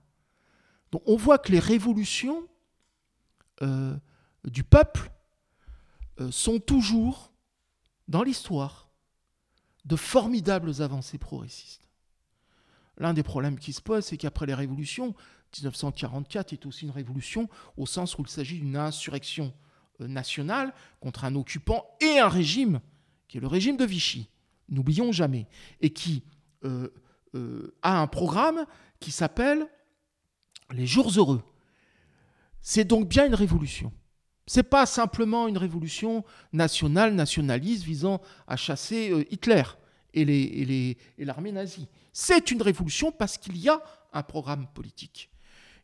Donc 0.91 1.01
on 1.05 1.15
voit 1.15 1.37
que 1.37 1.53
les 1.53 1.59
révolutions 1.59 2.45
euh, 3.61 3.95
du 4.43 4.65
peuple 4.65 5.11
euh, 6.19 6.29
sont 6.29 6.59
toujours, 6.59 7.31
dans 8.09 8.23
l'histoire, 8.23 8.86
de 9.87 9.95
formidables 9.95 10.81
avancées 10.81 11.17
progressistes. 11.17 11.89
L'un 12.97 13.13
des 13.13 13.23
problèmes 13.23 13.57
qui 13.57 13.73
se 13.73 13.81
posent, 13.81 14.05
c'est 14.05 14.17
qu'après 14.17 14.45
les 14.45 14.53
révolutions, 14.53 15.15
1944 15.55 16.53
est 16.53 16.65
aussi 16.65 16.85
une 16.85 16.91
révolution 16.91 17.47
au 17.77 17.85
sens 17.85 18.17
où 18.17 18.21
il 18.21 18.27
s'agit 18.27 18.59
d'une 18.59 18.75
insurrection 18.75 19.53
euh, 20.01 20.07
nationale 20.07 20.73
contre 20.99 21.23
un 21.23 21.35
occupant 21.35 21.85
et 22.01 22.19
un 22.19 22.27
régime, 22.27 22.81
qui 23.27 23.37
est 23.37 23.41
le 23.41 23.47
régime 23.47 23.77
de 23.77 23.85
Vichy, 23.85 24.29
n'oublions 24.67 25.13
jamais, 25.13 25.47
et 25.79 25.91
qui 25.91 26.23
euh, 26.65 26.89
euh, 27.35 27.73
a 27.81 28.01
un 28.01 28.07
programme 28.07 28.65
qui 28.99 29.11
s'appelle 29.11 29.67
les 30.71 30.85
jours 30.85 31.11
heureux. 31.15 31.43
C'est 32.61 32.83
donc 32.83 33.07
bien 33.07 33.25
une 33.25 33.35
révolution. 33.35 33.93
C'est 34.47 34.63
pas 34.63 34.85
simplement 34.85 35.47
une 35.47 35.57
révolution 35.57 36.23
nationale, 36.53 37.13
nationaliste 37.13 37.83
visant 37.83 38.21
à 38.47 38.55
chasser 38.55 39.11
euh, 39.11 39.25
Hitler 39.29 39.63
et 40.13 40.23
les- 40.25 40.43
et 40.43 40.65
les- 40.65 40.97
et 41.17 41.25
l'armée 41.25 41.51
nazie. 41.51 41.87
C'est 42.13 42.49
une 42.49 42.61
révolution 42.61 43.11
parce 43.11 43.37
qu'il 43.37 43.57
y 43.57 43.67
a 43.69 43.81
un 44.13 44.23
programme 44.23 44.65
politique. 44.73 45.29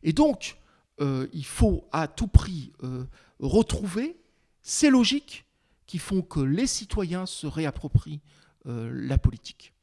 Et 0.02 0.12
donc, 0.12 0.56
euh, 1.00 1.28
il 1.32 1.44
faut 1.44 1.86
à 1.92 2.08
tout 2.08 2.26
prix 2.26 2.72
euh, 2.82 3.04
retrouver 3.38 4.16
ces 4.62 4.88
logiques 4.90 5.44
qui 5.86 5.98
font 5.98 6.22
que 6.22 6.40
les 6.40 6.66
citoyens 6.66 7.26
se 7.26 7.46
réapproprient 7.46 8.20
la 8.66 9.18
politique. 9.18 9.74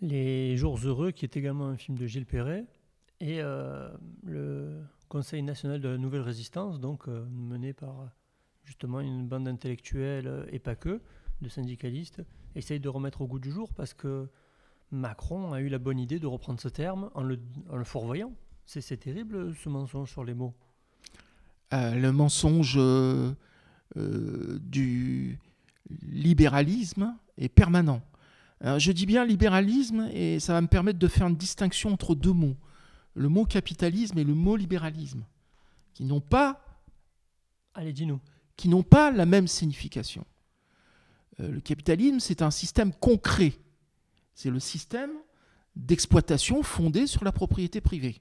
Les 0.00 0.56
Jours 0.56 0.78
heureux, 0.84 1.12
qui 1.12 1.24
est 1.24 1.36
également 1.36 1.68
un 1.68 1.76
film 1.76 1.96
de 1.96 2.08
Gilles 2.08 2.26
Perret, 2.26 2.64
et 3.20 3.40
le 4.24 4.82
Conseil 5.08 5.42
national 5.42 5.80
de 5.80 5.88
la 5.88 5.98
nouvelle 5.98 6.22
résistance, 6.22 6.80
donc 6.80 7.06
mené 7.06 7.72
par 7.72 8.10
justement 8.64 9.00
une 9.00 9.26
bande 9.26 9.44
d'intellectuels 9.44 10.48
et 10.50 10.58
pas 10.58 10.74
que, 10.74 11.00
de 11.40 11.48
syndicalistes, 11.48 12.22
essaye 12.54 12.80
de 12.80 12.88
remettre 12.88 13.20
au 13.20 13.26
goût 13.26 13.38
du 13.38 13.50
jour 13.50 13.72
parce 13.74 13.94
que 13.94 14.28
Macron 14.90 15.52
a 15.52 15.60
eu 15.60 15.68
la 15.68 15.78
bonne 15.78 15.98
idée 15.98 16.18
de 16.18 16.26
reprendre 16.26 16.60
ce 16.60 16.68
terme 16.68 17.10
en 17.14 17.22
le, 17.22 17.38
en 17.70 17.76
le 17.76 17.84
fourvoyant. 17.84 18.32
C'est 18.64 18.96
terrible 18.96 19.54
ce 19.54 19.68
mensonge 19.68 20.10
sur 20.10 20.24
les 20.24 20.34
mots. 20.34 20.54
Euh, 21.72 21.94
le 21.94 22.12
mensonge 22.12 22.74
euh, 22.76 23.32
euh, 23.96 24.58
du 24.60 25.38
libéralisme 26.00 27.16
est 27.38 27.48
permanent. 27.48 28.02
je 28.62 28.90
dis 28.90 29.06
bien 29.06 29.24
libéralisme 29.24 30.08
et 30.12 30.40
ça 30.40 30.52
va 30.52 30.60
me 30.60 30.66
permettre 30.66 30.98
de 30.98 31.08
faire 31.08 31.28
une 31.28 31.36
distinction 31.36 31.92
entre 31.92 32.14
deux 32.14 32.32
mots. 32.32 32.56
Le 33.16 33.28
mot 33.28 33.44
capitalisme 33.44 34.18
et 34.18 34.24
le 34.24 34.34
mot 34.34 34.54
libéralisme, 34.56 35.24
qui 35.92 36.04
n'ont 36.04 36.20
pas... 36.20 36.62
Allez, 37.74 37.92
dis-nous. 37.92 38.20
Qui 38.56 38.68
n'ont 38.68 38.84
pas 38.84 39.10
la 39.10 39.26
même 39.26 39.48
signification. 39.48 40.24
le 41.38 41.60
capitalisme, 41.60 42.20
c'est 42.20 42.42
un 42.42 42.52
système 42.52 42.92
concret 42.92 43.58
c'est 44.36 44.50
le 44.50 44.60
système 44.60 45.10
d'exploitation 45.74 46.62
fondé 46.62 47.06
sur 47.06 47.24
la 47.24 47.32
propriété 47.32 47.80
privée. 47.80 48.20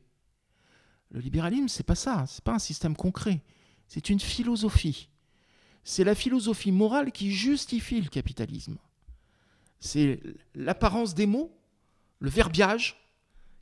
Le 1.11 1.19
libéralisme, 1.19 1.67
c'est 1.67 1.83
pas 1.83 1.93
ça, 1.93 2.25
c'est 2.27 2.43
pas 2.43 2.53
un 2.53 2.59
système 2.59 2.95
concret, 2.95 3.41
c'est 3.87 4.09
une 4.09 4.19
philosophie. 4.19 5.09
C'est 5.83 6.05
la 6.05 6.15
philosophie 6.15 6.71
morale 6.71 7.11
qui 7.11 7.31
justifie 7.31 8.01
le 8.01 8.09
capitalisme. 8.09 8.77
C'est 9.79 10.21
l'apparence 10.55 11.13
des 11.13 11.27
mots, 11.27 11.55
le 12.19 12.29
verbiage 12.29 12.97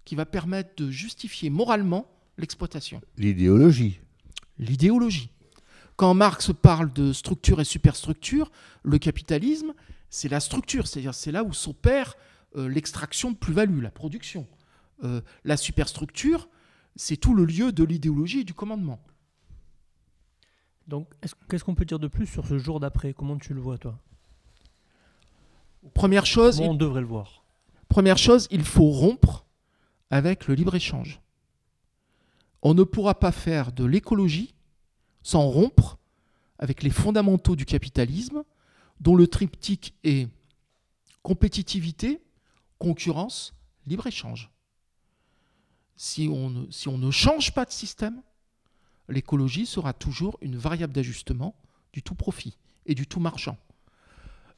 qui 0.05 0.15
va 0.15 0.25
permettre 0.25 0.71
de 0.83 0.89
justifier 0.89 1.49
moralement 1.49 2.07
l'exploitation. 2.37 3.01
L'idéologie. 3.17 3.99
L'idéologie. 4.57 5.29
Quand 5.95 6.13
Marx 6.13 6.51
parle 6.61 6.91
de 6.91 7.13
structure 7.13 7.61
et 7.61 7.65
superstructure, 7.65 8.51
le 8.83 8.97
capitalisme, 8.97 9.73
c'est 10.09 10.29
la 10.29 10.39
structure, 10.39 10.87
c'est-à-dire 10.87 11.13
c'est 11.13 11.31
là 11.31 11.43
où 11.43 11.53
s'opère 11.53 12.15
euh, 12.55 12.67
l'extraction 12.67 13.31
de 13.31 13.35
plus-value, 13.35 13.81
la 13.81 13.91
production. 13.91 14.47
Euh, 15.03 15.21
la 15.43 15.57
superstructure, 15.57 16.49
c'est 16.95 17.17
tout 17.17 17.33
le 17.33 17.45
lieu 17.45 17.71
de 17.71 17.83
l'idéologie 17.83 18.41
et 18.41 18.43
du 18.43 18.53
commandement. 18.53 18.99
Donc, 20.87 21.07
qu'est-ce 21.49 21.63
qu'on 21.63 21.75
peut 21.75 21.85
dire 21.85 21.99
de 21.99 22.07
plus 22.07 22.27
sur 22.27 22.45
ce 22.45 22.57
jour 22.57 22.79
d'après? 22.79 23.13
Comment 23.13 23.37
tu 23.37 23.53
le 23.53 23.61
vois, 23.61 23.77
toi? 23.77 23.97
Première 25.93 26.25
chose. 26.25 26.59
on 26.59 26.73
devrait 26.73 27.01
le 27.01 27.07
voir? 27.07 27.43
Première 27.87 28.17
chose, 28.17 28.47
il 28.51 28.63
faut 28.63 28.89
rompre 28.89 29.45
avec 30.13 30.45
le 30.45 30.53
libre-échange. 30.53 31.21
On 32.61 32.75
ne 32.75 32.83
pourra 32.83 33.19
pas 33.19 33.31
faire 33.31 33.71
de 33.71 33.83
l'écologie 33.83 34.53
sans 35.23 35.49
rompre 35.49 35.97
avec 36.59 36.83
les 36.83 36.91
fondamentaux 36.91 37.55
du 37.55 37.65
capitalisme, 37.65 38.43
dont 38.99 39.15
le 39.15 39.25
triptyque 39.25 39.95
est 40.03 40.27
compétitivité, 41.23 42.21
concurrence, 42.77 43.55
libre-échange. 43.87 44.51
Si 45.95 46.29
on, 46.29 46.51
ne, 46.51 47.11
change 47.11 47.55
pas 47.55 47.65
de 47.65 47.71
système, 47.71 48.21
l'écologie 49.09 49.65
sera 49.65 49.93
toujours 49.93 50.37
une 50.41 50.57
variable 50.57 50.93
d'ajustement 50.93 51.55
du 51.91 52.03
tout 52.03 52.13
profit 52.13 52.59
et 52.85 52.93
du 52.93 53.07
tout 53.07 53.19
marchand. 53.19 53.57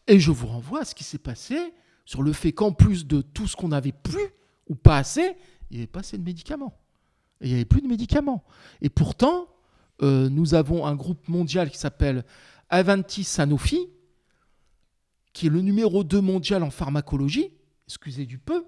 Et 0.07 0.19
je 0.19 0.31
vous 0.31 0.47
renvoie 0.47 0.81
à 0.81 0.85
ce 0.85 0.95
qui 0.95 1.05
s'est 1.05 1.17
passé 1.17 1.73
sur 2.03 2.23
le 2.23 2.33
fait 2.33 2.51
qu'en 2.51 2.73
plus 2.73 3.07
de 3.07 3.21
tout 3.21 3.47
ce 3.47 3.55
qu'on 3.55 3.69
n'avait 3.69 3.93
plus 3.93 4.33
ou 4.67 4.75
pas 4.75 4.97
assez, 4.97 5.35
il 5.69 5.77
n'y 5.77 5.83
avait 5.83 5.87
pas 5.87 5.99
assez 6.01 6.17
de 6.17 6.23
médicaments. 6.23 6.77
Et 7.41 7.45
il 7.45 7.49
n'y 7.49 7.55
avait 7.55 7.65
plus 7.65 7.81
de 7.81 7.87
médicaments. 7.87 8.43
Et 8.81 8.89
pourtant, 8.89 9.47
euh, 10.01 10.29
nous 10.29 10.53
avons 10.53 10.85
un 10.85 10.95
groupe 10.95 11.27
mondial 11.27 11.69
qui 11.69 11.77
s'appelle 11.77 12.25
Avanti 12.69 13.23
Sanofi, 13.23 13.89
qui 15.33 15.47
est 15.47 15.49
le 15.49 15.61
numéro 15.61 16.03
2 16.03 16.21
mondial 16.21 16.63
en 16.63 16.69
pharmacologie, 16.69 17.51
excusez 17.87 18.25
du 18.25 18.37
peu, 18.37 18.65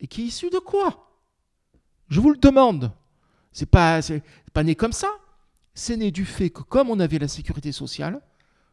et 0.00 0.06
qui 0.06 0.22
est 0.22 0.26
issu 0.26 0.50
de 0.50 0.58
quoi? 0.58 1.10
Je 2.08 2.20
vous 2.20 2.30
le 2.30 2.38
demande. 2.38 2.92
C'est 3.52 3.70
pas, 3.70 4.00
pas 4.52 4.64
né 4.64 4.74
comme 4.74 4.92
ça. 4.92 5.10
C'est 5.74 5.96
né 5.96 6.10
du 6.10 6.24
fait 6.24 6.50
que 6.50 6.62
comme 6.62 6.90
on 6.90 6.98
avait 6.98 7.18
la 7.18 7.28
sécurité 7.28 7.72
sociale, 7.72 8.20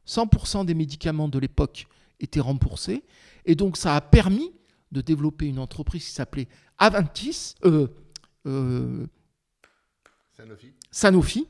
100% 0.08 0.66
des 0.66 0.74
médicaments 0.74 1.28
de 1.28 1.38
l'époque 1.38 1.88
étaient 2.20 2.40
remboursés, 2.40 3.04
et 3.46 3.56
donc 3.56 3.78
ça 3.78 3.96
a 3.96 4.02
permis 4.02 4.52
de 4.92 5.02
développer 5.02 5.48
une 5.48 5.60
entreprise 5.60 6.06
qui 6.06 6.12
s'appelait 6.12 6.48
Aventis, 6.78 7.56
euh, 7.66 7.88
euh, 8.46 9.06
Sanofi. 10.36 10.74
Sanofi. 10.92 11.48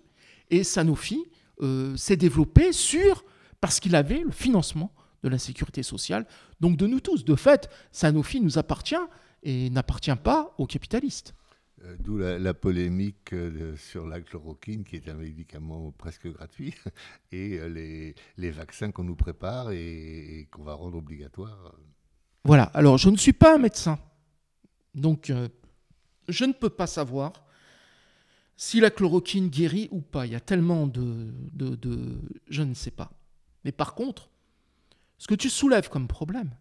Et 0.50 0.64
Sanofi 0.64 1.26
euh, 1.62 1.96
s'est 1.98 2.18
développé 2.18 2.72
sur, 2.72 3.26
parce 3.60 3.80
qu'il 3.80 3.96
avait 3.96 4.20
le 4.20 4.32
financement 4.32 4.94
de 5.24 5.30
la 5.30 5.38
sécurité 5.38 5.84
sociale, 5.84 6.26
donc 6.60 6.78
de 6.78 6.88
nous 6.88 7.00
tous. 7.00 7.26
De 7.26 7.36
fait, 7.36 7.70
Sanofi 7.92 8.40
nous 8.40 8.58
appartient 8.58 8.96
et 9.44 9.70
n'appartient 9.70 10.16
pas 10.16 10.54
aux 10.58 10.66
capitalistes. 10.66 11.34
D'où 12.00 12.18
la, 12.18 12.54
polémique 12.56 13.36
sur 13.76 14.08
la 14.08 14.20
chloroquine, 14.20 14.84
qui 14.84 14.96
est 14.96 15.10
un 15.10 15.14
médicament 15.14 15.92
presque 15.92 16.28
gratuit, 16.28 16.74
et 17.32 17.60
les, 17.70 18.16
les 18.38 18.52
vaccins 18.52 18.92
qu'on 18.92 19.04
nous 19.04 19.16
prépare 19.16 19.72
et, 19.72 20.48
qu'on 20.52 20.64
va 20.64 20.74
rendre 20.74 20.98
obligatoires. 20.98 21.76
Voilà, 22.48 22.64
alors 22.74 22.98
je 22.98 23.10
ne 23.10 23.18
suis 23.18 23.34
pas 23.34 23.56
un 23.56 23.58
médecin, 23.58 24.00
donc 24.96 25.32
je 26.30 26.46
ne 26.46 26.54
peux 26.54 26.70
pas 26.70 26.88
savoir 26.88 27.34
si 28.56 28.80
la 28.80 28.90
chloroquine 28.90 29.50
guérit 29.50 29.90
ou 29.92 30.00
pas. 30.00 30.26
Il 30.26 30.32
y 30.32 30.36
a 30.36 30.40
tellement 30.40 30.88
de. 30.88 31.34
Je 32.48 32.64
ne 32.64 32.74
sais 32.74 32.92
pas. 32.92 33.12
Mais 33.66 33.74
par 33.74 33.96
contre, 33.96 34.30
ce 35.18 35.28
que 35.28 35.36
tu 35.36 35.50
soulèves 35.50 35.90
comme 35.90 36.08
problème 36.08 36.52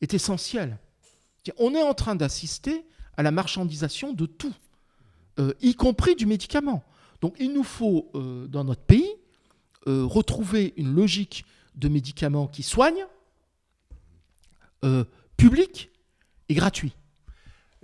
est 0.00 0.14
essentiel. 0.14 0.78
On 1.58 1.74
est 1.74 1.82
en 1.82 1.94
train 1.94 2.16
d'assister 2.16 2.84
à 3.16 3.22
la 3.22 3.30
marchandisation 3.30 4.12
de 4.12 4.26
tout, 4.26 4.54
euh, 5.38 5.54
y 5.60 5.74
compris 5.74 6.14
du 6.14 6.26
médicament. 6.26 6.84
Donc 7.20 7.36
il 7.38 7.52
nous 7.52 7.62
faut, 7.62 8.10
euh, 8.14 8.46
dans 8.48 8.64
notre 8.64 8.82
pays, 8.82 9.10
euh, 9.86 10.04
retrouver 10.04 10.74
une 10.76 10.92
logique 10.92 11.44
de 11.74 11.88
médicaments 11.88 12.48
qui 12.48 12.62
soignent, 12.62 13.06
public 15.36 15.90
et 16.48 16.54
gratuit. 16.54 16.96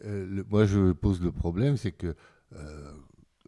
moi, 0.05 0.67
je 0.67 0.93
pose 0.93 1.21
le 1.21 1.33
problème, 1.33 1.77
c'est 1.77 1.93
que 1.93 2.15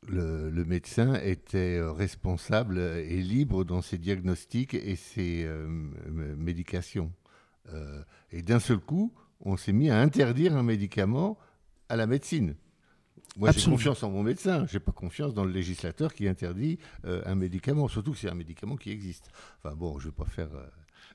le, 0.08 0.64
médecin 0.64 1.14
était 1.14 1.78
euh, 1.78 1.92
responsable 1.92 2.78
et 2.78 3.20
libre 3.22 3.64
dans 3.64 3.82
ses 3.82 3.98
diagnostics 3.98 4.74
et 4.74 4.96
ses 4.96 5.44
euh, 5.44 5.66
médications. 6.36 7.12
Euh, 7.72 8.02
et 8.30 8.42
d'un 8.42 8.60
seul 8.60 8.78
coup, 8.78 9.12
on 9.40 9.56
s'est 9.56 9.72
mis 9.72 9.90
à 9.90 9.98
interdire 10.00 10.56
un 10.56 10.62
médicament 10.62 11.38
à 11.88 11.96
la 11.96 12.06
médecine. 12.06 12.54
Moi, 13.36 13.50
j'ai 13.52 13.70
confiance 13.70 14.02
en 14.02 14.10
mon 14.10 14.22
médecin. 14.22 14.66
Je 14.66 14.74
n'ai 14.74 14.80
pas 14.80 14.92
confiance 14.92 15.34
dans 15.34 15.44
le 15.44 15.52
législateur 15.52 16.14
qui 16.14 16.26
interdit 16.26 16.78
un 17.04 17.34
médicament, 17.34 17.86
surtout 17.86 18.12
que 18.12 18.18
c'est 18.18 18.30
un 18.30 18.34
médicament 18.34 18.76
qui 18.76 18.90
existe. 18.90 19.28
Enfin 19.58 19.76
bon, 19.76 19.98
je 19.98 20.08
vais 20.08 20.14
pas 20.14 20.24
faire. 20.24 20.48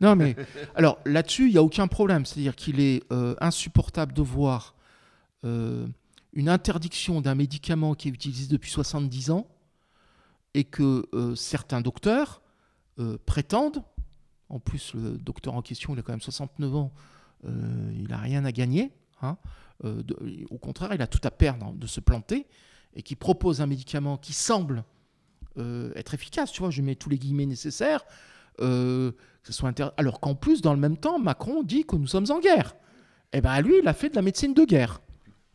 Non, 0.02 0.16
mais 0.16 0.36
alors 0.76 1.00
là-dessus, 1.06 1.48
il 1.48 1.52
n'y 1.52 1.58
a 1.58 1.64
aucun 1.64 1.88
problème. 1.88 2.26
C'est-à-dire 2.26 2.56
qu'il 2.56 2.80
est, 2.80 3.04
insupportable 3.40 4.14
de 4.14 4.22
voir 4.22 4.76
une 5.44 6.50
interdiction 6.50 7.22
d'un 7.22 7.36
médicament 7.36 7.94
qui 7.94 8.08
est 8.08 8.12
utilisé 8.12 8.48
depuis 8.48 8.72
70 8.72 9.32
ans 9.32 9.48
et 10.54 10.64
que 10.64 11.08
euh, 11.14 11.36
certains 11.36 11.82
docteurs 11.82 12.42
euh, 13.00 13.18
prétendent, 13.26 13.84
en 14.50 14.60
plus 14.60 14.94
le 14.94 15.18
docteur 15.18 15.56
en 15.56 15.62
question 15.62 15.94
il 15.94 16.00
a 16.00 16.02
quand 16.02 16.14
même 16.14 16.22
69 16.22 16.76
ans, 16.76 16.92
euh, 17.46 17.92
il 17.96 18.08
n'a 18.10 18.18
rien 18.18 18.46
à 18.46 18.52
gagner, 18.52 18.92
hein, 19.22 19.38
au 20.52 20.58
contraire 20.60 20.94
il 20.94 21.02
a 21.02 21.08
tout 21.08 21.22
à 21.24 21.32
perdre 21.32 21.74
de 21.74 21.88
se 21.88 22.00
planter, 22.00 22.48
et 22.94 23.02
qui 23.02 23.16
propose 23.16 23.62
un 23.62 23.68
médicament 23.68 24.18
qui 24.18 24.34
semble 24.34 24.84
être 25.96 26.14
efficace, 26.14 26.52
tu 26.52 26.62
vois, 26.62 26.70
je 26.70 26.82
mets 26.82 26.96
tous 26.96 27.10
les 27.10 27.18
guillemets 27.18 27.46
nécessaires, 27.46 28.06
que 28.58 29.14
ce 29.44 29.54
soit 29.54 29.74
alors 29.98 30.20
qu'en 30.20 30.36
plus 30.36 30.62
dans 30.62 30.74
le 30.74 30.80
même 30.80 30.98
temps 30.98 31.20
Macron 31.20 31.64
dit 31.64 31.86
que 31.86 31.96
nous 31.96 32.08
sommes 32.08 32.28
en 32.30 32.40
guerre. 32.40 32.76
Et 33.34 33.38
eh 33.38 33.42
bien 33.42 33.62
lui 33.62 33.76
il 33.82 33.88
a 33.88 33.94
fait 33.94 34.10
de 34.10 34.16
la 34.16 34.22
médecine 34.22 34.54
de 34.54 34.66
guerre 34.66 35.02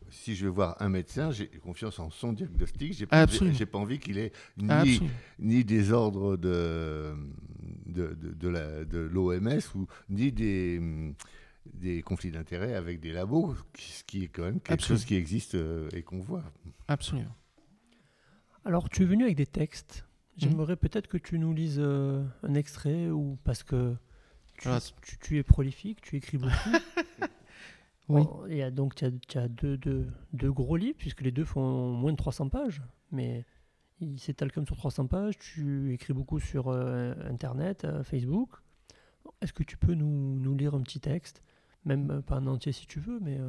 si 0.09 0.35
je 0.35 0.45
veux 0.45 0.51
voir 0.51 0.75
un 0.79 0.89
médecin, 0.89 1.31
j'ai 1.31 1.47
confiance 1.47 1.99
en 1.99 2.09
son 2.09 2.33
diagnostic. 2.33 2.93
J'ai 2.93 3.05
pas, 3.05 3.27
pas 3.27 3.77
envie 3.77 3.99
qu'il 3.99 4.17
ait 4.17 4.31
ni, 4.57 5.01
ni, 5.39 5.63
des 5.63 5.91
ordres 5.91 6.37
de, 6.37 7.15
de, 7.85 8.15
de, 8.15 8.99
l'OMS 8.99 9.59
ou 9.75 9.87
ni 10.09 10.31
des, 10.31 10.81
des 11.73 12.01
conflits 12.01 12.31
d'intérêts 12.31 12.75
avec 12.75 12.99
des 12.99 13.11
labos, 13.11 13.55
ce 13.77 14.03
qui 14.03 14.23
est 14.23 14.27
quand 14.27 14.43
même 14.43 14.59
quelque 14.59 14.83
chose 14.83 15.05
qui 15.05 15.15
existe 15.15 15.55
euh, 15.55 15.89
et 15.93 16.03
qu'on 16.03 16.19
voit. 16.19 16.43
Absolument. 16.87 17.35
Alors, 18.65 18.89
tu 18.89 19.03
es 19.03 19.05
venu 19.05 19.23
avec 19.23 19.37
des 19.37 19.45
textes. 19.45 20.05
J'aimerais 20.37 20.75
peut-être 20.75 21.07
que 21.07 21.17
tu 21.17 21.39
nous 21.39 21.53
lises 21.53 21.79
euh, 21.79 22.23
un 22.43 22.53
extrait 22.53 23.09
ou 23.09 23.37
parce 23.43 23.63
que 23.63 23.95
tu, 24.57 24.67
Ah, 24.69 24.79
tu- 25.01 25.17
tu 25.19 25.37
es 25.37 25.43
prolifique, 25.43 26.01
tu 26.01 26.15
écris 26.17 26.37
beaucoup. 26.37 26.53
Oui. 28.09 28.21
Oh, 28.25 28.45
et, 28.47 28.71
donc 28.71 28.95
tu 28.95 29.03
as, 29.37 29.47
deux, 29.49 29.77
deux- 29.77 30.07
deux 30.31 30.51
gros 30.53 30.77
livres 30.77 30.95
puisque 30.97 31.19
les 31.21 31.31
deux 31.31 31.43
font 31.43 31.91
moins 31.91 32.13
de 32.13 32.15
300 32.17 32.47
pages, 32.47 32.81
mais 33.11 33.45
il 33.99 34.17
s'étale 34.17 34.49
comme 34.53 34.65
sur 34.65 34.77
300 34.77 35.07
pages. 35.07 35.37
Tu 35.37 35.91
écris 35.93 36.13
beaucoup 36.13 36.39
sur 36.39 36.69
euh, 36.69 37.13
Internet, 37.29 37.83
euh, 37.83 38.03
Facebook. 38.05 38.51
Est-ce 39.41 39.51
que 39.51 39.63
tu 39.63 39.75
peux 39.75 39.93
nous, 39.93 40.39
nous 40.39 40.55
lire 40.55 40.73
un 40.73 40.81
petit 40.83 41.01
texte, 41.01 41.43
même 41.83 42.21
pas 42.21 42.37
en 42.37 42.47
entier 42.47 42.71
si 42.71 42.87
tu 42.87 43.01
veux, 43.01 43.19
mais 43.19 43.39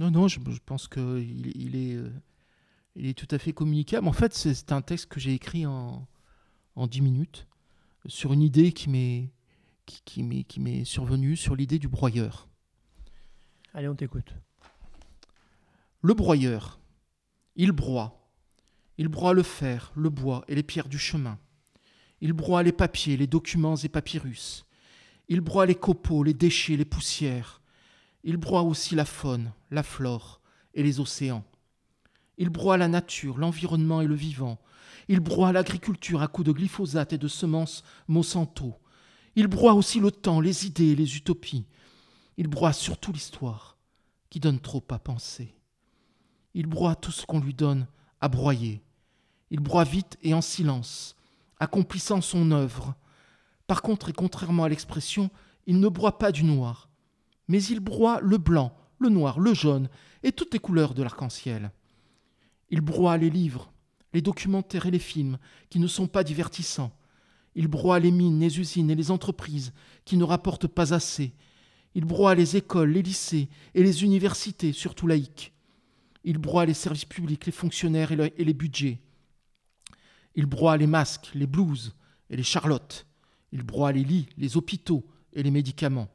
Non, 0.00 0.10
non, 0.10 0.26
je, 0.26 0.40
je 0.40 0.60
pense 0.66 0.88
qu'il 0.88 1.46
il 1.56 1.76
est, 1.76 1.94
euh, 1.94 2.10
il 2.96 3.06
est 3.06 3.14
tout 3.14 3.28
à 3.30 3.38
fait 3.38 3.52
communicable. 3.52 4.06
En 4.06 4.12
fait, 4.12 4.34
c'est 4.34 4.72
un 4.72 4.82
texte 4.82 5.06
que 5.06 5.20
j'ai 5.20 5.34
écrit 5.34 5.66
en, 5.66 6.06
en 6.76 6.86
10 6.86 7.00
minutes 7.00 7.46
sur 8.06 8.32
une 8.32 8.42
idée 8.42 8.72
qui 8.72 8.90
m'est 8.90 9.30
qui, 9.86 10.44
qui 10.44 10.60
m'est 10.60 10.84
survenue 10.84 11.36
sur 11.36 11.54
l'idée 11.54 11.78
du 11.78 11.88
broyeur. 11.88 12.48
allez, 13.74 13.88
on 13.88 13.94
t'écoute. 13.94 14.34
Le 16.00 16.14
broyeur, 16.14 16.80
il 17.56 17.72
broie. 17.72 18.30
Il 18.96 19.08
broie 19.08 19.32
le 19.32 19.42
fer, 19.42 19.92
le 19.96 20.08
bois 20.08 20.44
et 20.48 20.54
les 20.54 20.62
pierres 20.62 20.88
du 20.88 20.98
chemin. 20.98 21.38
Il 22.20 22.32
broie 22.32 22.62
les 22.62 22.72
papiers, 22.72 23.16
les 23.16 23.26
documents 23.26 23.76
et 23.76 23.88
papyrus. 23.88 24.64
Il 25.28 25.40
broie 25.40 25.66
les 25.66 25.74
copeaux, 25.74 26.22
les 26.22 26.34
déchets, 26.34 26.76
les 26.76 26.84
poussières. 26.84 27.60
Il 28.22 28.36
broie 28.36 28.62
aussi 28.62 28.94
la 28.94 29.04
faune, 29.04 29.52
la 29.70 29.82
flore 29.82 30.40
et 30.74 30.82
les 30.82 31.00
océans. 31.00 31.44
Il 32.38 32.48
broie 32.48 32.76
la 32.76 32.88
nature, 32.88 33.38
l'environnement 33.38 34.00
et 34.00 34.06
le 34.06 34.14
vivant. 34.14 34.58
Il 35.08 35.20
broie 35.20 35.52
l'agriculture 35.52 36.22
à 36.22 36.28
coups 36.28 36.46
de 36.46 36.52
glyphosate 36.52 37.12
et 37.12 37.18
de 37.18 37.28
semences 37.28 37.84
Monsanto. 38.08 38.74
Il 39.36 39.46
broie 39.46 39.74
aussi 39.74 40.00
le 40.00 40.10
temps, 40.10 40.40
les 40.40 40.66
idées 40.66 40.94
les 40.94 41.16
utopies. 41.16 41.66
Il 42.36 42.48
broie 42.48 42.72
surtout 42.72 43.12
l'histoire, 43.12 43.76
qui 44.30 44.40
donne 44.40 44.60
trop 44.60 44.84
à 44.90 44.98
penser. 44.98 45.54
Il 46.54 46.66
broie 46.66 46.96
tout 46.96 47.12
ce 47.12 47.26
qu'on 47.26 47.40
lui 47.40 47.54
donne 47.54 47.86
à 48.20 48.28
broyer. 48.28 48.82
Il 49.50 49.60
broie 49.60 49.84
vite 49.84 50.16
et 50.22 50.34
en 50.34 50.40
silence, 50.40 51.16
accomplissant 51.60 52.20
son 52.20 52.50
œuvre. 52.50 52.94
Par 53.66 53.82
contre, 53.82 54.08
et 54.08 54.12
contrairement 54.12 54.64
à 54.64 54.68
l'expression, 54.68 55.30
il 55.66 55.80
ne 55.80 55.88
broie 55.88 56.18
pas 56.18 56.32
du 56.32 56.44
noir, 56.44 56.88
mais 57.48 57.62
il 57.62 57.80
broie 57.80 58.20
le 58.20 58.38
blanc, 58.38 58.76
le 58.98 59.08
noir, 59.08 59.38
le 59.38 59.54
jaune 59.54 59.88
et 60.22 60.32
toutes 60.32 60.52
les 60.52 60.58
couleurs 60.58 60.94
de 60.94 61.02
l'arc-en-ciel. 61.02 61.72
Il 62.74 62.80
broie 62.80 63.16
les 63.18 63.30
livres, 63.30 63.72
les 64.14 64.20
documentaires 64.20 64.86
et 64.86 64.90
les 64.90 64.98
films 64.98 65.38
qui 65.70 65.78
ne 65.78 65.86
sont 65.86 66.08
pas 66.08 66.24
divertissants. 66.24 66.90
Il 67.54 67.68
broie 67.68 68.00
les 68.00 68.10
mines, 68.10 68.40
les 68.40 68.58
usines 68.58 68.90
et 68.90 68.96
les 68.96 69.12
entreprises 69.12 69.72
qui 70.04 70.16
ne 70.16 70.24
rapportent 70.24 70.66
pas 70.66 70.92
assez. 70.92 71.34
Il 71.94 72.04
broie 72.04 72.34
les 72.34 72.56
écoles, 72.56 72.90
les 72.90 73.02
lycées 73.02 73.48
et 73.76 73.84
les 73.84 74.02
universités, 74.02 74.72
surtout 74.72 75.06
laïques. 75.06 75.52
Il 76.24 76.38
broie 76.38 76.66
les 76.66 76.74
services 76.74 77.04
publics, 77.04 77.46
les 77.46 77.52
fonctionnaires 77.52 78.10
et, 78.10 78.16
le- 78.16 78.40
et 78.40 78.44
les 78.44 78.54
budgets. 78.54 78.98
Il 80.34 80.46
broie 80.46 80.76
les 80.76 80.88
masques, 80.88 81.30
les 81.32 81.46
blouses 81.46 81.94
et 82.28 82.36
les 82.36 82.42
charlottes. 82.42 83.06
Il 83.52 83.62
broie 83.62 83.92
les 83.92 84.02
lits, 84.02 84.26
les 84.36 84.56
hôpitaux 84.56 85.06
et 85.32 85.44
les 85.44 85.52
médicaments. 85.52 86.08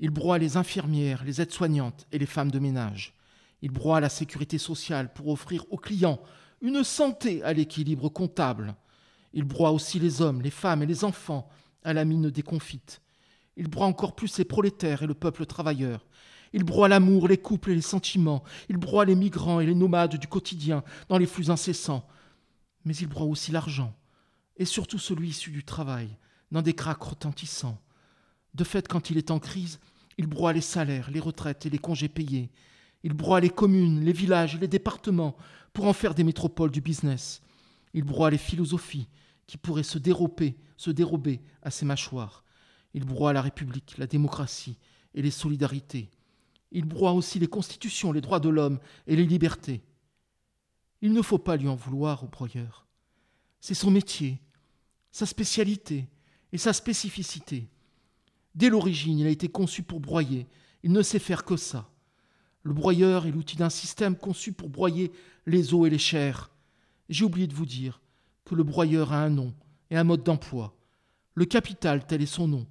Il 0.00 0.10
broie 0.10 0.38
les 0.38 0.56
infirmières, 0.56 1.22
les 1.22 1.40
aides-soignantes 1.40 2.04
et 2.10 2.18
les 2.18 2.26
femmes 2.26 2.50
de 2.50 2.58
ménage. 2.58 3.14
Il 3.62 3.70
broie 3.70 4.00
la 4.00 4.08
sécurité 4.08 4.58
sociale 4.58 5.12
pour 5.12 5.28
offrir 5.28 5.64
aux 5.70 5.78
clients 5.78 6.20
une 6.60 6.84
santé 6.84 7.42
à 7.42 7.52
l'équilibre 7.52 8.08
comptable. 8.08 8.74
Il 9.32 9.44
broie 9.44 9.70
aussi 9.70 9.98
les 9.98 10.22
hommes, 10.22 10.42
les 10.42 10.50
femmes 10.50 10.82
et 10.82 10.86
les 10.86 11.04
enfants 11.04 11.48
à 11.82 11.92
la 11.92 12.04
mine 12.04 12.30
déconfite. 12.30 13.00
Il 13.56 13.68
broie 13.68 13.86
encore 13.86 14.14
plus 14.14 14.38
les 14.38 14.44
prolétaires 14.44 15.02
et 15.02 15.06
le 15.06 15.14
peuple 15.14 15.46
travailleur. 15.46 16.06
Il 16.52 16.64
broie 16.64 16.88
l'amour, 16.88 17.28
les 17.28 17.38
couples 17.38 17.70
et 17.70 17.74
les 17.74 17.80
sentiments. 17.80 18.42
Il 18.68 18.76
broie 18.76 19.04
les 19.04 19.14
migrants 19.14 19.60
et 19.60 19.66
les 19.66 19.74
nomades 19.74 20.16
du 20.16 20.26
quotidien 20.26 20.84
dans 21.08 21.18
les 21.18 21.26
flux 21.26 21.50
incessants. 21.50 22.06
Mais 22.84 22.94
il 22.96 23.08
broie 23.08 23.26
aussi 23.26 23.52
l'argent, 23.52 23.94
et 24.56 24.64
surtout 24.64 24.98
celui 24.98 25.30
issu 25.30 25.50
du 25.50 25.64
travail, 25.64 26.08
dans 26.52 26.62
des 26.62 26.74
craques 26.74 27.02
retentissants. 27.02 27.80
De 28.54 28.64
fait, 28.64 28.88
quand 28.88 29.10
il 29.10 29.18
est 29.18 29.30
en 29.30 29.38
crise, 29.38 29.80
il 30.18 30.26
broie 30.26 30.52
les 30.52 30.60
salaires, 30.60 31.10
les 31.10 31.20
retraites 31.20 31.66
et 31.66 31.70
les 31.70 31.78
congés 31.78 32.08
payés. 32.08 32.50
Il 33.06 33.12
broie 33.12 33.38
les 33.38 33.50
communes, 33.50 34.00
les 34.04 34.12
villages 34.12 34.58
les 34.58 34.66
départements 34.66 35.36
pour 35.72 35.86
en 35.86 35.92
faire 35.92 36.12
des 36.12 36.24
métropoles 36.24 36.72
du 36.72 36.80
business. 36.80 37.40
Il 37.94 38.02
broie 38.02 38.30
les 38.30 38.36
philosophies 38.36 39.06
qui 39.46 39.58
pourraient 39.58 39.84
se 39.84 39.98
dérober, 39.98 40.56
se 40.76 40.90
dérober 40.90 41.40
à 41.62 41.70
ses 41.70 41.86
mâchoires. 41.86 42.42
Il 42.94 43.04
broie 43.04 43.32
la 43.32 43.42
République, 43.42 43.96
la 43.96 44.08
démocratie 44.08 44.76
et 45.14 45.22
les 45.22 45.30
solidarités. 45.30 46.10
Il 46.72 46.84
broie 46.84 47.12
aussi 47.12 47.38
les 47.38 47.46
constitutions, 47.46 48.10
les 48.10 48.20
droits 48.20 48.40
de 48.40 48.48
l'homme 48.48 48.80
et 49.06 49.14
les 49.14 49.24
libertés. 49.24 49.84
Il 51.00 51.12
ne 51.12 51.22
faut 51.22 51.38
pas 51.38 51.56
lui 51.56 51.68
en 51.68 51.76
vouloir 51.76 52.24
au 52.24 52.26
broyeur. 52.26 52.88
C'est 53.60 53.74
son 53.74 53.92
métier, 53.92 54.42
sa 55.12 55.26
spécialité 55.26 56.08
et 56.50 56.58
sa 56.58 56.72
spécificité. 56.72 57.68
Dès 58.56 58.68
l'origine, 58.68 59.20
il 59.20 59.28
a 59.28 59.30
été 59.30 59.46
conçu 59.46 59.84
pour 59.84 60.00
broyer. 60.00 60.48
Il 60.82 60.90
ne 60.90 61.02
sait 61.02 61.20
faire 61.20 61.44
que 61.44 61.56
ça. 61.56 61.88
Le 62.66 62.72
broyeur 62.72 63.26
est 63.26 63.30
l'outil 63.30 63.54
d'un 63.56 63.70
système 63.70 64.16
conçu 64.16 64.52
pour 64.52 64.68
broyer 64.68 65.12
les 65.46 65.72
os 65.72 65.86
et 65.86 65.90
les 65.90 65.98
chairs. 65.98 66.50
J'ai 67.08 67.24
oublié 67.24 67.46
de 67.46 67.54
vous 67.54 67.64
dire 67.64 68.00
que 68.44 68.56
le 68.56 68.64
broyeur 68.64 69.12
a 69.12 69.22
un 69.22 69.30
nom 69.30 69.54
et 69.88 69.96
un 69.96 70.02
mode 70.02 70.24
d'emploi. 70.24 70.74
Le 71.34 71.44
capital, 71.44 72.04
tel 72.04 72.22
est 72.22 72.26
son 72.26 72.48
nom, 72.48 72.66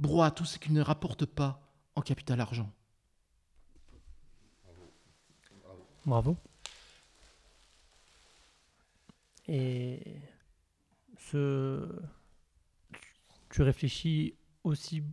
broie 0.00 0.32
tout 0.32 0.44
ce 0.44 0.58
qu'il 0.58 0.72
ne 0.72 0.80
rapporte 0.80 1.26
pas 1.26 1.62
en 1.94 2.00
capital 2.00 2.40
argent. 2.40 2.68
Bravo. 6.04 6.36
Et 9.46 10.00
ce, 11.18 11.88
tu 13.48 13.62
réfléchis 13.62 14.34
aussi, 14.64 15.04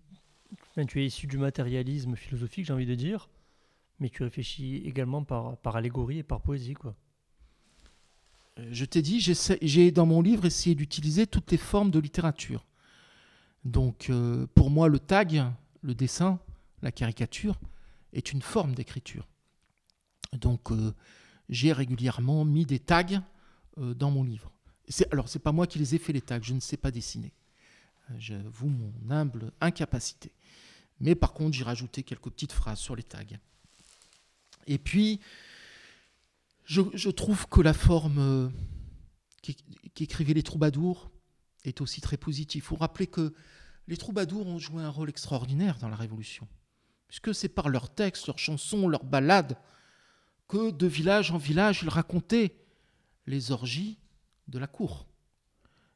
tu 0.87 1.03
es 1.03 1.05
issu 1.05 1.27
du 1.27 1.37
matérialisme 1.37 2.15
philosophique, 2.15 2.65
j'ai 2.65 2.73
envie 2.73 2.87
de 2.87 2.95
dire, 2.95 3.29
mais 4.01 4.09
tu 4.09 4.23
réfléchis 4.23 4.77
également 4.77 5.23
par, 5.23 5.57
par 5.57 5.75
allégorie 5.77 6.17
et 6.17 6.23
par 6.23 6.41
poésie, 6.41 6.73
quoi. 6.73 6.95
Je 8.69 8.83
t'ai 8.83 9.01
dit, 9.01 9.21
j'ai 9.21 9.91
dans 9.91 10.05
mon 10.05 10.21
livre 10.21 10.45
essayé 10.45 10.75
d'utiliser 10.75 11.25
toutes 11.25 11.51
les 11.51 11.57
formes 11.57 11.89
de 11.89 11.99
littérature. 11.99 12.65
Donc 13.63 14.09
euh, 14.09 14.45
pour 14.55 14.69
moi, 14.69 14.89
le 14.89 14.99
tag, 14.99 15.43
le 15.81 15.95
dessin, 15.95 16.39
la 16.81 16.91
caricature, 16.91 17.59
est 18.11 18.33
une 18.33 18.41
forme 18.41 18.75
d'écriture. 18.75 19.27
Donc 20.33 20.71
euh, 20.71 20.93
j'ai 21.47 21.71
régulièrement 21.71 22.43
mis 22.43 22.65
des 22.65 22.79
tags 22.79 23.23
euh, 23.77 23.93
dans 23.93 24.11
mon 24.11 24.23
livre. 24.23 24.51
Alors 25.11 25.29
c'est 25.29 25.39
pas 25.39 25.53
moi 25.53 25.65
qui 25.65 25.79
les 25.79 25.95
ai 25.95 25.97
fait 25.97 26.11
les 26.11 26.21
tags, 26.21 26.41
je 26.41 26.53
ne 26.53 26.59
sais 26.59 26.77
pas 26.77 26.91
dessiner. 26.91 27.33
J'avoue 28.17 28.67
mon 28.67 28.93
humble 29.09 29.53
incapacité. 29.61 30.33
Mais 30.99 31.15
par 31.15 31.33
contre, 31.33 31.55
j'ai 31.55 31.63
rajouté 31.63 32.03
quelques 32.03 32.29
petites 32.29 32.51
phrases 32.51 32.79
sur 32.79 32.95
les 32.95 33.03
tags. 33.03 33.37
Et 34.67 34.77
puis, 34.77 35.19
je, 36.65 37.09
trouve 37.09 37.47
que 37.47 37.61
la 37.61 37.73
forme 37.73 38.19
euh, 38.19 38.49
qu'é- 39.41 39.55
qu'écrivaient 39.93 40.33
les 40.33 40.43
troubadours 40.43 41.11
est 41.65 41.81
aussi 41.81 42.01
très 42.01 42.17
positive. 42.17 42.63
Il 42.63 42.65
faut 42.65 42.75
rappeler 42.75 43.07
que 43.07 43.33
les 43.87 43.97
troubadours 43.97 44.47
ont 44.47 44.59
joué 44.59 44.81
un 44.81 44.89
rôle 44.89 45.09
extraordinaire 45.09 45.77
dans 45.79 45.89
la 45.89 45.95
Révolution, 45.95 46.47
puisque 47.07 47.35
c'est 47.35 47.49
par 47.49 47.69
leurs 47.69 47.93
textes, 47.93 48.27
leurs 48.27 48.39
chansons, 48.39 48.87
leurs 48.87 49.03
ballades, 49.03 49.57
que 50.47 50.71
de 50.71 50.87
village 50.87 51.31
en 51.31 51.37
village, 51.37 51.81
ils 51.83 51.89
racontaient 51.89 52.55
les 53.25 53.51
orgies 53.51 53.97
de 54.47 54.59
la 54.59 54.67
cour. 54.67 55.07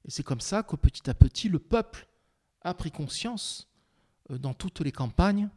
Et 0.05 0.11
c'est 0.11 0.23
comme 0.23 0.41
ça 0.41 0.63
que 0.63 0.75
petit 0.75 1.09
à 1.09 1.13
petit, 1.13 1.49
le 1.49 1.59
peuple 1.59 2.07
a 2.61 2.73
pris 2.73 2.91
conscience, 2.91 3.67
euh, 4.31 4.37
dans 4.37 4.53
toutes 4.53 4.81
les 4.81 4.91
campagnes, 4.91 5.49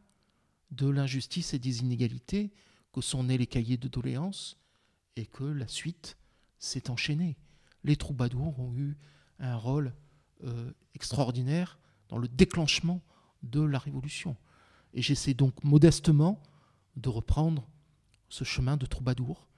de 0.70 0.88
l'injustice 0.88 1.54
et 1.54 1.58
des 1.58 1.80
inégalités 1.80 2.52
que 2.92 3.00
sont 3.00 3.24
nés 3.24 3.38
les 3.38 3.46
cahiers 3.46 3.76
de 3.76 3.88
doléances 3.88 4.58
et 5.16 5.26
que 5.26 5.44
la 5.44 5.68
suite 5.68 6.16
s'est 6.58 6.90
enchaînée. 6.90 7.36
Les 7.84 7.96
troubadours 7.96 8.58
ont 8.58 8.74
eu 8.74 8.96
un 9.38 9.56
rôle 9.56 9.94
euh, 10.44 10.72
extraordinaire 10.94 11.78
dans 12.08 12.18
le 12.18 12.28
déclenchement 12.28 13.02
de 13.42 13.60
la 13.60 13.78
Révolution. 13.78 14.36
Et 14.94 15.02
j'essaie 15.02 15.34
donc 15.34 15.62
modestement 15.62 16.42
de 16.96 17.08
reprendre 17.08 17.68
ce 18.28 18.44
chemin 18.44 18.76
de 18.76 18.86
troubadour. 18.86 19.48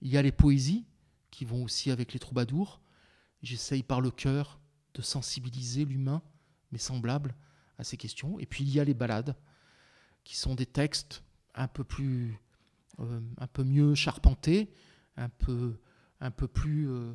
Il 0.00 0.08
y 0.08 0.16
a 0.16 0.22
les 0.22 0.32
poésies 0.32 0.86
qui 1.30 1.44
vont 1.44 1.62
aussi 1.62 1.90
avec 1.90 2.12
les 2.12 2.18
troubadours. 2.18 2.80
J'essaye 3.42 3.82
par 3.82 4.00
le 4.00 4.10
cœur 4.10 4.60
de 4.94 5.02
sensibiliser 5.02 5.84
l'humain, 5.84 6.22
mes 6.72 6.78
semblables, 6.78 7.34
à 7.78 7.84
ces 7.84 7.96
questions. 7.96 8.38
Et 8.38 8.46
puis 8.46 8.64
il 8.64 8.70
y 8.70 8.80
a 8.80 8.84
les 8.84 8.94
ballades, 8.94 9.36
qui 10.24 10.36
sont 10.36 10.54
des 10.54 10.66
textes 10.66 11.22
un 11.54 11.68
peu 11.68 11.82
plus, 11.82 12.38
un 13.38 13.46
peu 13.46 13.64
mieux 13.64 13.94
charpentés, 13.94 14.70
un 15.16 15.28
peu, 15.28 15.78
un 16.20 16.30
peu 16.30 16.48
plus 16.48 16.88
euh, 16.88 17.12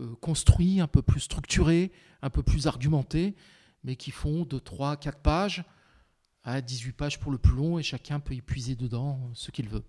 euh, 0.00 0.14
construits, 0.16 0.80
un 0.80 0.86
peu 0.86 1.02
plus 1.02 1.20
structurés, 1.20 1.92
un 2.22 2.30
peu 2.30 2.42
plus 2.42 2.66
argumentés, 2.66 3.34
mais 3.84 3.96
qui 3.96 4.10
font 4.10 4.44
de 4.44 4.58
3, 4.58 4.96
4 4.96 5.18
pages 5.20 5.64
à 6.42 6.60
18 6.60 6.92
pages 6.92 7.20
pour 7.20 7.32
le 7.32 7.38
plus 7.38 7.56
long 7.56 7.78
et 7.78 7.82
chacun 7.82 8.20
peut 8.20 8.34
y 8.34 8.42
puiser 8.42 8.76
dedans 8.76 9.30
ce 9.34 9.50
qu'il 9.50 9.68
veut. 9.68 9.84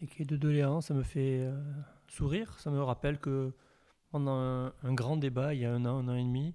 Et 0.00 0.06
qui 0.06 0.24
de 0.24 0.36
doléances, 0.36 0.86
ça 0.86 0.94
me 0.94 1.02
fait 1.02 1.40
euh, 1.40 1.60
sourire. 2.08 2.58
Ça 2.58 2.70
me 2.70 2.82
rappelle 2.82 3.18
que 3.18 3.52
pendant 4.10 4.36
un, 4.36 4.94
grand 4.94 5.16
débat, 5.16 5.54
il 5.54 5.60
y 5.60 5.64
a 5.64 5.72
un 5.72 5.84
an, 5.84 5.98
un 5.98 6.08
an 6.08 6.14
et 6.14 6.22
demi, 6.22 6.54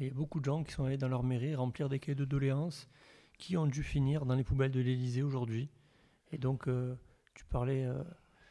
il 0.00 0.06
y 0.06 0.10
a 0.10 0.14
beaucoup 0.14 0.40
de 0.40 0.44
gens 0.44 0.64
qui 0.64 0.72
sont 0.72 0.84
allés 0.84 0.98
dans 0.98 1.08
leur 1.08 1.22
mairie 1.22 1.54
remplir 1.54 1.88
des 1.88 1.98
cahiers 1.98 2.14
de 2.14 2.24
doléances 2.24 2.88
qui 3.38 3.56
ont 3.56 3.66
dû 3.66 3.82
finir 3.82 4.26
dans 4.26 4.34
les 4.34 4.44
poubelles 4.44 4.72
de 4.72 4.80
l'Élysée 4.80 5.22
aujourd'hui. 5.22 5.70
Et 6.32 6.38
donc, 6.38 6.68
euh, 6.68 6.94
tu 7.38 7.44
parlais 7.44 7.84
euh, 7.84 8.02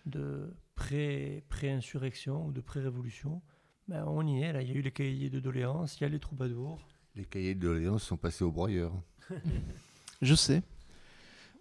de 0.05 0.53
pré-insurrection 0.75 2.45
ou 2.45 2.51
de 2.53 2.61
pré-révolution. 2.61 3.41
Ben, 3.89 4.05
on 4.07 4.25
y 4.25 4.41
est, 4.41 4.53
là. 4.53 4.61
Il 4.61 4.69
y 4.69 4.71
a 4.71 4.75
eu 4.75 4.81
les 4.81 4.91
cahiers 4.91 5.29
de 5.29 5.41
doléances, 5.41 5.97
il 5.99 6.03
y 6.03 6.05
a 6.05 6.09
les 6.09 6.19
troubadours. 6.19 6.87
Les 7.13 7.25
cahiers 7.25 7.53
de 7.53 7.59
doléances 7.59 8.03
sont 8.03 8.15
passés 8.15 8.45
au 8.45 8.51
broyeur. 8.51 8.93
Je 10.21 10.35
sais. 10.35 10.63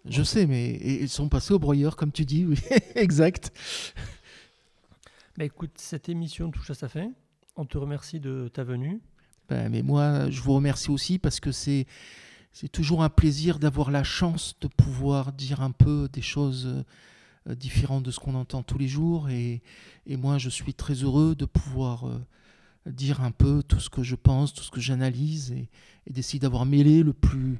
Je 0.05 0.23
sais, 0.23 0.45
mais 0.45 0.75
ils 0.75 1.09
sont 1.09 1.27
passés 1.27 1.53
au 1.53 1.59
broyeur, 1.59 1.97
comme 1.97 2.13
tu 2.13 2.23
dis, 2.23 2.45
oui, 2.45 2.57
exact. 2.95 3.51
Ben, 5.35 5.43
écoute, 5.43 5.71
cette 5.75 6.07
émission 6.07 6.49
touche 6.49 6.69
à 6.69 6.75
sa 6.75 6.87
fin. 6.87 7.11
On 7.57 7.65
te 7.65 7.77
remercie 7.77 8.21
de 8.21 8.49
ta 8.53 8.63
venue. 8.63 9.01
Ben, 9.49 9.67
mais 9.67 9.81
moi, 9.81 10.29
je 10.29 10.39
vous 10.41 10.53
remercie 10.53 10.91
aussi 10.91 11.19
parce 11.19 11.41
que 11.41 11.51
c'est 11.51 11.87
c'est 12.53 12.69
toujours 12.69 13.03
un 13.03 13.09
plaisir 13.09 13.59
d'avoir 13.59 13.91
la 13.91 14.03
chance 14.03 14.55
de 14.61 14.67
pouvoir 14.67 15.33
dire 15.33 15.61
un 15.61 15.69
peu 15.69 16.09
des 16.11 16.23
choses 16.23 16.83
euh, 17.47 17.55
différentes 17.55 18.03
de 18.03 18.11
ce 18.11 18.19
qu'on 18.19 18.35
entend 18.35 18.63
tous 18.63 18.77
les 18.77 18.87
jours. 18.87 19.29
Et, 19.29 19.61
et, 20.05 20.17
moi, 20.17 20.37
je 20.37 20.49
suis 20.49 20.73
très 20.73 20.93
heureux 20.95 21.35
de 21.35 21.45
pouvoir 21.45 22.07
euh, 22.07 22.19
dire 22.85 23.21
un 23.21 23.31
peu 23.31 23.63
tout 23.63 23.79
ce 23.79 23.89
que 23.89 24.03
je 24.03 24.15
pense, 24.15 24.53
tout 24.53 24.63
ce 24.63 24.71
que 24.71 24.81
j'analyse 24.81 25.51
et, 25.51 25.69
et 26.05 26.13
d'essayer 26.13 26.39
d'avoir 26.39 26.65
mêlé 26.65 27.03
le 27.03 27.13
plus, 27.13 27.59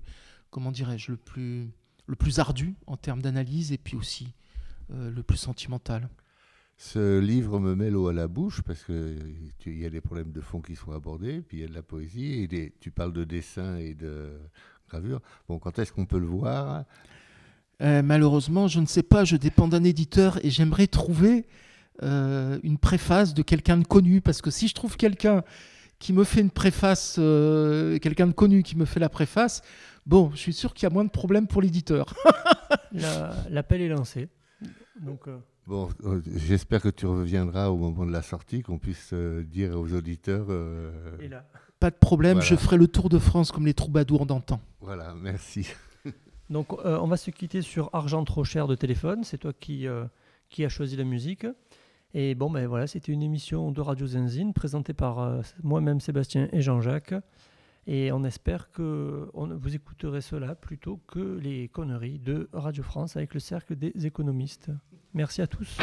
comment 0.50 0.72
dirais-je, 0.72 1.12
le 1.12 1.18
plus, 1.18 1.70
le 2.08 2.16
plus 2.16 2.40
ardu 2.40 2.76
en 2.88 2.98
termes 2.98 3.22
d'analyse 3.22 3.72
et 3.72 3.78
puis 3.78 3.96
aussi 3.96 4.34
euh, 4.92 5.12
le 5.12 5.24
plus 5.24 5.38
sentimental. 5.38 6.10
Ce 6.78 7.20
livre 7.20 7.60
me 7.60 7.76
met 7.76 7.90
l'eau 7.90 8.08
à 8.08 8.14
la 8.14 8.28
bouche 8.28 8.62
parce 8.62 8.84
qu'il 8.84 9.42
y 9.66 9.86
a 9.86 9.90
des 9.90 10.00
problèmes 10.00 10.32
de 10.32 10.42
fond 10.42 10.62
qui 10.62 10.76
sont 10.76 10.92
abordés, 10.92 11.42
puis 11.42 11.58
il 11.58 11.62
y 11.62 11.64
a 11.64 11.68
de 11.68 11.74
la 11.74 11.82
poésie, 11.82 12.48
et 12.52 12.74
tu 12.80 12.92
parles 12.92 13.14
de 13.14 13.24
dessin 13.24 13.78
et 13.78 13.96
de 13.96 14.40
gravure. 14.88 15.20
Bon, 15.50 15.58
quand 15.60 15.80
est-ce 15.80 15.92
qu'on 15.92 16.06
peut 16.06 16.20
le 16.20 16.28
voir? 16.28 16.86
Euh, 17.82 18.01
Malheureusement, 18.01 18.67
je 18.67 18.80
ne 18.80 18.86
sais 18.86 19.03
pas, 19.03 19.23
je 19.25 19.36
dépends 19.36 19.67
d'un 19.67 19.84
éditeur 19.84 20.43
et 20.45 20.49
j'aimerais 20.49 20.88
trouver 20.88 21.45
euh, 22.03 22.59
une 22.63 22.78
préface 22.78 23.34
de 23.34 23.41
quelqu'un 23.41 23.78
de 23.78 23.86
connu, 23.88 24.21
parce 24.21 24.41
que 24.41 24.51
si 24.51 24.67
je 24.67 24.73
trouve 24.75 24.97
quelqu'un 24.97 25.43
qui 25.99 26.13
me 26.13 26.23
fait 26.23 26.41
une 26.41 26.51
préface, 26.51 27.15
euh, 27.17 27.97
quelqu'un 27.99 28.28
de 28.28 28.32
connu 28.34 28.61
qui 28.63 28.78
me 28.78 28.86
fait 28.86 28.99
la 28.99 29.09
préface, 29.09 29.61
bon, 30.05 30.30
je 30.34 30.38
suis 30.38 30.53
sûr 30.53 30.73
qu'il 30.73 30.84
y 30.84 30.91
a 30.91 30.93
moins 30.93 31.05
de 31.05 31.09
problèmes 31.09 31.47
pour 31.47 31.61
l'éditeur. 31.61 32.05
L'appel 33.49 33.82
est 33.82 33.89
lancé. 33.89 34.28
Donc. 35.01 35.28
Euh, 35.28 35.38
Bon, 35.65 35.89
j'espère 36.38 36.82
que 36.82 36.88
tu 36.88 37.05
reviendras 37.05 37.67
au 37.67 37.75
moment 37.75 38.05
de 38.05 38.11
la 38.13 38.21
sortie, 38.21 38.61
qu'on 38.61 38.78
puisse 38.78 39.13
dire 39.13 39.78
aux 39.78 39.93
auditeurs. 39.93 40.45
Euh, 40.49 40.89
Et 41.19 41.28
là. 41.28 41.45
Pas 41.82 41.89
de 41.89 41.97
problème, 41.97 42.36
Voilà. 42.38 42.45
je 42.49 42.55
ferai 42.55 42.78
le 42.78 42.88
tour 42.88 43.09
de 43.09 43.19
France 43.19 43.51
comme 43.51 43.65
les 43.65 43.73
troubadours 43.73 44.25
d'antan. 44.25 44.61
Voilà, 44.80 45.13
merci. 45.21 45.67
Donc, 46.50 46.74
euh, 46.74 46.98
on 47.02 47.08
va 47.08 47.18
se 47.18 47.30
quitter 47.32 47.62
sur 47.62 47.89
Argent 47.93 48.24
trop 48.24 48.43
cher 48.43 48.68
de 48.68 48.76
téléphone. 48.76 49.24
C'est 49.24 49.38
toi 49.38 49.54
qui, 49.54 49.88
euh, 49.88 50.06
qui 50.50 50.64
as 50.64 50.70
choisi 50.70 50.95
la 50.95 51.04
musique. 51.04 51.45
Et 52.14 52.36
bon, 52.36 52.50
ben 52.50 52.68
voilà, 52.68 52.88
c'était 52.88 53.12
une 53.12 53.22
émission 53.22 53.72
de 53.72 53.82
Radio 53.82 54.08
Zenzine 54.08 54.54
présentée 54.54 54.93
par 54.93 55.20
euh, 55.20 55.41
moi-même, 55.62 56.00
Sébastien 56.00 56.48
et 56.54 56.62
Jean-Jacques. 56.62 57.16
Et 57.86 58.12
on 58.12 58.24
espère 58.26 58.70
que 58.72 59.30
vous 59.34 59.76
écouterez 59.76 60.20
cela 60.20 60.56
plutôt 60.56 61.00
que 61.08 61.39
les 61.41 61.70
conneries 61.70 62.20
de 62.20 62.50
Radio 62.52 62.84
France 62.84 63.16
avec 63.16 63.34
le 63.34 63.39
cercle 63.39 63.78
des 63.78 64.06
économistes. 64.06 64.70
Merci 65.14 65.41
à 65.41 65.48
tous. 65.48 65.78